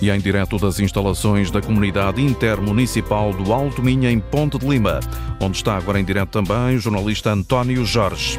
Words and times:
e 0.00 0.10
em 0.10 0.20
direto 0.20 0.58
das 0.58 0.78
instalações 0.80 1.50
da 1.50 1.60
comunidade 1.60 2.22
intermunicipal 2.22 3.32
do 3.32 3.52
Alto 3.52 3.82
Minha, 3.82 4.10
em 4.10 4.20
Ponte 4.20 4.58
de 4.58 4.66
Lima, 4.66 5.00
onde 5.40 5.56
está 5.56 5.76
agora 5.76 5.98
em 5.98 6.04
direto 6.04 6.30
também 6.30 6.76
o 6.76 6.80
jornalista 6.80 7.30
António 7.30 7.84
Jorge. 7.84 8.38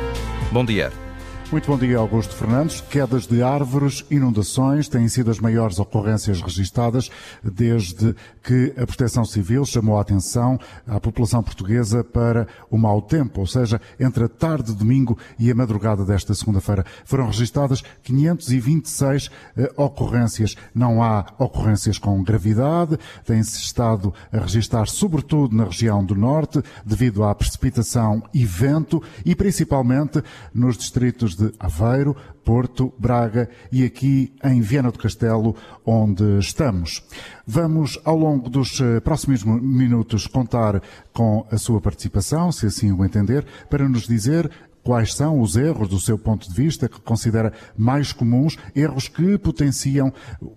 Bom 0.52 0.64
dia. 0.66 1.09
Muito 1.52 1.66
bom 1.66 1.80
dia, 1.80 1.98
Augusto 1.98 2.36
Fernandes. 2.36 2.80
Quedas 2.80 3.26
de 3.26 3.42
árvores, 3.42 4.06
inundações 4.12 4.88
têm 4.88 5.08
sido 5.08 5.32
as 5.32 5.40
maiores 5.40 5.80
ocorrências 5.80 6.40
registadas 6.44 7.10
desde 7.44 8.16
que 8.44 8.72
a 8.78 8.86
Proteção 8.86 9.26
Civil 9.26 9.66
chamou 9.66 9.98
a 9.98 10.02
atenção 10.02 10.60
à 10.86 11.00
população 11.00 11.42
portuguesa 11.42 12.04
para 12.04 12.48
o 12.70 12.78
mau 12.78 13.02
tempo, 13.02 13.40
ou 13.40 13.48
seja, 13.48 13.82
entre 14.00 14.26
a 14.26 14.30
tarde 14.30 14.72
de 14.72 14.78
domingo 14.78 15.18
e 15.40 15.50
a 15.50 15.56
madrugada 15.56 16.06
desta 16.06 16.36
segunda-feira. 16.36 16.86
Foram 17.04 17.26
registadas 17.26 17.82
526 18.04 19.32
eh, 19.58 19.74
ocorrências. 19.76 20.56
Não 20.74 21.02
há 21.02 21.26
ocorrências 21.40 21.98
com 21.98 22.24
gravidade, 22.24 22.96
tem-se 23.26 23.60
estado 23.60 24.14
a 24.32 24.38
registrar 24.38 24.88
sobretudo 24.88 25.56
na 25.56 25.64
região 25.64 26.06
do 26.06 26.14
norte, 26.14 26.62
devido 26.86 27.24
à 27.24 27.34
precipitação 27.34 28.22
e 28.32 28.46
vento, 28.46 29.02
e 29.26 29.34
principalmente 29.34 30.24
nos 30.54 30.78
distritos 30.78 31.39
de 31.40 31.54
Aveiro, 31.58 32.16
Porto, 32.44 32.94
Braga 32.98 33.50
e 33.72 33.86
aqui 33.86 34.34
em 34.44 34.60
Viana 34.60 34.92
do 34.92 35.00
Castelo, 35.00 35.56
onde 35.86 36.40
estamos. 36.40 37.04
Vamos, 37.48 38.00
ao 38.04 38.18
longo 38.18 38.50
dos 38.50 38.82
eh, 38.82 39.00
próximos 39.00 39.44
minutos, 39.44 40.28
contar 40.28 40.82
com 41.14 41.46
a 41.50 41.58
sua 41.58 41.80
participação, 41.80 42.52
se 42.52 42.66
assim 42.66 42.92
o 42.92 43.06
entender, 43.06 43.46
para 43.70 43.88
nos 43.88 44.08
dizer 44.08 44.52
quais 44.84 45.14
são 45.14 45.40
os 45.42 45.56
erros 45.56 45.90
do 45.90 46.00
seu 46.00 46.18
ponto 46.18 46.48
de 46.48 46.56
vista 46.56 46.88
que 46.88 47.00
considera 47.02 47.54
mais 47.78 48.12
comuns, 48.12 48.58
erros 48.76 49.08
que 49.08 49.38
potenciam 49.38 50.12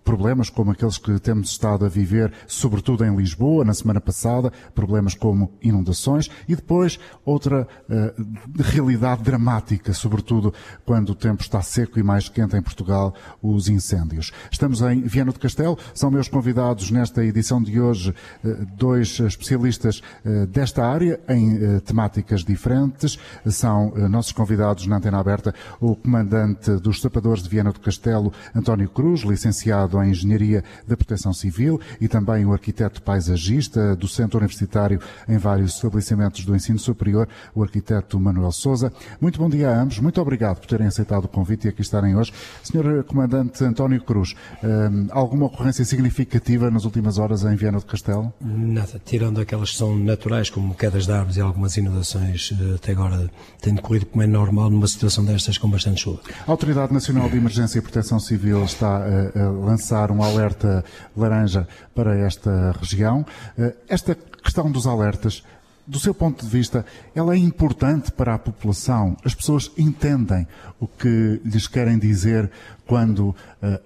problemas 0.05 0.51
como 0.51 0.71
aqueles 0.71 0.99
que 0.99 1.19
temos 1.19 1.51
estado 1.51 1.85
a 1.85 1.89
viver, 1.89 2.33
sobretudo 2.47 3.05
em 3.05 3.15
Lisboa, 3.15 3.65
na 3.65 3.74
semana 3.74 4.01
passada, 4.01 4.52
problemas 4.74 5.15
como 5.15 5.52
inundações 5.63 6.30
e 6.49 6.57
depois 6.57 6.99
outra 7.24 7.66
uh, 7.88 8.63
realidade 8.63 9.23
dramática, 9.23 9.93
sobretudo 9.93 10.52
quando 10.85 11.11
o 11.11 11.15
tempo 11.15 11.43
está 11.43 11.61
seco 11.63 11.99
e 11.99 12.02
mais 12.02 12.29
quente 12.29 12.57
em 12.57 12.63
Portugal, 12.63 13.15
os 13.43 13.68
incêndios. 13.68 14.33
Estamos 14.51 14.80
em 14.83 15.02
Viana 15.02 15.33
do 15.33 15.39
Castelo, 15.39 15.79
são 15.95 16.11
meus 16.11 16.29
convidados 16.29 16.91
nesta 16.91 17.24
edição 17.24 17.63
de 17.63 17.80
hoje 17.80 18.15
uh, 18.45 18.66
dois 18.77 19.18
especialistas 19.21 20.02
uh, 20.24 20.46
desta 20.46 20.85
área 20.85 21.21
em 21.29 21.80
temáticas 21.80 22.45
diferentes, 22.45 23.18
são 23.46 23.93
nossos 24.23 24.32
convidados 24.32 24.87
na 24.87 24.98
antena 24.98 25.18
aberta 25.18 25.52
o 25.80 25.96
comandante 25.96 26.70
dos 26.76 27.01
sapadores 27.01 27.42
de 27.42 27.48
Viana 27.48 27.73
do 27.73 27.80
Castelo, 27.80 28.32
António 28.54 28.88
Cruz, 28.88 29.23
licenciado 29.23 30.01
em 30.01 30.10
Engenharia 30.10 30.62
da 30.87 30.96
Proteção 30.96 31.32
Civil, 31.32 31.80
e 32.01 32.06
também 32.06 32.45
o 32.46 32.52
arquiteto 32.52 33.02
paisagista 33.02 33.96
do 33.96 34.06
Centro 34.06 34.38
Universitário 34.38 35.00
em 35.28 35.38
vários 35.38 35.74
estabelecimentos 35.74 36.45
do 36.45 36.54
ensino 36.54 36.78
superior, 36.78 37.28
o 37.52 37.65
arquiteto 37.65 38.20
Manuel 38.20 38.52
Souza. 38.52 38.93
Muito 39.20 39.40
bom 39.40 39.50
dia 39.50 39.70
a 39.70 39.82
ambos, 39.82 39.98
muito 39.98 40.20
obrigado 40.20 40.60
por 40.60 40.66
terem 40.66 40.87
aceitado 40.87 41.24
o 41.24 41.28
convite 41.28 41.66
e 41.66 41.70
aqui 41.70 41.82
estarem 41.82 42.15
hoje. 42.15 42.32
Senhor 42.62 43.02
Comandante 43.02 43.65
António 43.65 44.00
Cruz, 44.04 44.37
hum, 44.62 45.09
alguma 45.10 45.46
ocorrência 45.46 45.84
significativa 45.84 46.70
nas 46.70 46.84
últimas 46.84 47.18
horas 47.18 47.43
em 47.43 47.56
Viana 47.56 47.80
do 47.80 47.87
Castelo? 47.87 48.32
Nada, 48.40 49.02
tirando 49.04 49.40
aquelas 49.40 49.73
que 49.73 49.78
são 49.78 49.98
naturais, 49.98 50.48
como 50.48 50.76
quedas 50.76 51.06
de 51.06 51.12
árvores 51.12 51.37
e 51.37 51.40
algumas 51.40 51.76
inundações, 51.76 52.52
eh, 52.52 52.74
até 52.76 52.93
agora 52.93 53.28
tem 53.60 53.74
decorrido 53.74 54.02
como 54.05 54.23
é 54.23 54.27
normal 54.27 54.71
numa 54.71 54.87
situação 54.87 55.25
destas 55.25 55.59
com 55.59 55.69
bastante 55.69 56.03
chuva. 56.03 56.21
A 56.47 56.51
Autoridade 56.51 56.93
Nacional 56.93 57.29
de 57.29 57.37
Emergência 57.37 57.79
e 57.79 57.83
Proteção 57.83 58.19
Civil 58.19 58.65
está 58.65 58.99
a, 58.99 59.39
a 59.39 59.51
lançar 59.51 60.11
um 60.11 60.23
alerta 60.23 60.85
laranja 61.17 61.67
para 61.95 62.17
esta 62.17 62.73
região. 62.80 63.25
Eh, 63.59 63.75
esta 63.89 64.17
questão 64.43 64.71
dos 64.71 64.87
alertas 64.87 65.43
do 65.87 65.99
seu 65.99 66.15
ponto 66.15 66.45
de 66.45 66.50
vista, 66.50 66.87
ela 67.15 67.35
é 67.35 67.37
importante 67.37 68.12
para 68.12 68.35
a 68.35 68.39
população. 68.39 69.17
As 69.25 69.35
pessoas 69.35 69.71
entendem 69.77 70.47
o 70.79 70.87
que 70.87 71.41
lhes 71.45 71.67
querem 71.67 71.99
dizer 71.99 72.51
quando 72.87 73.31
uh, 73.31 73.35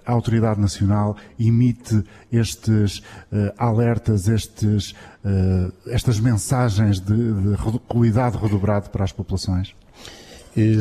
a 0.05 0.12
Autoridade 0.12 0.60
Nacional 0.60 1.16
emite 1.38 2.05
estes 2.31 3.03
alertas, 3.56 4.28
estes, 4.28 4.94
estas 5.87 6.21
mensagens 6.21 7.00
de, 7.00 7.15
de 7.15 7.56
cuidado 7.88 8.37
redobrado 8.37 8.91
para 8.91 9.05
as 9.05 9.12
populações? 9.12 9.75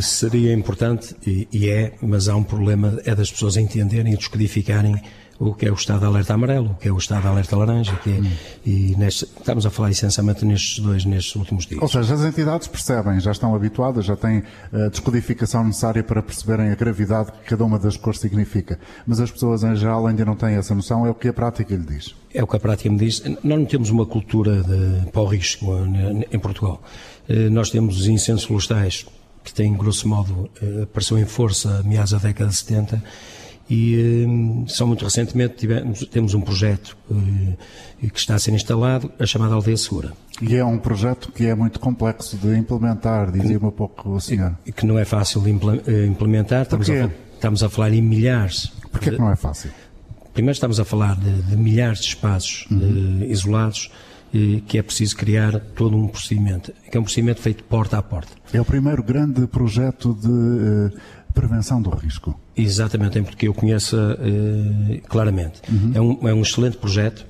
Seria 0.01 0.53
importante, 0.53 1.15
e, 1.25 1.47
e, 1.51 1.69
é, 1.69 1.93
mas 2.01 2.27
há 2.27 2.35
um 2.35 2.43
problema, 2.43 2.99
é 3.05 3.13
das 3.13 3.31
pessoas 3.31 3.57
entenderem 3.57 4.13
e 4.13 4.17
descodificarem 4.17 5.01
o 5.37 5.53
que 5.53 5.65
é 5.65 5.71
o 5.71 5.73
estado 5.73 5.99
de 5.99 6.05
alerta 6.05 6.33
amarelo, 6.33 6.71
o 6.71 6.75
que 6.75 6.87
é 6.87 6.91
o 6.91 6.97
estado 6.97 7.23
de 7.23 7.27
alerta 7.27 7.57
laranja, 7.57 7.93
que 7.97 8.09
é, 8.09 8.13
hum. 8.13 8.31
e 8.65 8.95
neste, 8.97 9.25
estamos 9.25 9.65
a 9.65 9.69
falar 9.69 9.91
essencialmente 9.91 10.45
nestes 10.45 10.79
dois, 10.79 11.03
nestes 11.03 11.35
últimos 11.35 11.65
dias. 11.65 11.81
Ou 11.81 11.87
seja, 11.87 12.13
as 12.13 12.21
entidades 12.21 12.67
percebem, 12.67 13.19
já 13.19 13.31
estão 13.31 13.53
habituadas, 13.53 14.05
já 14.05 14.15
têm 14.15 14.43
a 14.71 14.87
descodificação 14.87 15.65
necessária 15.65 16.03
para 16.03 16.21
perceberem 16.23 16.71
a 16.71 16.75
gravidade 16.75 17.31
que 17.31 17.49
cada 17.49 17.65
uma 17.65 17.77
das 17.77 17.97
cores 17.97 18.19
significa, 18.19 18.79
mas 19.05 19.19
as 19.19 19.29
pessoas 19.29 19.63
em 19.63 19.75
geral 19.75 20.07
ainda 20.07 20.23
não 20.23 20.35
têm 20.35 20.55
essa 20.55 20.73
noção, 20.73 21.05
é 21.05 21.09
o 21.09 21.15
que 21.15 21.27
a 21.27 21.33
prática 21.33 21.75
lhe 21.75 21.83
diz. 21.83 22.15
É 22.33 22.41
o 22.41 22.47
que 22.47 22.55
a 22.55 22.59
prática 22.59 22.89
me 22.89 22.97
diz. 22.97 23.21
Nós 23.23 23.39
não 23.43 23.65
temos 23.65 23.89
uma 23.89 24.05
cultura 24.05 24.63
de, 24.63 25.11
para 25.11 25.21
o 25.21 25.25
risco 25.25 25.65
em 26.31 26.39
Portugal. 26.39 26.81
Eh, 27.27 27.49
nós 27.49 27.69
temos 27.69 27.99
os 27.99 28.07
incêndios 28.07 28.45
florestais, 28.45 29.05
que 29.45 29.53
tem, 29.53 29.71
grosso 29.73 30.07
modo, 30.07 30.49
eh, 30.61 30.83
apareceu 30.83 31.19
em 31.19 31.25
força 31.25 31.83
meados 31.83 32.11
da 32.11 32.17
década 32.17 32.49
de 32.49 32.55
70 32.55 33.03
e 33.69 33.95
eh, 33.95 34.67
só 34.67 34.87
muito 34.87 35.05
recentemente 35.05 35.55
tivemos, 35.55 35.99
temos 36.07 36.33
um 36.33 36.41
projeto 36.41 36.97
eh, 38.01 38.07
que 38.07 38.19
está 38.19 38.33
a 38.33 38.39
ser 38.39 38.51
instalado, 38.53 39.11
a 39.19 39.25
chamada 39.25 39.53
Aldeia 39.53 39.77
Segura. 39.77 40.13
E 40.41 40.55
é 40.55 40.65
um 40.65 40.79
projeto 40.79 41.31
que 41.31 41.45
é 41.45 41.53
muito 41.53 41.79
complexo 41.79 42.35
de 42.37 42.57
implementar, 42.57 43.31
dizia-me 43.31 43.65
um 43.65 43.71
pouco 43.71 44.09
o 44.09 44.19
senhor. 44.19 44.57
E 44.65 44.71
que 44.71 44.83
não 44.83 44.97
é 44.97 45.05
fácil 45.05 45.41
de 45.41 45.51
implementar, 45.51 46.63
estamos 46.63 46.89
a, 46.89 47.09
estamos 47.35 47.63
a 47.63 47.69
falar 47.69 47.93
em 47.93 48.01
milhares. 48.01 48.73
Porquê 48.91 49.11
de... 49.11 49.15
que 49.15 49.21
não 49.21 49.31
é 49.31 49.35
fácil? 49.35 49.69
Primeiro 50.33 50.53
estamos 50.53 50.79
a 50.79 50.85
falar 50.85 51.15
de, 51.15 51.31
de 51.43 51.55
milhares 51.55 51.99
de 51.99 52.07
espaços 52.07 52.65
uhum. 52.69 53.23
isolados, 53.29 53.91
que 54.67 54.77
é 54.77 54.83
preciso 54.83 55.15
criar 55.15 55.59
todo 55.75 55.95
um 55.95 56.07
procedimento, 56.07 56.73
que 56.91 56.97
é 56.97 56.99
um 56.99 57.03
procedimento 57.03 57.41
feito 57.41 57.63
porta 57.63 57.97
a 57.97 58.01
porta. 58.01 58.31
É 58.53 58.59
o 58.59 58.65
primeiro 58.65 59.01
grande 59.01 59.47
projeto 59.47 60.13
de 60.13 60.27
uh, 60.27 60.91
prevenção 61.33 61.81
do 61.81 61.89
risco. 61.89 62.39
Exatamente, 62.55 63.21
porque 63.21 63.47
eu 63.47 63.53
conheço 63.53 63.95
uh, 63.95 65.01
claramente. 65.07 65.61
Uhum. 65.69 65.91
É, 65.93 66.01
um, 66.01 66.29
é 66.29 66.33
um 66.33 66.41
excelente 66.41 66.77
projeto 66.77 67.25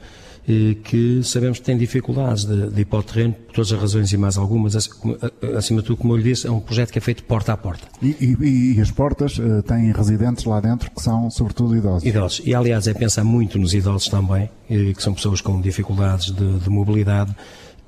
que 0.84 1.22
sabemos 1.24 1.60
que 1.60 1.66
tem 1.66 1.78
dificuldades 1.78 2.46
de, 2.46 2.70
de 2.70 2.82
ir 2.82 2.86
para 2.86 3.00
o 3.00 3.04
terreno, 3.04 3.34
por 3.34 3.54
todas 3.56 3.72
as 3.72 3.80
razões 3.80 4.14
e 4.14 4.18
mais 4.18 4.38
algumas. 4.38 4.76
Acima 5.58 5.82
de 5.82 5.88
tudo, 5.88 5.98
como 5.98 6.14
eu 6.14 6.18
lhe 6.18 6.24
disse, 6.24 6.46
é 6.46 6.52
um 6.52 6.60
projeto 6.60 6.92
que 6.92 7.00
é 7.00 7.02
feito 7.02 7.24
porta 7.24 7.54
a 7.54 7.58
porta. 7.58 7.88
E, 8.02 8.36
e, 8.40 8.76
e 8.78 8.82
as 8.82 8.92
portas 8.92 9.38
uh, 9.40 9.64
têm 9.64 9.92
residentes 9.92 10.46
lá 10.46 10.60
dentro 10.60 10.92
que 10.92 11.02
são, 11.02 11.32
sobretudo, 11.32 11.76
idosos? 11.76 12.08
Idosos. 12.08 12.42
E, 12.46 12.54
aliás, 12.54 12.88
é 12.88 12.94
pensar 12.94 13.24
muito 13.24 13.58
nos 13.58 13.74
idosos 13.74 14.08
também, 14.08 14.50
que 14.68 15.02
são 15.02 15.14
pessoas 15.14 15.42
com 15.42 15.60
dificuldades 15.60 16.32
de, 16.32 16.60
de 16.60 16.70
mobilidade, 16.70 17.36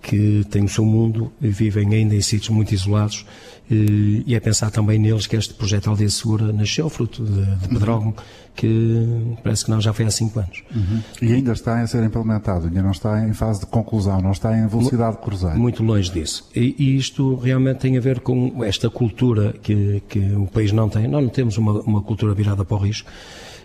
que 0.02 0.46
têm 0.50 0.64
o 0.64 0.70
seu 0.70 0.86
mundo, 0.86 1.32
vivem 1.40 1.94
ainda 1.94 2.16
em 2.16 2.22
sítios 2.22 2.50
muito 2.50 2.74
isolados 2.74 3.26
e 3.70 4.34
é 4.34 4.40
pensar 4.40 4.72
também 4.72 4.98
neles 4.98 5.28
que 5.28 5.36
este 5.36 5.54
projeto 5.54 5.90
Aldeia 5.90 6.10
Segura 6.10 6.54
nasceu, 6.54 6.90
fruto 6.90 7.26
de, 7.26 7.46
de 7.58 7.68
Pedrógão, 7.68 8.08
uhum. 8.08 8.14
que 8.56 9.38
parece 9.44 9.66
que 9.66 9.72
não, 9.72 9.82
já 9.82 9.92
foi 9.92 10.06
há 10.06 10.12
cinco 10.12 10.40
anos. 10.40 10.64
Uhum. 10.74 11.02
E 11.22 11.34
ainda 11.34 11.52
está 11.52 11.82
a 11.82 11.86
ser 11.86 12.02
implementado, 12.04 12.68
ainda 12.68 12.82
não 12.82 12.92
está 12.92 13.28
em 13.28 13.34
fase 13.34 13.60
de 13.60 13.66
conclusão, 13.66 14.22
não 14.22 14.32
está 14.32 14.58
em 14.58 14.66
velocidade 14.68 15.18
de 15.18 15.22
cruzar. 15.22 15.58
Muito 15.58 15.84
longe 15.84 16.10
disso. 16.10 16.48
E, 16.56 16.76
e, 16.80 16.96
isto 16.96 17.36
realmente 17.36 17.80
tem 17.80 17.98
a 17.98 18.00
ver 18.00 18.22
com 18.22 18.64
esta 18.64 18.90
cultura 18.90 19.54
que, 19.62 20.02
que 20.08 20.20
o 20.20 20.48
país 20.48 20.72
não 20.72 20.88
tem. 20.88 21.06
Nós 21.06 21.22
não 21.22 21.30
temos 21.30 21.58
uma, 21.58 21.82
uma 21.82 22.02
cultura 22.02 22.34
virada 22.34 22.64
para 22.64 22.78
o 22.78 22.80
risco. 22.80 23.10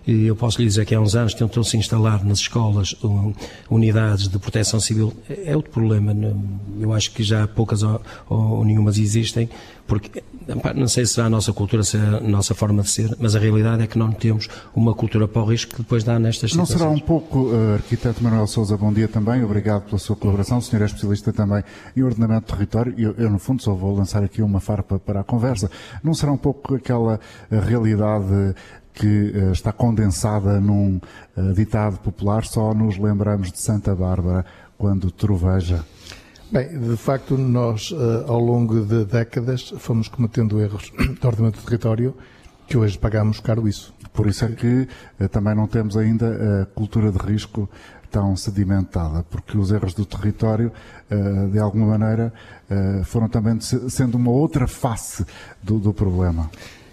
E 0.06 0.26
eu 0.26 0.34
posso 0.34 0.60
lhe 0.60 0.66
dizer 0.66 0.84
que 0.84 0.94
há 0.94 1.00
uns 1.00 1.14
anos 1.14 1.34
tentou-se 1.34 1.76
instalar 1.76 2.24
nas 2.24 2.38
escolas 2.38 2.94
um, 3.02 3.32
unidades 3.70 4.28
de 4.28 4.38
proteção 4.38 4.80
civil. 4.80 5.12
É 5.28 5.54
outro 5.56 5.70
problema. 5.70 6.14
Eu 6.80 6.92
acho 6.92 7.12
que 7.12 7.22
já 7.22 7.46
poucas 7.46 7.82
ou, 7.82 8.00
ou 8.28 8.64
nenhumas 8.64 8.98
existem, 8.98 9.48
porque 9.86 10.22
não 10.74 10.88
sei 10.88 11.06
se 11.06 11.20
é 11.20 11.24
a 11.24 11.30
nossa 11.30 11.52
cultura, 11.52 11.82
se 11.82 11.96
é 11.96 12.00
a 12.00 12.20
nossa 12.20 12.54
forma 12.54 12.82
de 12.82 12.90
ser, 12.90 13.16
mas 13.18 13.36
a 13.36 13.38
realidade 13.38 13.82
é 13.82 13.86
que 13.86 13.98
não 13.98 14.10
temos 14.10 14.48
uma 14.74 14.94
cultura 14.94 15.28
para 15.28 15.42
o 15.42 15.44
risco 15.44 15.72
que 15.72 15.82
depois 15.82 16.02
dá 16.02 16.18
nestas 16.18 16.54
não 16.54 16.64
situações. 16.64 16.90
Não 16.90 16.96
será 16.96 17.04
um 17.04 17.06
pouco, 17.06 17.50
uh, 17.50 17.74
arquiteto 17.74 18.22
Manuel 18.22 18.46
Souza, 18.46 18.76
bom 18.76 18.92
dia 18.92 19.06
também, 19.08 19.44
obrigado 19.44 19.84
pela 19.84 19.98
sua 19.98 20.16
colaboração. 20.16 20.58
O 20.58 20.62
senhor 20.62 20.82
é 20.82 20.86
especialista 20.86 21.32
também 21.32 21.62
em 21.96 22.02
ordenamento 22.02 22.46
de 22.46 22.52
território 22.52 22.94
eu, 22.96 23.14
eu, 23.18 23.30
no 23.30 23.38
fundo, 23.38 23.62
só 23.62 23.74
vou 23.74 23.94
lançar 23.94 24.22
aqui 24.22 24.42
uma 24.42 24.60
farpa 24.60 24.98
para 24.98 25.20
a 25.20 25.24
conversa. 25.24 25.70
Não 26.02 26.14
será 26.14 26.32
um 26.32 26.36
pouco 26.36 26.74
aquela 26.74 27.14
uh, 27.50 27.60
realidade 27.60 28.54
que 28.92 29.32
uh, 29.34 29.52
está 29.52 29.72
condensada 29.72 30.60
num 30.60 31.00
uh, 31.36 31.52
ditado 31.54 31.98
popular, 31.98 32.44
só 32.44 32.74
nos 32.74 32.98
lembramos 32.98 33.50
de 33.50 33.60
Santa 33.60 33.94
Bárbara 33.94 34.44
quando 34.76 35.10
troveja. 35.10 35.84
Bem, 36.50 36.78
de 36.78 36.96
facto, 36.96 37.38
nós, 37.38 37.90
uh, 37.90 38.24
ao 38.26 38.38
longo 38.38 38.84
de 38.84 39.04
décadas, 39.04 39.72
fomos 39.78 40.08
cometendo 40.08 40.60
erros 40.60 40.92
de 40.92 41.26
ordenamento 41.26 41.60
do 41.60 41.64
território 41.64 42.14
que 42.66 42.76
hoje 42.76 42.98
pagamos 42.98 43.40
caro 43.40 43.66
isso. 43.66 43.94
Por 44.12 44.26
isso 44.26 44.44
é 44.44 44.48
que 44.48 44.88
também 45.30 45.54
não 45.54 45.66
temos 45.66 45.96
ainda 45.96 46.62
a 46.62 46.66
cultura 46.66 47.10
de 47.10 47.18
risco 47.18 47.68
tão 48.10 48.36
sedimentada, 48.36 49.24
porque 49.30 49.56
os 49.56 49.70
erros 49.72 49.94
do 49.94 50.04
território, 50.04 50.70
de 51.50 51.58
alguma 51.58 51.98
maneira, 51.98 52.32
foram 53.04 53.28
também 53.28 53.58
sendo 53.60 54.16
uma 54.16 54.30
outra 54.30 54.66
face 54.66 55.24
do, 55.62 55.78
do 55.78 55.94
problema. 55.94 56.50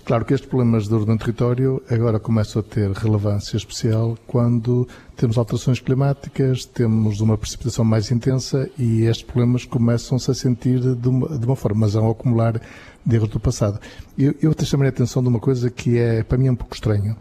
Claro 0.10 0.26
que 0.26 0.34
estes 0.34 0.50
problemas 0.50 0.88
de 0.88 0.96
ordem 0.96 1.16
do 1.16 1.20
território 1.20 1.84
agora 1.88 2.20
começam 2.20 2.62
a 2.62 2.64
ter 2.64 2.90
relevância 2.94 3.56
especial 3.56 4.18
quando 4.26 4.88
temos 5.16 5.38
alterações 5.38 5.80
climáticas, 5.80 6.66
temos 6.66 7.22
uma 7.22 7.38
precipitação 7.38 7.86
mais 7.86 8.10
intensa 8.10 8.68
e 8.76 9.04
estes 9.04 9.24
problemas 9.24 9.66
começam-se 9.66 10.32
a 10.32 10.34
sentir 10.34 10.80
de 10.80 11.08
uma, 11.08 11.38
de 11.38 11.46
uma 11.46 11.56
forma, 11.56 11.82
mas 11.82 11.96
a 11.96 12.00
acumular 12.00 12.60
de 13.06 13.16
erros 13.16 13.30
do 13.30 13.40
passado. 13.40 13.80
Eu, 14.18 14.34
eu 14.42 14.52
chamei 14.66 14.88
a 14.88 14.90
atenção 14.90 15.22
de 15.22 15.30
uma 15.30 15.40
coisa 15.40 15.70
que 15.70 16.00
é, 16.00 16.24
para 16.24 16.40
mim, 16.40 16.48
é 16.48 16.52
um 16.54 16.56
pouco 16.56 16.74
estranho. 16.74 17.16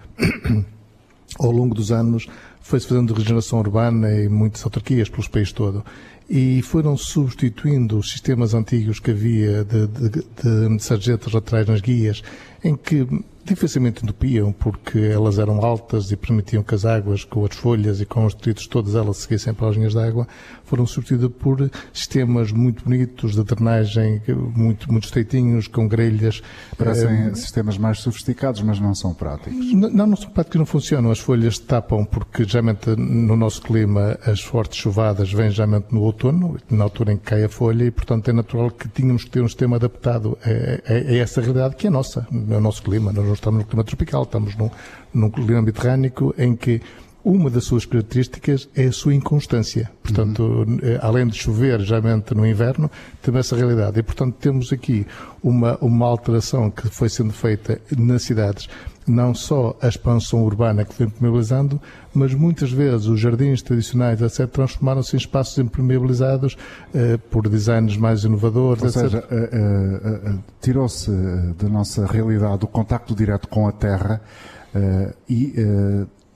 Ao 1.38 1.50
longo 1.50 1.74
dos 1.74 1.92
anos 1.92 2.26
foi-se 2.62 2.88
fazendo 2.88 3.12
regeneração 3.12 3.58
urbana 3.58 4.10
e 4.14 4.30
muitas 4.30 4.64
autarquias 4.64 5.10
pelos 5.10 5.28
país 5.28 5.52
todo 5.52 5.84
e 6.28 6.60
foram 6.60 6.96
substituindo 6.96 7.98
os 7.98 8.10
sistemas 8.10 8.52
antigos 8.52 9.00
que 9.00 9.10
havia 9.10 9.64
de, 9.64 9.86
de, 9.86 10.10
de, 10.10 10.82
sarjetas 10.82 11.32
laterais 11.32 11.66
nas 11.66 11.80
guias, 11.80 12.22
em 12.62 12.76
que 12.76 13.06
dificilmente 13.44 14.04
entupiam, 14.04 14.52
porque 14.52 14.98
elas 14.98 15.38
eram 15.38 15.64
altas 15.64 16.12
e 16.12 16.16
permitiam 16.16 16.62
que 16.62 16.74
as 16.74 16.84
águas, 16.84 17.24
com 17.24 17.46
as 17.46 17.56
folhas 17.56 18.00
e 18.00 18.04
com 18.04 18.26
os 18.26 18.34
detritos, 18.34 18.66
todas 18.66 18.94
elas 18.94 19.16
seguissem 19.16 19.54
para 19.54 19.68
as 19.68 19.76
linhas 19.76 19.92
de 19.92 20.00
água, 20.00 20.28
foram 20.68 20.86
substituídas 20.86 21.30
por 21.38 21.70
sistemas 21.92 22.52
muito 22.52 22.84
bonitos 22.84 23.34
de 23.34 23.42
drenagem, 23.42 24.20
muito, 24.54 24.90
muito 24.90 25.04
estreitinhos, 25.04 25.66
com 25.66 25.88
grelhas. 25.88 26.42
Parecem 26.76 27.34
sistemas 27.34 27.78
mais 27.78 28.00
sofisticados, 28.00 28.60
mas 28.62 28.78
não 28.78 28.94
são 28.94 29.14
práticos. 29.14 29.72
Não, 29.72 30.06
não 30.06 30.16
são 30.16 30.30
práticos, 30.30 30.58
não 30.58 30.66
funcionam. 30.66 31.10
As 31.10 31.18
folhas 31.18 31.58
tapam, 31.58 32.04
porque 32.04 32.44
geralmente 32.44 32.90
no 32.90 33.36
nosso 33.36 33.62
clima 33.62 34.18
as 34.24 34.40
fortes 34.40 34.78
chuvadas 34.78 35.32
vêm 35.32 35.50
geralmente 35.50 35.86
no 35.92 36.02
outono, 36.02 36.56
na 36.70 36.84
altura 36.84 37.12
em 37.12 37.16
que 37.16 37.24
cai 37.24 37.44
a 37.44 37.48
folha, 37.48 37.84
e 37.84 37.90
portanto 37.90 38.28
é 38.28 38.32
natural 38.32 38.70
que 38.70 38.88
tínhamos 38.88 39.24
que 39.24 39.30
ter 39.30 39.42
um 39.42 39.48
sistema 39.48 39.76
adaptado 39.76 40.38
a, 40.42 40.92
a, 40.92 40.96
a 40.96 41.16
essa 41.16 41.40
realidade 41.40 41.76
que 41.76 41.86
é 41.86 41.90
nossa, 41.90 42.26
no 42.30 42.60
nosso 42.60 42.82
clima. 42.82 43.12
Nós 43.12 43.24
não 43.24 43.34
estamos 43.34 43.60
no 43.60 43.66
clima 43.66 43.84
tropical, 43.84 44.22
estamos 44.22 44.56
num, 44.56 44.70
num 45.12 45.30
clima 45.30 45.62
mediterrâneo 45.62 46.34
em 46.36 46.54
que 46.54 46.80
uma 47.28 47.50
das 47.50 47.64
suas 47.64 47.84
características 47.84 48.70
é 48.74 48.86
a 48.86 48.92
sua 48.92 49.14
inconstância. 49.14 49.90
Portanto, 50.02 50.42
uhum. 50.42 50.78
além 51.02 51.26
de 51.26 51.36
chover 51.36 51.78
geralmente 51.80 52.34
no 52.34 52.46
inverno, 52.46 52.90
temos 53.20 53.40
essa 53.40 53.54
realidade. 53.54 54.00
E, 54.00 54.02
portanto, 54.02 54.34
temos 54.40 54.72
aqui 54.72 55.06
uma, 55.42 55.76
uma 55.76 56.06
alteração 56.06 56.70
que 56.70 56.88
foi 56.88 57.10
sendo 57.10 57.34
feita 57.34 57.78
nas 57.98 58.22
cidades. 58.22 58.66
Não 59.06 59.34
só 59.34 59.76
a 59.80 59.88
expansão 59.88 60.42
urbana 60.42 60.86
que 60.86 60.94
foi 60.94 61.04
impermeabilizando, 61.04 61.78
mas 62.14 62.32
muitas 62.32 62.72
vezes 62.72 63.06
os 63.06 63.20
jardins 63.20 63.60
tradicionais, 63.60 64.22
etc., 64.22 64.46
transformaram-se 64.46 65.14
em 65.14 65.18
espaços 65.18 65.58
impermeabilizados 65.58 66.56
eh, 66.94 67.18
por 67.30 67.46
designs 67.46 67.96
mais 67.98 68.24
inovadores, 68.24 68.82
Ou 68.82 68.88
etc. 68.88 69.02
seja, 69.02 69.24
uh, 69.30 70.30
uh, 70.30 70.38
tirou-se 70.62 71.10
da 71.58 71.68
nossa 71.68 72.06
realidade 72.06 72.64
o 72.64 72.68
contacto 72.68 73.14
direto 73.14 73.48
com 73.48 73.68
a 73.68 73.72
terra 73.72 74.20
e 75.28 75.54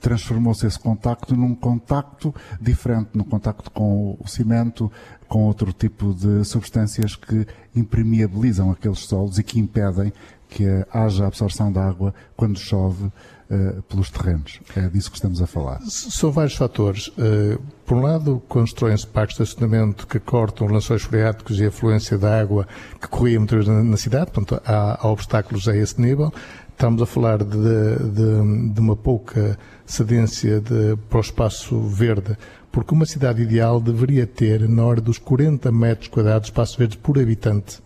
transformou-se 0.03 0.67
esse 0.67 0.77
contacto 0.77 1.33
num 1.33 1.55
contacto 1.55 2.35
diferente, 2.59 3.11
num 3.13 3.23
contacto 3.23 3.71
com 3.71 4.17
o 4.19 4.27
cimento, 4.27 4.91
com 5.29 5.45
outro 5.45 5.71
tipo 5.71 6.13
de 6.13 6.43
substâncias 6.43 7.15
que 7.15 7.47
impermeabilizam 7.73 8.69
aqueles 8.69 8.99
solos 8.99 9.39
e 9.39 9.43
que 9.43 9.57
impedem 9.57 10.11
que 10.49 10.65
haja 10.91 11.25
absorção 11.25 11.71
de 11.71 11.79
água 11.79 12.13
quando 12.35 12.59
chove 12.59 13.05
uh, 13.05 13.81
pelos 13.83 14.11
terrenos. 14.11 14.59
É 14.75 14.87
disso 14.89 15.09
que 15.09 15.15
estamos 15.15 15.41
a 15.41 15.47
falar. 15.47 15.79
São 15.87 16.31
vários 16.31 16.55
fatores. 16.55 17.07
Uh, 17.07 17.59
por 17.85 17.97
um 17.97 18.01
lado, 18.01 18.43
constroem-se 18.47 19.07
parques 19.07 19.37
de 19.37 19.43
estacionamento 19.43 20.05
que 20.05 20.19
cortam 20.19 20.67
lençóis 20.67 21.01
freáticos 21.01 21.59
e 21.59 21.65
a 21.65 21.71
fluência 21.71 22.17
da 22.17 22.39
água 22.39 22.67
que 23.01 23.07
corria 23.07 23.39
muitas 23.39 23.65
vezes 23.65 23.83
na 23.83 23.97
cidade, 23.97 24.31
portanto, 24.31 24.61
há, 24.65 24.99
há 25.01 25.09
obstáculos 25.09 25.67
a 25.67 25.75
esse 25.75 25.99
nível. 25.99 26.31
Estamos 26.73 27.01
a 27.01 27.05
falar 27.05 27.43
de, 27.43 27.55
de, 27.55 28.73
de 28.73 28.79
uma 28.79 28.95
pouca 28.95 29.57
cedência 29.85 30.59
de, 30.59 30.97
para 31.09 31.19
o 31.19 31.21
espaço 31.21 31.79
verde, 31.81 32.35
porque 32.71 32.93
uma 32.93 33.05
cidade 33.05 33.41
ideal 33.41 33.79
deveria 33.79 34.27
ter 34.27 34.67
na 34.67 34.83
hora 34.83 34.99
dos 34.99 35.17
40 35.17 35.71
metros 35.71 36.09
quadrados 36.09 36.47
de 36.47 36.51
espaço 36.51 36.77
verde 36.77 36.97
por 36.97 37.17
habitante. 37.17 37.81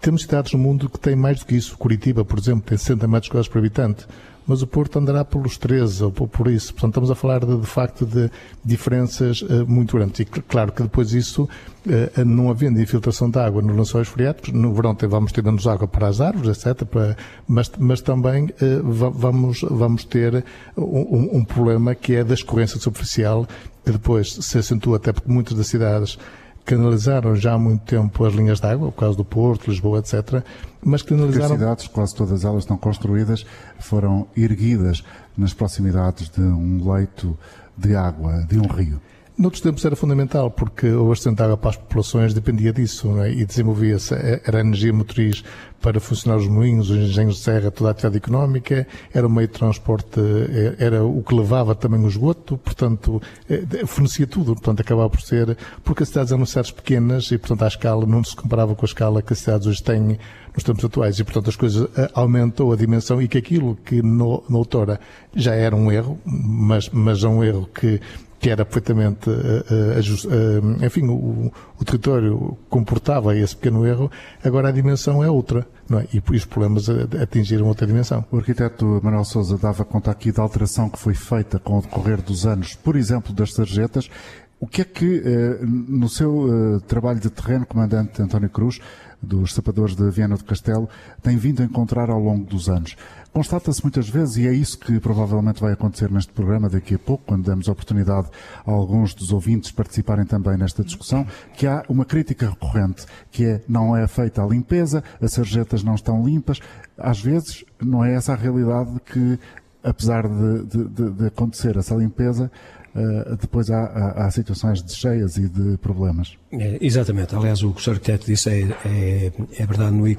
Temos 0.00 0.22
cidades 0.22 0.52
no 0.52 0.58
mundo 0.58 0.88
que 0.88 0.98
têm 0.98 1.14
mais 1.14 1.38
do 1.38 1.46
que 1.46 1.54
isso. 1.54 1.78
Curitiba, 1.78 2.24
por 2.24 2.36
exemplo, 2.36 2.62
tem 2.62 2.76
60 2.76 3.06
metros 3.06 3.28
quadrados 3.28 3.48
por 3.48 3.58
habitante 3.58 4.06
mas 4.46 4.62
o 4.62 4.66
Porto 4.66 4.98
andará 4.98 5.24
pelos 5.24 5.56
13 5.56 6.04
ou 6.04 6.12
por 6.12 6.48
isso. 6.48 6.72
Portanto, 6.72 6.90
estamos 6.90 7.10
a 7.10 7.14
falar 7.14 7.44
de, 7.44 7.56
de 7.56 7.66
facto 7.66 8.04
de 8.04 8.30
diferenças 8.64 9.42
uh, 9.42 9.66
muito 9.66 9.96
grandes. 9.96 10.20
E 10.20 10.24
claro 10.24 10.72
que 10.72 10.82
depois 10.82 11.12
isso, 11.12 11.44
uh, 11.44 12.24
não 12.24 12.50
havendo 12.50 12.80
infiltração 12.80 13.30
de 13.30 13.38
água 13.38 13.62
nos 13.62 13.76
lençóis 13.76 14.08
freáticos, 14.08 14.52
no 14.52 14.72
verão 14.72 14.96
vamos 15.08 15.32
ter 15.32 15.42
menos 15.42 15.66
água 15.66 15.86
para 15.86 16.08
as 16.08 16.20
árvores, 16.20 16.64
etc. 16.64 16.84
Para, 16.84 17.16
mas, 17.46 17.70
mas 17.78 18.00
também 18.00 18.50
vamos, 18.84 19.62
vamos 19.62 20.04
ter 20.04 20.44
um, 20.76 21.38
um, 21.38 21.44
problema 21.44 21.94
que 21.94 22.14
é 22.14 22.24
da 22.24 22.34
escorrência 22.34 22.78
superficial, 22.78 23.46
que 23.84 23.92
depois 23.92 24.32
se 24.32 24.58
acentua 24.58 24.96
até 24.96 25.12
porque 25.12 25.30
muitas 25.30 25.56
das 25.56 25.66
cidades 25.66 26.18
canalizaram 26.64 27.34
já 27.34 27.54
há 27.54 27.58
muito 27.58 27.84
tempo 27.84 28.24
as 28.24 28.34
linhas 28.34 28.60
de 28.60 28.66
água, 28.66 28.88
o 28.88 28.92
caso 28.92 29.16
do 29.16 29.24
Porto, 29.24 29.68
Lisboa, 29.68 29.98
etc. 29.98 30.42
Mas 30.84 31.02
canalizaram. 31.02 31.48
Porque 31.48 31.54
as 31.54 31.60
cidades, 31.60 31.88
quase 31.88 32.14
todas 32.14 32.44
elas 32.44 32.64
estão 32.64 32.76
construídas, 32.76 33.44
foram 33.78 34.26
erguidas 34.36 35.02
nas 35.36 35.52
proximidades 35.52 36.28
de 36.28 36.40
um 36.40 36.92
leito 36.92 37.36
de 37.76 37.94
água, 37.96 38.44
de 38.48 38.58
um 38.58 38.66
rio. 38.66 39.00
Noutros 39.36 39.62
tempos 39.62 39.82
era 39.84 39.96
fundamental, 39.96 40.50
porque 40.50 40.86
o 40.88 41.06
abastecimento 41.06 41.38
de 41.38 41.44
água 41.44 41.56
para 41.56 41.70
as 41.70 41.76
populações 41.76 42.34
dependia 42.34 42.70
disso, 42.70 43.18
é? 43.22 43.32
e 43.32 43.46
desenvolvia-se, 43.46 44.14
era 44.14 44.58
a 44.58 44.60
energia 44.60 44.92
motriz 44.92 45.42
para 45.80 45.98
funcionar 45.98 46.36
os 46.36 46.46
moinhos, 46.46 46.90
os 46.90 46.98
engenhos 46.98 47.36
de 47.36 47.42
serra, 47.42 47.70
toda 47.70 47.90
a 47.90 47.92
atividade 47.92 48.18
económica, 48.18 48.86
era 49.12 49.26
o 49.26 49.30
meio 49.30 49.48
de 49.48 49.54
transporte, 49.54 50.20
eh, 50.20 50.76
era 50.78 51.02
o 51.02 51.22
que 51.22 51.34
levava 51.34 51.74
também 51.74 52.00
o 52.04 52.06
esgoto, 52.06 52.56
portanto, 52.58 53.20
eh, 53.50 53.84
fornecia 53.84 54.26
tudo, 54.26 54.52
portanto, 54.54 54.80
acabava 54.80 55.10
por 55.10 55.20
ser, 55.22 55.56
porque 55.82 56.04
as 56.04 56.10
cidades 56.10 56.30
eram 56.30 56.46
cidades 56.46 56.70
pequenas 56.70 57.32
e, 57.32 57.38
portanto, 57.38 57.62
a 57.62 57.68
escala 57.68 58.06
não 58.06 58.22
se 58.22 58.36
comparava 58.36 58.76
com 58.76 58.84
a 58.84 58.86
escala 58.86 59.22
que 59.22 59.32
as 59.32 59.40
cidades 59.40 59.66
hoje 59.66 59.82
têm 59.82 60.18
nos 60.54 60.62
tempos 60.62 60.84
atuais 60.84 61.18
e, 61.18 61.24
portanto, 61.24 61.48
as 61.48 61.56
coisas 61.56 61.88
eh, 61.96 62.10
aumentou 62.14 62.72
a 62.72 62.76
dimensão 62.76 63.20
e 63.20 63.26
que 63.26 63.38
aquilo 63.38 63.76
que 63.84 64.02
no, 64.02 64.44
na 64.48 64.58
outrora 64.58 65.00
já 65.34 65.54
era 65.54 65.74
um 65.74 65.90
erro, 65.90 66.20
mas, 66.24 66.90
mas 66.90 67.24
é 67.24 67.28
um 67.28 67.42
erro 67.42 67.68
que 67.74 68.00
que 68.42 68.50
era 68.50 68.64
perfeitamente, 68.64 69.30
uh, 69.30 70.84
enfim, 70.84 71.06
o, 71.06 71.52
o, 71.78 71.84
território 71.84 72.58
comportava 72.68 73.36
esse 73.36 73.54
pequeno 73.54 73.86
erro, 73.86 74.10
agora 74.42 74.68
a 74.68 74.72
dimensão 74.72 75.22
é 75.22 75.30
outra, 75.30 75.64
é? 75.92 76.08
E 76.12 76.20
os 76.36 76.44
problemas 76.44 76.88
atingiram 77.22 77.68
outra 77.68 77.86
dimensão. 77.86 78.24
O 78.32 78.38
arquiteto 78.38 79.00
Manuel 79.00 79.24
Souza 79.24 79.56
dava 79.56 79.84
conta 79.84 80.10
aqui 80.10 80.32
da 80.32 80.42
alteração 80.42 80.90
que 80.90 80.98
foi 80.98 81.14
feita 81.14 81.60
com 81.60 81.78
o 81.78 81.82
decorrer 81.82 82.20
dos 82.20 82.44
anos, 82.44 82.74
por 82.74 82.96
exemplo, 82.96 83.32
das 83.32 83.52
sarjetas. 83.52 84.10
O 84.58 84.66
que 84.66 84.80
é 84.80 84.84
que, 84.84 85.22
no 85.60 86.08
seu 86.08 86.80
trabalho 86.86 87.18
de 87.18 87.28
terreno, 87.30 87.66
comandante 87.66 88.22
António 88.22 88.48
Cruz, 88.48 88.80
dos 89.20 89.54
sapadores 89.54 89.96
de 89.96 90.08
Viana 90.10 90.36
do 90.36 90.44
Castelo, 90.44 90.88
tem 91.20 91.36
vindo 91.36 91.62
a 91.62 91.64
encontrar 91.64 92.10
ao 92.10 92.20
longo 92.20 92.44
dos 92.44 92.68
anos? 92.68 92.96
Constata-se 93.32 93.82
muitas 93.82 94.08
vezes, 94.10 94.36
e 94.36 94.46
é 94.46 94.52
isso 94.52 94.78
que 94.78 95.00
provavelmente 95.00 95.58
vai 95.58 95.72
acontecer 95.72 96.10
neste 96.10 96.30
programa 96.32 96.68
daqui 96.68 96.96
a 96.96 96.98
pouco, 96.98 97.24
quando 97.26 97.46
demos 97.46 97.66
a 97.66 97.72
oportunidade 97.72 98.28
a 98.66 98.70
alguns 98.70 99.14
dos 99.14 99.32
ouvintes 99.32 99.70
participarem 99.72 100.26
também 100.26 100.58
nesta 100.58 100.84
discussão, 100.84 101.26
que 101.54 101.66
há 101.66 101.82
uma 101.88 102.04
crítica 102.04 102.50
recorrente, 102.50 103.06
que 103.30 103.46
é 103.46 103.60
não 103.66 103.96
é 103.96 104.06
feita 104.06 104.42
a 104.42 104.46
limpeza, 104.46 105.02
as 105.18 105.32
sarjetas 105.32 105.82
não 105.82 105.94
estão 105.94 106.22
limpas. 106.22 106.60
Às 106.98 107.22
vezes 107.22 107.64
não 107.80 108.04
é 108.04 108.14
essa 108.14 108.34
a 108.34 108.36
realidade 108.36 109.00
que, 109.06 109.38
apesar 109.82 110.28
de, 110.28 110.64
de, 110.66 111.10
de 111.10 111.26
acontecer 111.26 111.78
essa 111.78 111.94
limpeza, 111.94 112.50
Uh, 112.94 113.36
depois 113.36 113.70
há, 113.70 113.84
há, 113.84 114.26
há, 114.26 114.30
situações 114.30 114.82
de 114.82 114.94
cheias 114.94 115.38
e 115.38 115.48
de 115.48 115.78
problemas. 115.78 116.36
É, 116.52 116.76
exatamente. 116.78 117.34
Aliás, 117.34 117.62
o 117.62 117.72
que 117.72 117.80
o 117.80 117.82
Sr. 117.82 117.92
Arquiteto 117.92 118.26
disse 118.26 118.50
é, 118.50 118.76
é, 118.84 119.32
é 119.58 119.66
verdade 119.66 119.96
no. 119.96 120.06
E, 120.06 120.14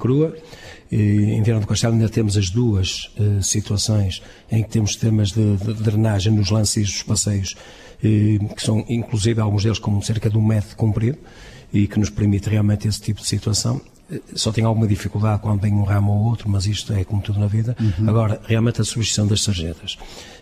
em 0.96 1.42
Viana 1.42 1.60
do 1.60 1.68
Castelo 1.68 1.94
ainda 1.94 2.10
temos 2.10 2.38
as 2.38 2.50
duas 2.50 3.12
uh, 3.18 3.42
situações 3.42 4.22
em 4.52 4.64
que 4.64 4.70
temos 4.70 4.92
sistemas 4.92 5.32
de, 5.32 5.58
de 5.58 5.74
drenagem 5.76 6.34
nos 6.34 6.50
lances 6.50 6.92
dos 6.92 7.04
passeios, 7.04 7.56
uh, 8.04 8.56
que 8.56 8.62
são, 8.62 8.86
inclusive, 8.88 9.40
alguns 9.40 9.64
deles 9.64 9.80
com 9.80 10.02
cerca 10.02 10.30
de 10.30 10.38
um 10.38 10.46
metro 10.46 10.76
comprido, 10.76 11.18
e 11.72 11.88
que 11.88 12.00
nos 12.00 12.10
permite 12.10 12.50
realmente 12.50 12.88
esse 12.88 13.02
tipo 13.02 13.22
de 13.22 13.28
situação 13.28 13.82
só 14.36 14.52
tem 14.52 14.64
alguma 14.64 14.88
dificuldade 14.88 15.42
quando 15.42 15.62
vem 15.62 15.74
um 15.74 15.84
ramo 15.84 16.12
ou 16.12 16.26
outro, 16.26 16.50
mas 16.50 16.66
isto 16.66 16.94
é 16.94 17.04
como 17.04 17.22
tudo 17.22 17.40
na 17.40 17.48
vida. 17.48 17.76
Uhum. 17.80 18.10
Agora, 18.10 18.42
realmente 18.46 18.82
a 18.82 18.84
substituição 18.84 19.28
das 19.28 19.42
sarjetas 19.42 19.98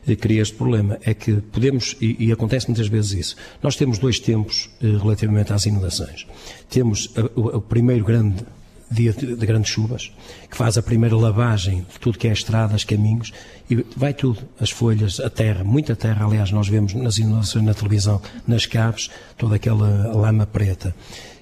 eh, 0.08 0.16
cria 0.16 0.42
este 0.42 0.56
problema. 0.56 0.98
É 1.04 1.14
que 1.14 1.34
podemos, 1.34 1.96
e, 2.02 2.28
e, 2.28 2.32
acontece 2.32 2.68
muitas 2.68 2.88
vezes 2.88 3.12
isso, 3.12 3.36
nós 3.62 3.76
temos 3.76 4.00
dois 4.00 4.20
tempos 4.20 4.70
eh, 4.82 4.88
relativamente 4.88 5.54
às 5.54 5.66
inundações. 5.66 6.26
Temos 6.70 7.12
a, 7.16 7.40
o, 7.40 7.58
o, 7.58 7.62
primeiro 7.62 8.04
grande 8.04 8.44
dia 8.92 9.14
de, 9.14 9.36
de, 9.36 9.46
grandes 9.46 9.72
chuvas, 9.72 10.12
que 10.50 10.58
faz 10.58 10.78
a 10.78 10.84
primeira 10.84 11.16
lavagem 11.16 11.86
de 11.92 12.00
tudo 12.00 12.18
que 12.18 12.28
é 12.28 12.32
estradas, 12.32 12.84
caminhos, 12.84 13.32
e 13.70 13.86
vai 13.96 14.14
tudo, 14.14 14.40
as 14.60 14.70
folhas, 14.70 15.20
a 15.20 15.30
terra, 15.30 15.64
muita 15.64 15.96
terra, 15.96 16.26
aliás, 16.26 16.52
nós 16.52 16.68
vemos 16.68 16.94
nas 16.94 17.18
inundações 17.18 17.64
na 17.64 17.74
televisão, 17.74 18.22
nas 18.48 18.66
caves, 18.66 19.10
toda 19.38 19.56
aquela 19.56 20.14
lama 20.14 20.46
preta. 20.46 20.94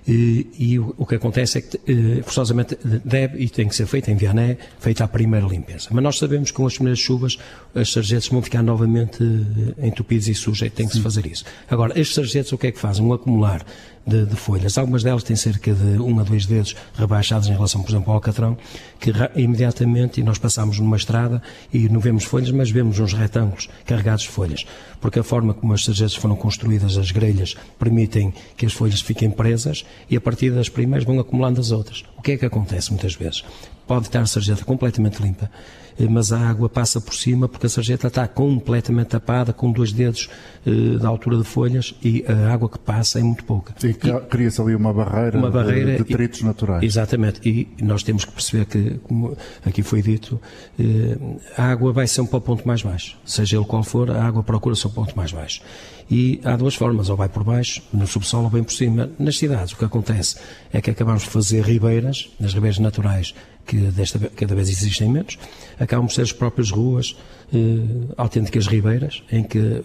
E, 0.10 0.48
e 0.58 0.80
o, 0.80 0.96
o, 0.98 1.06
que 1.06 1.14
acontece 1.16 1.60
é 1.60 1.62
que, 1.62 1.78
eh, 1.88 2.24
forçosamente, 2.24 2.76
deve 3.06 3.38
e 3.44 3.48
tem 3.48 3.68
que 3.68 3.76
ser 3.76 3.86
feita 3.86 4.10
em 4.10 4.16
Viané, 4.16 4.58
feita 4.80 5.04
a 5.04 5.08
primeira 5.08 5.46
limpeza. 5.46 5.90
Mas 5.92 6.04
nós 6.04 6.18
sabemos 6.18 6.50
que 6.50 6.58
com 6.58 6.66
as 6.66 6.74
primeiras 6.74 6.98
chuvas 6.98 7.38
as 7.76 7.92
sarjetas 7.92 8.28
vão 8.28 8.42
ficar 8.42 8.64
novamente 8.64 9.24
eh, 9.78 9.88
entupidas 9.88 10.28
e 10.28 10.34
sujas 10.34 10.68
e 10.68 10.72
tem 10.72 10.88
que 10.88 10.94
se 10.94 11.02
fazer 11.02 11.28
isso. 11.28 11.46
Agora, 11.70 11.94
estes 12.00 12.16
sarjetas 12.16 12.52
o 12.52 12.58
que 12.58 12.68
é 12.68 12.72
que 12.72 12.80
fazem? 12.80 13.06
Um 13.06 13.14
acumular 13.14 13.64
de, 14.06 14.26
de, 14.26 14.36
folhas. 14.36 14.78
Algumas 14.78 15.04
delas 15.04 15.24
têm 15.24 15.36
cerca 15.36 15.74
de 15.74 16.00
um 16.00 16.20
a 16.20 16.24
dois 16.24 16.46
dedos 16.46 16.76
rebaixados 16.96 17.48
em 17.48 17.54
relação, 17.54 17.82
por 17.82 17.92
exemplo, 17.92 18.10
ao 18.10 18.16
alcatrão, 18.16 18.58
que 19.00 19.12
imediatamente, 19.36 20.20
e 20.20 20.24
nós 20.24 20.38
passamos 20.38 20.80
numa 20.80 20.98
estrada 20.98 21.42
e 21.74 21.88
não 21.90 22.00
vemos 22.00 22.24
folhas, 22.24 22.52
mas 22.52 22.70
vemos 22.72 23.00
uns 23.00 23.14
retângulos 23.14 23.70
carregados 23.86 24.24
de 24.24 24.30
folhas. 24.30 24.66
Porque 25.00 25.20
a 25.20 25.24
forma 25.24 25.54
como 25.54 25.74
as 25.74 25.86
sarjetas 25.86 26.16
foram 26.16 26.36
construídas, 26.36 26.98
as 26.98 27.12
grelhas, 27.12 27.56
permitem 27.78 28.34
que 28.58 28.66
as 28.66 28.74
folhas 28.74 29.02
fiquem 29.02 29.30
presas 29.30 29.86
e 30.10 30.16
a 30.16 30.22
partir 30.22 30.52
das 30.52 30.70
primeiras 30.70 31.06
vão 31.06 31.20
acumulando 31.20 31.60
as 31.60 31.72
outras. 31.72 32.04
O 32.18 32.22
que 32.22 32.34
é 32.34 32.38
que 32.38 32.46
acontece 32.46 32.92
muitas 32.92 33.16
vezes? 33.16 33.44
Pode 33.88 34.06
estar 34.06 34.22
a 34.22 34.26
sarjeta 34.26 34.64
completamente 34.66 35.22
limpa 35.22 35.50
mas 36.08 36.32
a 36.32 36.40
água 36.40 36.70
passa 36.70 37.02
por 37.02 37.14
cima 37.14 37.48
porque 37.48 37.66
a 37.66 37.70
sarjeta 37.70 38.08
está 38.08 38.28
completamente 38.28 39.08
tapada, 39.08 39.52
com 39.52 39.72
dois 39.72 39.92
dedos 39.92 40.30
eh, 40.66 40.98
da 40.98 41.08
altura 41.08 41.38
de 41.38 41.44
folhas 41.44 41.96
e 42.04 42.24
a 42.28 42.54
água 42.54 42.70
que 42.70 42.80
passa 42.80 43.20
é 43.20 43.24
muito 43.24 43.44
pouca. 43.44 43.74
E 43.84 43.94
cria-se 43.94 44.62
ali 44.62 44.76
uma 44.76 44.94
barreira, 44.94 45.38
uma 45.38 45.52
barreira 45.52 45.94
de 45.94 46.04
detritos 46.04 46.42
naturais. 46.42 46.84
Exatamente, 46.84 47.42
e 47.48 47.68
nós 47.84 48.04
temos 48.04 48.26
que 48.26 48.32
perceber 48.32 48.66
que, 48.66 49.00
como 49.04 49.36
aqui 49.66 49.82
foi 49.82 50.02
dito, 50.02 50.40
eh, 50.80 51.18
a 51.58 51.64
água 51.72 51.92
vai 51.92 52.08
sempre 52.08 52.32
para 52.32 52.38
o 52.38 52.42
ponto 52.42 52.68
mais 52.68 52.82
baixo. 52.82 53.18
Seja 53.26 53.58
ele 53.58 53.66
qual 53.66 53.84
for, 53.84 54.12
a 54.12 54.24
água 54.24 54.44
procura 54.44 54.74
o 54.74 54.78
seu 54.78 54.90
ponto 54.90 55.16
mais 55.18 55.32
baixo. 55.32 55.62
E 56.12 56.42
há 56.44 56.56
duas 56.56 56.74
formas, 56.74 57.10
ou 57.10 57.16
vai 57.16 57.30
por 57.30 57.44
baixo, 57.44 57.84
no 57.94 58.08
subsolo, 58.08 58.46
ou 58.46 58.50
bem 58.50 58.64
por 58.64 58.74
cima. 58.74 59.12
Nas 59.20 59.38
cidades, 59.38 59.74
o 59.74 59.78
que 59.78 59.86
acontece 59.86 60.38
é 60.74 60.82
que 60.82 60.90
acabamos 60.90 61.24
de 61.24 61.30
fazer 61.30 61.64
ribeiras, 61.64 62.32
nas 62.40 62.54
ribeiras 62.54 62.80
naturais, 62.80 63.36
que 63.70 63.78
desta, 63.78 64.18
cada 64.36 64.56
vez 64.56 64.68
existem 64.68 65.08
menos, 65.08 65.38
acabam 65.80 66.08
por 66.08 66.14
ser 66.14 66.24
as 66.24 66.34
próprias 66.34 66.72
ruas 66.72 67.16
eh, 67.54 67.58
autênticas 68.18 68.66
ribeiras, 68.66 69.22
em 69.32 69.44
que 69.44 69.60
eh, 69.60 69.84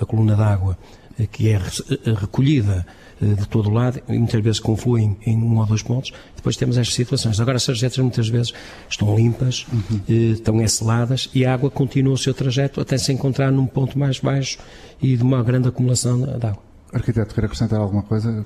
a 0.00 0.06
coluna 0.06 0.36
d'água 0.36 0.78
eh, 1.18 1.26
que 1.26 1.48
é 1.48 1.54
eh, 1.54 2.14
recolhida 2.14 2.86
eh, 3.20 3.26
de 3.26 3.48
todo 3.48 3.68
o 3.68 3.72
lado 3.72 4.00
e 4.08 4.16
muitas 4.16 4.40
vezes 4.40 4.60
confluem 4.60 5.16
em 5.26 5.36
um 5.36 5.58
ou 5.58 5.66
dois 5.66 5.82
pontos, 5.82 6.12
depois 6.36 6.56
temos 6.56 6.78
estas 6.78 6.94
situações. 6.94 7.40
Agora, 7.40 7.56
as 7.56 7.64
sarjetas 7.64 7.98
muitas 7.98 8.28
vezes 8.28 8.54
estão 8.88 9.16
limpas, 9.16 9.66
uhum. 9.72 10.00
estão 10.08 10.62
enceladas 10.62 11.28
e 11.34 11.44
a 11.44 11.52
água 11.52 11.70
continua 11.70 12.14
o 12.14 12.18
seu 12.18 12.32
trajeto 12.32 12.80
até 12.80 12.96
se 12.96 13.12
encontrar 13.12 13.50
num 13.50 13.66
ponto 13.66 13.98
mais 13.98 14.20
baixo 14.20 14.58
e 15.02 15.16
de 15.16 15.22
uma 15.24 15.42
grande 15.42 15.68
acumulação 15.68 16.20
de 16.20 16.46
água. 16.46 16.67
Arquiteto, 16.92 17.34
quer 17.34 17.44
acrescentar 17.44 17.78
alguma 17.80 18.02
coisa? 18.02 18.44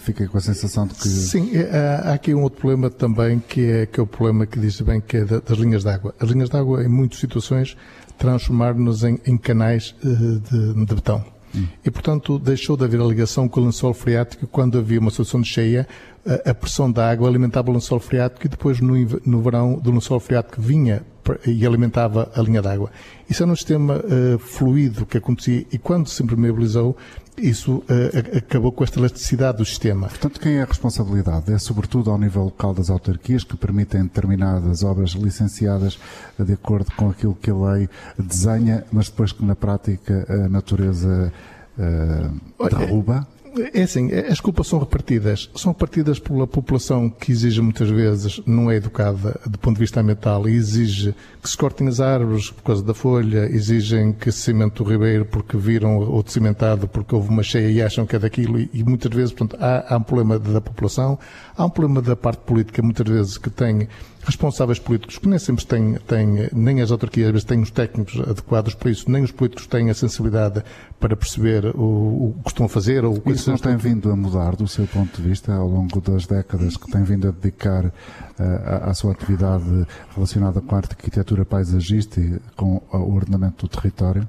Fica 0.00 0.26
com 0.26 0.36
a 0.36 0.40
sensação 0.40 0.86
de 0.86 0.94
que. 0.94 1.08
Sim, 1.08 1.56
é, 1.56 2.00
há 2.04 2.14
aqui 2.14 2.34
um 2.34 2.42
outro 2.42 2.60
problema 2.60 2.90
também, 2.90 3.38
que 3.38 3.64
é, 3.64 3.86
que 3.86 4.00
é 4.00 4.02
o 4.02 4.06
problema 4.06 4.46
que 4.46 4.58
diz 4.58 4.80
bem, 4.80 5.00
que 5.00 5.18
é 5.18 5.24
das 5.24 5.58
linhas 5.58 5.82
de 5.82 5.90
água. 5.90 6.14
As 6.18 6.28
linhas 6.28 6.50
de 6.50 6.56
água, 6.56 6.82
em 6.82 6.88
muitas 6.88 7.20
situações, 7.20 7.76
transformar-nos 8.18 9.04
em, 9.04 9.20
em, 9.24 9.38
canais 9.38 9.94
eh, 10.04 10.08
de, 10.08 10.84
de 10.84 10.94
betão. 10.94 11.24
Hum. 11.54 11.66
E, 11.84 11.90
portanto, 11.90 12.36
deixou 12.38 12.76
de 12.76 12.84
haver 12.84 13.00
a 13.00 13.04
ligação 13.04 13.48
com 13.48 13.60
o 13.60 13.64
lençol 13.64 13.94
freático 13.94 14.46
quando 14.48 14.76
havia 14.76 14.98
uma 14.98 15.10
situação 15.10 15.40
de 15.40 15.48
cheia, 15.48 15.86
a, 16.26 16.50
a 16.50 16.54
pressão 16.54 16.90
da 16.90 17.08
água 17.08 17.28
alimentava 17.28 17.70
o 17.70 17.74
lençol 17.74 18.00
freático 18.00 18.44
e 18.44 18.48
depois, 18.48 18.80
no, 18.80 18.94
no 19.24 19.40
verão, 19.40 19.78
do 19.78 19.92
lençol 19.92 20.18
freático 20.18 20.60
vinha 20.60 21.04
e 21.46 21.66
alimentava 21.66 22.30
a 22.34 22.42
linha 22.42 22.60
d'água. 22.60 22.90
Isso 23.28 23.42
era 23.42 23.50
um 23.50 23.56
sistema 23.56 23.96
uh, 23.96 24.38
fluido 24.38 25.06
que 25.06 25.18
acontecia 25.18 25.64
e 25.72 25.78
quando 25.78 26.08
se 26.08 26.22
impermeabilizou, 26.22 26.96
isso 27.36 27.76
uh, 27.78 28.36
acabou 28.36 28.70
com 28.70 28.84
esta 28.84 28.98
elasticidade 28.98 29.58
do 29.58 29.64
sistema. 29.64 30.08
Portanto, 30.08 30.38
quem 30.38 30.56
é 30.56 30.62
a 30.62 30.66
responsabilidade? 30.66 31.52
É 31.52 31.58
sobretudo 31.58 32.10
ao 32.10 32.18
nível 32.18 32.44
local 32.44 32.74
das 32.74 32.90
autarquias 32.90 33.42
que 33.42 33.56
permitem 33.56 34.02
determinadas 34.02 34.82
obras 34.82 35.10
licenciadas 35.12 35.98
de 36.38 36.52
acordo 36.52 36.92
com 36.96 37.10
aquilo 37.10 37.34
que 37.34 37.50
a 37.50 37.54
lei 37.54 37.88
desenha, 38.18 38.84
mas 38.92 39.08
depois 39.08 39.32
que 39.32 39.44
na 39.44 39.56
prática 39.56 40.26
a 40.28 40.48
natureza 40.48 41.32
uh, 41.78 42.68
derruba? 42.68 43.26
É 43.72 43.82
assim, 43.82 44.12
as 44.12 44.40
culpas 44.40 44.66
são 44.66 44.80
repartidas. 44.80 45.48
São 45.54 45.72
repartidas 45.72 46.18
pela 46.18 46.46
população 46.46 47.08
que 47.08 47.30
exige 47.30 47.60
muitas 47.60 47.88
vezes, 47.88 48.40
não 48.44 48.68
é 48.70 48.76
educada 48.76 49.40
do 49.46 49.58
ponto 49.58 49.74
de 49.76 49.80
vista 49.80 50.00
ambiental, 50.00 50.48
e 50.48 50.54
exige 50.54 51.14
que 51.40 51.48
se 51.48 51.56
cortem 51.56 51.86
as 51.86 52.00
árvores 52.00 52.50
por 52.50 52.62
causa 52.62 52.82
da 52.82 52.94
folha, 52.94 53.48
exigem 53.50 54.12
que 54.12 54.32
se 54.32 54.40
cimente 54.40 54.82
o 54.82 54.84
ribeiro 54.84 55.24
porque 55.24 55.56
viram 55.56 55.98
outro 55.98 56.32
cimentado 56.32 56.88
porque 56.88 57.14
houve 57.14 57.28
uma 57.28 57.42
cheia 57.42 57.70
e 57.70 57.80
acham 57.80 58.04
que 58.04 58.16
é 58.16 58.18
daquilo, 58.18 58.58
e, 58.58 58.68
e 58.72 58.82
muitas 58.82 59.14
vezes, 59.14 59.32
portanto, 59.32 59.62
há, 59.62 59.94
há 59.94 59.96
um 59.98 60.02
problema 60.02 60.38
da 60.38 60.60
população, 60.60 61.18
há 61.56 61.64
um 61.64 61.70
problema 61.70 62.02
da 62.02 62.16
parte 62.16 62.40
política, 62.40 62.82
muitas 62.82 63.06
vezes, 63.06 63.38
que 63.38 63.50
tem 63.50 63.88
responsáveis 64.24 64.78
políticos 64.78 65.18
que 65.18 65.28
nem 65.28 65.38
sempre 65.38 65.66
têm, 65.66 65.94
têm 66.06 66.48
nem 66.52 66.80
as 66.80 66.90
autarquias, 66.90 67.26
às 67.26 67.32
vezes 67.32 67.44
têm 67.44 67.60
os 67.60 67.70
técnicos 67.70 68.18
adequados 68.20 68.74
para 68.74 68.90
isso, 68.90 69.10
nem 69.10 69.22
os 69.22 69.30
políticos 69.30 69.66
têm 69.66 69.90
a 69.90 69.94
sensibilidade 69.94 70.64
para 70.98 71.14
perceber 71.14 71.66
o, 71.76 72.30
o 72.30 72.36
que 72.42 72.50
estão 72.50 72.66
a 72.66 72.68
fazer. 72.68 73.04
Ou 73.04 73.20
isso 73.44 73.50
não 73.50 73.58
tem 73.58 73.76
vindo 73.76 74.10
a 74.10 74.16
mudar 74.16 74.56
do 74.56 74.66
seu 74.66 74.86
ponto 74.86 75.20
de 75.20 75.28
vista 75.28 75.52
ao 75.52 75.68
longo 75.68 76.00
das 76.00 76.26
décadas 76.26 76.76
que 76.76 76.90
tem 76.90 77.02
vindo 77.02 77.28
a 77.28 77.30
dedicar 77.30 77.86
uh, 77.86 77.92
à, 78.38 78.90
à 78.90 78.94
sua 78.94 79.12
atividade 79.12 79.86
relacionada 80.14 80.60
com 80.60 80.74
a 80.74 80.78
arquitetura 80.78 81.44
paisagista 81.44 82.20
e 82.20 82.40
com 82.56 82.80
o 82.90 83.14
ordenamento 83.14 83.66
do 83.66 83.68
território? 83.68 84.26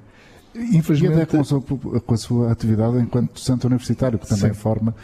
Infelizmente, 0.54 1.18
e 1.18 1.22
até 1.22 1.26
com 1.26 1.42
a, 1.42 1.44
sua, 1.44 1.62
com 1.62 2.14
a 2.14 2.18
sua 2.18 2.52
atividade 2.52 2.98
enquanto 2.98 3.34
docente 3.34 3.66
universitário, 3.66 4.20
que 4.20 4.28
também 4.28 4.54
sim. 4.54 4.60
forma 4.60 4.96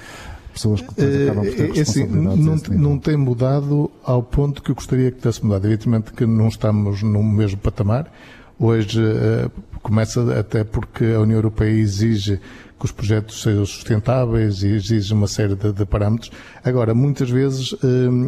pessoas 0.54 0.82
que 0.82 0.88
depois 0.88 1.16
eh, 1.16 1.24
acabam 1.24 1.46
por 1.46 1.56
ter 1.56 1.78
é, 1.78 1.82
assim, 1.82 2.06
não, 2.08 2.58
não 2.70 3.00
tem 3.00 3.16
mudado 3.16 3.90
ao 4.04 4.22
ponto 4.22 4.62
que 4.62 4.72
eu 4.72 4.76
gostaria 4.76 5.12
que 5.12 5.18
tivesse 5.18 5.44
mudado. 5.44 5.66
Evidentemente 5.66 6.12
que 6.12 6.26
não 6.26 6.48
estamos 6.48 7.02
no 7.02 7.24
mesmo 7.24 7.60
patamar. 7.60 8.12
Hoje 8.60 9.02
uh, 9.02 9.52
começa 9.82 10.40
até 10.40 10.64
porque 10.64 11.06
a 11.06 11.20
União 11.20 11.38
Europeia 11.38 11.72
exige 11.72 12.40
que 12.82 12.86
os 12.86 12.92
projetos 12.92 13.44
sejam 13.44 13.64
sustentáveis 13.64 14.64
e 14.64 14.70
exige 14.70 15.14
uma 15.14 15.28
série 15.28 15.54
de, 15.54 15.72
de 15.72 15.86
parâmetros. 15.86 16.32
Agora, 16.64 16.96
muitas 16.96 17.30
vezes, 17.30 17.76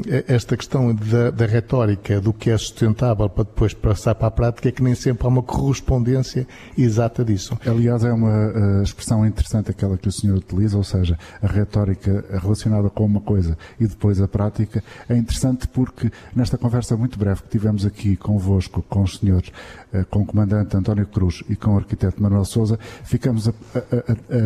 eh, 0.07 0.25
esta 0.27 0.55
questão 0.55 0.93
da, 0.93 1.31
da, 1.31 1.47
retórica 1.47 2.21
do 2.21 2.31
que 2.31 2.51
é 2.51 2.57
sustentável 2.57 3.27
para 3.27 3.45
depois 3.45 3.73
passar 3.73 4.13
para 4.13 4.27
a 4.27 4.31
prática 4.31 4.69
é 4.69 4.71
que 4.71 4.83
nem 4.83 4.93
sempre 4.93 5.25
há 5.25 5.27
uma 5.27 5.41
correspondência 5.41 6.47
exata 6.77 7.25
disso. 7.25 7.57
Aliás, 7.65 8.03
é 8.03 8.13
uma 8.13 8.51
uh, 8.79 8.83
expressão 8.83 9.25
interessante 9.25 9.71
aquela 9.71 9.97
que 9.97 10.07
o 10.07 10.11
senhor 10.11 10.37
utiliza, 10.37 10.77
ou 10.77 10.83
seja, 10.83 11.17
a 11.41 11.47
retórica 11.47 12.23
relacionada 12.39 12.91
com 12.91 13.05
uma 13.05 13.21
coisa 13.21 13.57
e 13.79 13.87
depois 13.87 14.21
a 14.21 14.27
prática. 14.27 14.83
É 15.09 15.15
interessante 15.15 15.67
porque 15.67 16.11
nesta 16.35 16.59
conversa 16.59 16.95
muito 16.95 17.17
breve 17.17 17.41
que 17.41 17.49
tivemos 17.49 17.87
aqui 17.87 18.15
convosco, 18.15 18.83
com 18.87 19.01
os 19.01 19.17
senhores, 19.17 19.51
uh, 19.91 20.05
com 20.11 20.21
o 20.21 20.25
comandante 20.27 20.77
António 20.77 21.07
Cruz 21.07 21.43
e 21.49 21.55
com 21.55 21.73
o 21.73 21.77
arquiteto 21.77 22.21
Manuel 22.21 22.45
Souza, 22.45 22.77
ficamos 23.03 23.47
a, 23.47 23.51
a, 23.51 24.11
a 24.35 24.42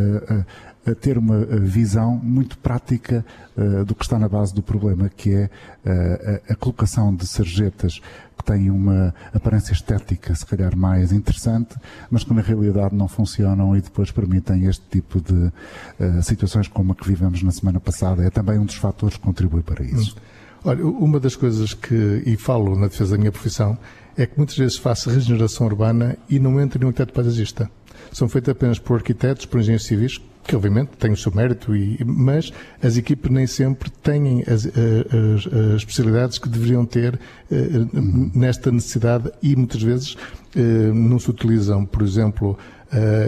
a, 0.89 0.95
ter 0.95 1.17
uma 1.17 1.45
visão 1.45 2.15
muito 2.15 2.57
prática 2.57 3.25
uh, 3.57 3.83
do 3.83 3.93
que 3.93 4.03
está 4.03 4.17
na 4.17 4.29
base 4.29 4.53
do 4.53 4.63
problema, 4.63 5.09
que 5.09 5.33
é 5.33 5.45
uh, 5.85 6.49
a, 6.49 6.53
a, 6.53 6.55
colocação 6.55 7.13
de 7.13 7.27
sarjetas 7.27 7.99
que 8.37 8.43
têm 8.45 8.69
uma 8.69 9.13
aparência 9.33 9.73
estética, 9.73 10.33
se 10.33 10.45
calhar 10.45 10.75
mais 10.77 11.11
interessante, 11.11 11.75
mas 12.09 12.23
que 12.23 12.33
na 12.33 12.41
realidade 12.41 12.95
não 12.95 13.07
funcionam 13.07 13.75
e 13.75 13.81
depois 13.81 14.11
permitem 14.11 14.65
este 14.65 14.83
tipo 14.89 15.19
de 15.19 15.33
uh, 15.33 16.23
situações 16.23 16.67
como 16.67 16.93
a 16.93 16.95
que 16.95 17.07
vivemos 17.07 17.43
na 17.43 17.51
semana 17.51 17.79
passada. 17.79 18.23
É 18.23 18.29
também 18.29 18.57
um 18.57 18.65
dos 18.65 18.75
fatores 18.75 19.17
que 19.17 19.23
contribui 19.23 19.63
para 19.63 19.83
isso. 19.83 20.15
Hum. 20.15 20.37
Olha, 20.63 20.85
uma 20.85 21.19
das 21.19 21.35
coisas 21.35 21.73
que, 21.73 22.23
e 22.25 22.35
falo 22.35 22.75
na 22.75 22.87
defesa 22.87 23.11
da 23.11 23.17
minha 23.17 23.31
profissão, 23.31 23.77
é 24.17 24.25
que 24.25 24.35
muitas 24.37 24.57
vezes 24.57 24.77
faço 24.77 25.09
regeneração 25.09 25.67
urbana 25.67 26.17
e 26.27 26.39
não 26.39 26.59
entro 26.59 26.81
em 26.81 26.85
um 26.85 26.87
arquiteto 26.87 27.13
paisagista 27.13 27.69
são 28.11 28.27
feitas 28.27 28.51
apenas 28.51 28.79
por 28.79 28.95
arquitetos, 28.95 29.45
por 29.45 29.59
engenheiros 29.59 29.85
civis, 29.85 30.21
que 30.43 30.55
obviamente 30.55 30.91
têm 30.97 31.11
o 31.11 31.17
seu 31.17 31.31
mérito, 31.33 31.75
e, 31.75 31.97
mas 32.05 32.53
as 32.81 32.95
equipes 32.95 33.29
nem 33.29 33.45
sempre 33.45 33.89
têm 33.89 34.43
as, 34.47 34.65
as, 34.65 35.47
as 35.47 35.75
especialidades 35.75 36.39
que 36.39 36.47
deveriam 36.47 36.85
ter 36.85 37.15
uh, 37.15 38.37
nesta 38.37 38.71
necessidade 38.71 39.29
e 39.43 39.55
muitas 39.55 39.81
vezes 39.81 40.13
uh, 40.13 40.93
não 40.93 41.19
se 41.19 41.29
utilizam, 41.29 41.85
por 41.85 42.01
exemplo, 42.01 42.57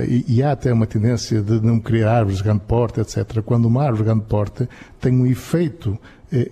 e, 0.07 0.23
e, 0.25 0.41
há 0.41 0.53
até 0.53 0.71
uma 0.71 0.88
tendência 0.88 1.41
de 1.41 1.59
não 1.59 1.81
criar 1.81 2.13
árvores 2.13 2.38
de 2.38 2.45
grande 2.45 2.61
porte, 2.61 3.01
etc. 3.01 3.41
Quando 3.43 3.65
uma 3.65 3.83
árvore 3.83 4.03
de 4.03 4.05
grande 4.05 4.23
porte 4.23 4.69
tem 5.01 5.11
um 5.11 5.27
efeito 5.27 5.99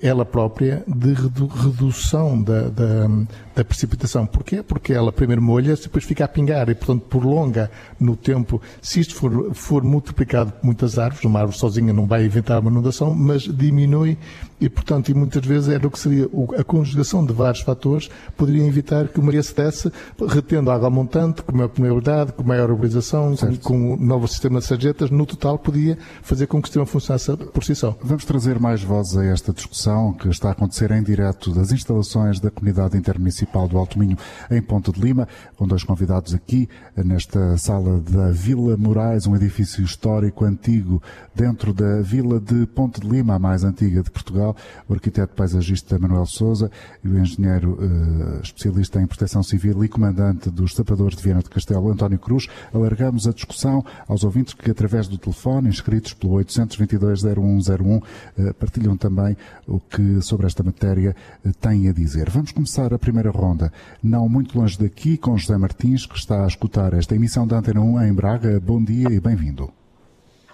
ela 0.02 0.26
própria 0.26 0.84
de 0.88 1.14
redução 1.14 2.42
da, 2.42 2.64
da, 2.64 3.08
da, 3.56 3.64
precipitação. 3.64 4.26
Porquê? 4.26 4.64
Porque 4.64 4.92
ela 4.92 5.12
primeiro 5.12 5.42
molha, 5.42 5.76
depois 5.76 6.04
fica 6.04 6.26
a 6.26 6.28
pingar 6.28 6.70
e, 6.70 6.76
portanto, 6.76 7.04
prolonga 7.04 7.70
no 8.00 8.16
tempo. 8.16 8.62
Se 8.82 9.00
isto 9.00 9.16
for, 9.16 9.54
for 9.54 9.84
multiplicado 9.84 10.52
por 10.52 10.66
muitas 10.66 10.98
árvores, 10.98 11.24
uma 11.26 11.42
árvore 11.42 11.58
sozinha 11.58 11.94
não 11.94 12.08
vai 12.08 12.24
evitar 12.24 12.60
uma 12.60 12.72
inundação, 12.72 13.14
mas 13.14 13.44
diminui 13.44 14.18
e, 14.60 14.70
portanto, 14.70 15.10
e 15.10 15.14
muitas 15.14 15.46
vezes 15.46 15.70
era 15.70 15.86
o 15.88 15.92
que 15.92 16.00
seria 16.00 16.28
a 16.58 16.64
conjugação 16.64 17.26
de 17.26 17.32
vários 17.32 17.62
fatores, 17.62 18.10
poderia 18.36 18.66
evitar 18.66 19.08
que 19.08 19.20
uma 19.20 19.28
maria 19.28 19.44
se 19.44 19.56
desse, 19.56 19.92
retendo 20.28 20.72
água 20.72 20.90
montante, 20.90 21.44
com 21.44 21.56
maior 21.56 21.70
permeabilidade, 21.70 22.34
com 22.34 22.44
maior 22.44 22.70
urbanização, 22.72 23.36
com, 23.36 23.58
com 23.58 23.94
um 23.94 23.98
novo 23.98 24.28
sistema 24.28 24.60
de 24.60 24.66
sarjetas, 24.66 25.12
no 25.12 25.26
total 25.26 25.60
podia 25.60 25.98
fazer 26.24 26.48
com 26.48 26.60
que 26.62 26.66
o 26.66 26.68
sistema 26.68 26.86
funcionasse 26.86 27.36
por 27.38 27.64
si 27.64 27.76
só. 27.76 27.96
Vamos 28.02 28.26
trazer 28.26 28.60
mais 28.60 28.82
vozes 28.82 29.16
a 29.18 29.26
esta 29.26 29.54
discussão 29.54 30.14
que 30.14 30.28
está 30.30 30.50
a 30.50 30.52
acontecer 30.54 30.90
em 30.92 31.04
direto 31.04 31.54
das 31.54 31.72
instalações 31.72 32.40
da 32.40 32.50
Comunidade 32.50 32.98
Intermunicipal 32.98 33.68
do 33.68 33.78
Alto 33.78 34.00
Minho, 34.00 34.18
em 34.50 34.62
Ponte 34.62 34.92
de 34.92 35.00
Lima, 35.00 35.28
com 35.56 35.68
dois 35.68 35.84
convidados 35.84 36.34
aqui, 36.34 36.68
nesta 36.96 37.58
sala 37.58 38.00
da 38.00 38.32
Vila 38.32 38.76
Moraes, 38.76 39.28
um 39.28 39.36
edifício 39.36 39.84
histórico 39.84 40.46
antigo, 40.46 41.02
dentro 41.36 41.74
da 41.74 42.02
Vila 42.02 42.40
de 42.40 42.66
Ponte 42.66 43.02
de 43.02 43.08
Lima, 43.08 43.36
a 43.36 43.40
mais 43.40 43.64
antiga 43.64 44.02
de 44.02 44.10
Portugal 44.10 44.47
o 44.88 44.94
arquiteto 44.94 45.34
paisagista 45.34 45.98
Manuel 45.98 46.26
Souza 46.26 46.72
e 47.04 47.08
o 47.08 47.18
engenheiro 47.18 47.74
uh, 47.74 48.42
especialista 48.42 49.02
em 49.02 49.08
proteção 49.08 49.42
civil 49.44 49.84
e 49.84 49.88
comandante 49.88 50.50
dos 50.50 50.76
sapadores 50.76 51.18
de 51.18 51.24
Viana 51.24 51.42
de 51.42 51.50
Castelo, 51.50 51.90
António 51.90 52.20
Cruz. 52.20 52.48
Alargamos 52.74 53.28
a 53.28 53.32
discussão 53.32 53.84
aos 54.08 54.24
ouvintes 54.24 54.54
que, 54.54 54.70
através 54.70 55.08
do 55.08 55.18
telefone, 55.18 55.70
inscritos 55.70 56.14
pelo 56.14 56.34
822-0101, 56.34 57.98
uh, 57.98 58.54
partilham 58.56 58.98
também 58.98 59.36
o 59.66 59.80
que 59.80 60.22
sobre 60.22 60.46
esta 60.46 60.64
matéria 60.64 61.16
uh, 61.46 61.54
têm 61.54 61.90
a 61.90 61.94
dizer. 61.94 62.30
Vamos 62.30 62.52
começar 62.52 62.94
a 62.94 63.00
primeira 63.00 63.32
ronda, 63.32 63.72
não 64.04 64.28
muito 64.28 64.58
longe 64.58 64.78
daqui, 64.78 65.18
com 65.18 65.38
José 65.38 65.58
Martins, 65.58 66.06
que 66.06 66.18
está 66.18 66.44
a 66.44 66.48
escutar 66.48 66.94
esta 66.94 67.16
emissão 67.16 67.48
da 67.48 67.58
Antena 67.58 67.82
1 67.82 68.04
em 68.04 68.14
Braga. 68.14 68.60
Bom 68.60 68.84
dia 68.84 69.10
e 69.10 69.20
bem-vindo. 69.20 69.72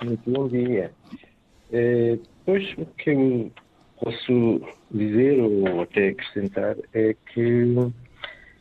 Muito 0.04 0.30
bom 0.30 0.48
dia. 0.48 0.92
Eh, 1.72 2.20
pois, 2.46 2.64
o 2.78 2.86
que 2.86 3.52
posso 4.02 4.62
dizer 4.92 5.40
ou 5.40 5.82
até 5.82 6.10
acrescentar 6.10 6.76
é 6.94 7.16
que 7.34 7.76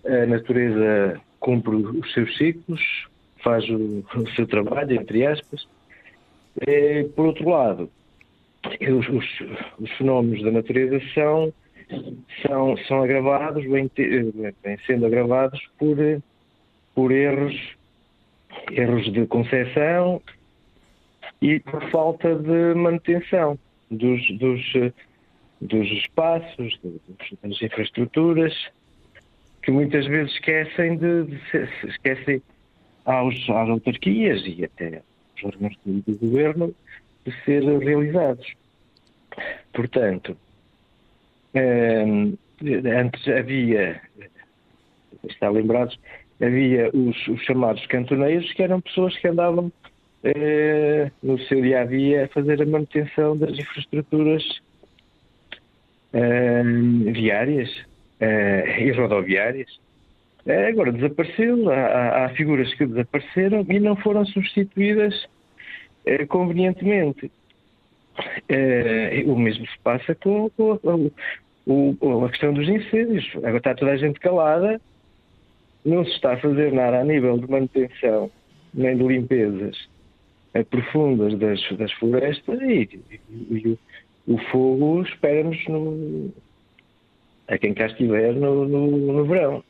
a 0.07 0.27
natureza 0.27 1.21
cumpre 1.41 1.75
os 1.75 2.13
seus 2.13 2.37
ciclos, 2.37 2.81
faz 3.43 3.69
o, 3.69 4.05
o 4.15 4.31
seu 4.35 4.47
trabalho, 4.47 4.95
entre 4.95 5.27
aspas. 5.27 5.67
É, 6.67 7.05
por 7.17 7.27
outro 7.27 7.49
lado, 7.49 7.91
os, 8.81 9.09
os, 9.09 9.41
os, 9.79 9.91
fenómenos 9.93 10.43
da 10.45 10.51
natureza 10.51 11.01
são, 11.15 11.53
são, 12.47 12.77
são 12.89 13.03
agravados, 13.03 13.65
vêm, 13.65 13.91
vêm 13.95 14.79
sendo 14.87 15.07
agravados 15.07 15.61
por, 15.79 15.97
por 16.95 17.11
erros, 17.11 17.55
erros 18.71 19.13
de 19.13 19.27
concepção 19.27 20.23
e 21.41 21.59
por 21.61 21.83
falta 21.91 22.35
de 22.37 22.75
manutenção 22.75 23.59
dos, 23.91 24.39
dos, 24.39 24.61
dos 25.63 25.89
espaços, 25.93 26.79
das 27.43 27.63
infraestruturas, 27.63 28.53
que 29.63 29.71
muitas 29.71 30.07
vezes 30.07 30.33
esquecem 30.33 30.97
de, 30.97 31.25
de 31.25 31.39
se, 31.51 31.87
esquecem 31.87 32.43
aos, 33.05 33.35
às 33.49 33.69
autarquias 33.69 34.43
e 34.45 34.65
até 34.65 34.97
aos 34.97 35.55
órgãos 35.55 35.77
do 35.87 36.19
governo 36.19 36.75
de 37.25 37.33
ser 37.45 37.63
realizados. 37.63 38.47
Portanto, 39.73 40.37
eh, 41.55 42.05
antes 42.99 43.29
havia, 43.29 44.01
está 45.29 45.49
lembrados, 45.49 45.99
havia 46.41 46.91
os, 46.93 47.29
os, 47.29 47.41
chamados 47.43 47.87
cantoneiros, 47.87 48.53
que 48.53 48.65
eram 48.65 48.81
pessoas 48.81 49.17
que 49.17 49.29
andavam 49.29 49.71
eh, 50.25 51.09
no 51.23 51.39
seu 51.39 51.63
dia 51.63 51.83
a 51.83 51.85
dia 51.85 52.25
a 52.25 52.29
fazer 52.29 52.61
a 52.61 52.67
manutenção 52.67 53.37
das 53.37 53.57
infraestruturas 53.57 54.43
viárias 57.13 57.71
uh, 58.21 58.81
e 58.81 58.91
rodoviárias. 58.93 59.71
Uh, 60.47 60.69
agora 60.69 60.93
desapareceu, 60.93 61.71
há, 61.71 62.25
há, 62.25 62.29
figuras 62.31 62.73
que 62.75 62.87
desapareceram 62.87 63.65
e 63.69 63.79
não 63.79 63.97
foram 63.97 64.25
substituídas 64.27 65.29
convenientemente. 66.29 67.31
o 69.25 69.37
mesmo 69.37 69.65
se 69.69 69.79
passa 69.85 70.17
com, 70.17 70.51
com, 70.51 71.95
com, 71.95 72.25
a 72.25 72.29
questão 72.29 72.53
dos 72.53 72.69
incêndios. 72.69 73.25
Agora 73.37 73.59
está 73.59 73.75
toda 73.75 73.93
a 73.93 73.97
gente 73.97 74.19
calada, 74.19 74.81
não 75.85 76.05
se 76.05 76.11
está 76.11 76.33
a 76.33 76.39
fazer 76.39 76.73
nada 76.73 77.01
a 77.01 77.05
nível 77.05 77.39
de 77.39 77.49
manutenção 77.49 78.29
nem 78.75 78.97
de 78.97 79.05
limpezas 79.05 79.89
profundas 80.71 81.39
das, 81.39 81.61
das 81.79 81.93
florestas 81.93 82.61
e, 82.61 83.01
e, 83.11 83.21
e, 83.31 83.79
o 84.27 84.39
fogo 84.51 85.03
espera-nos 85.03 85.67
no, 85.69 86.31
a 87.49 87.59
quem 87.59 87.75
cá 87.75 87.87
estiver 87.87 88.35
no, 88.35 88.67
no, 88.67 88.87
no 88.87 89.25
verão. 89.25 89.63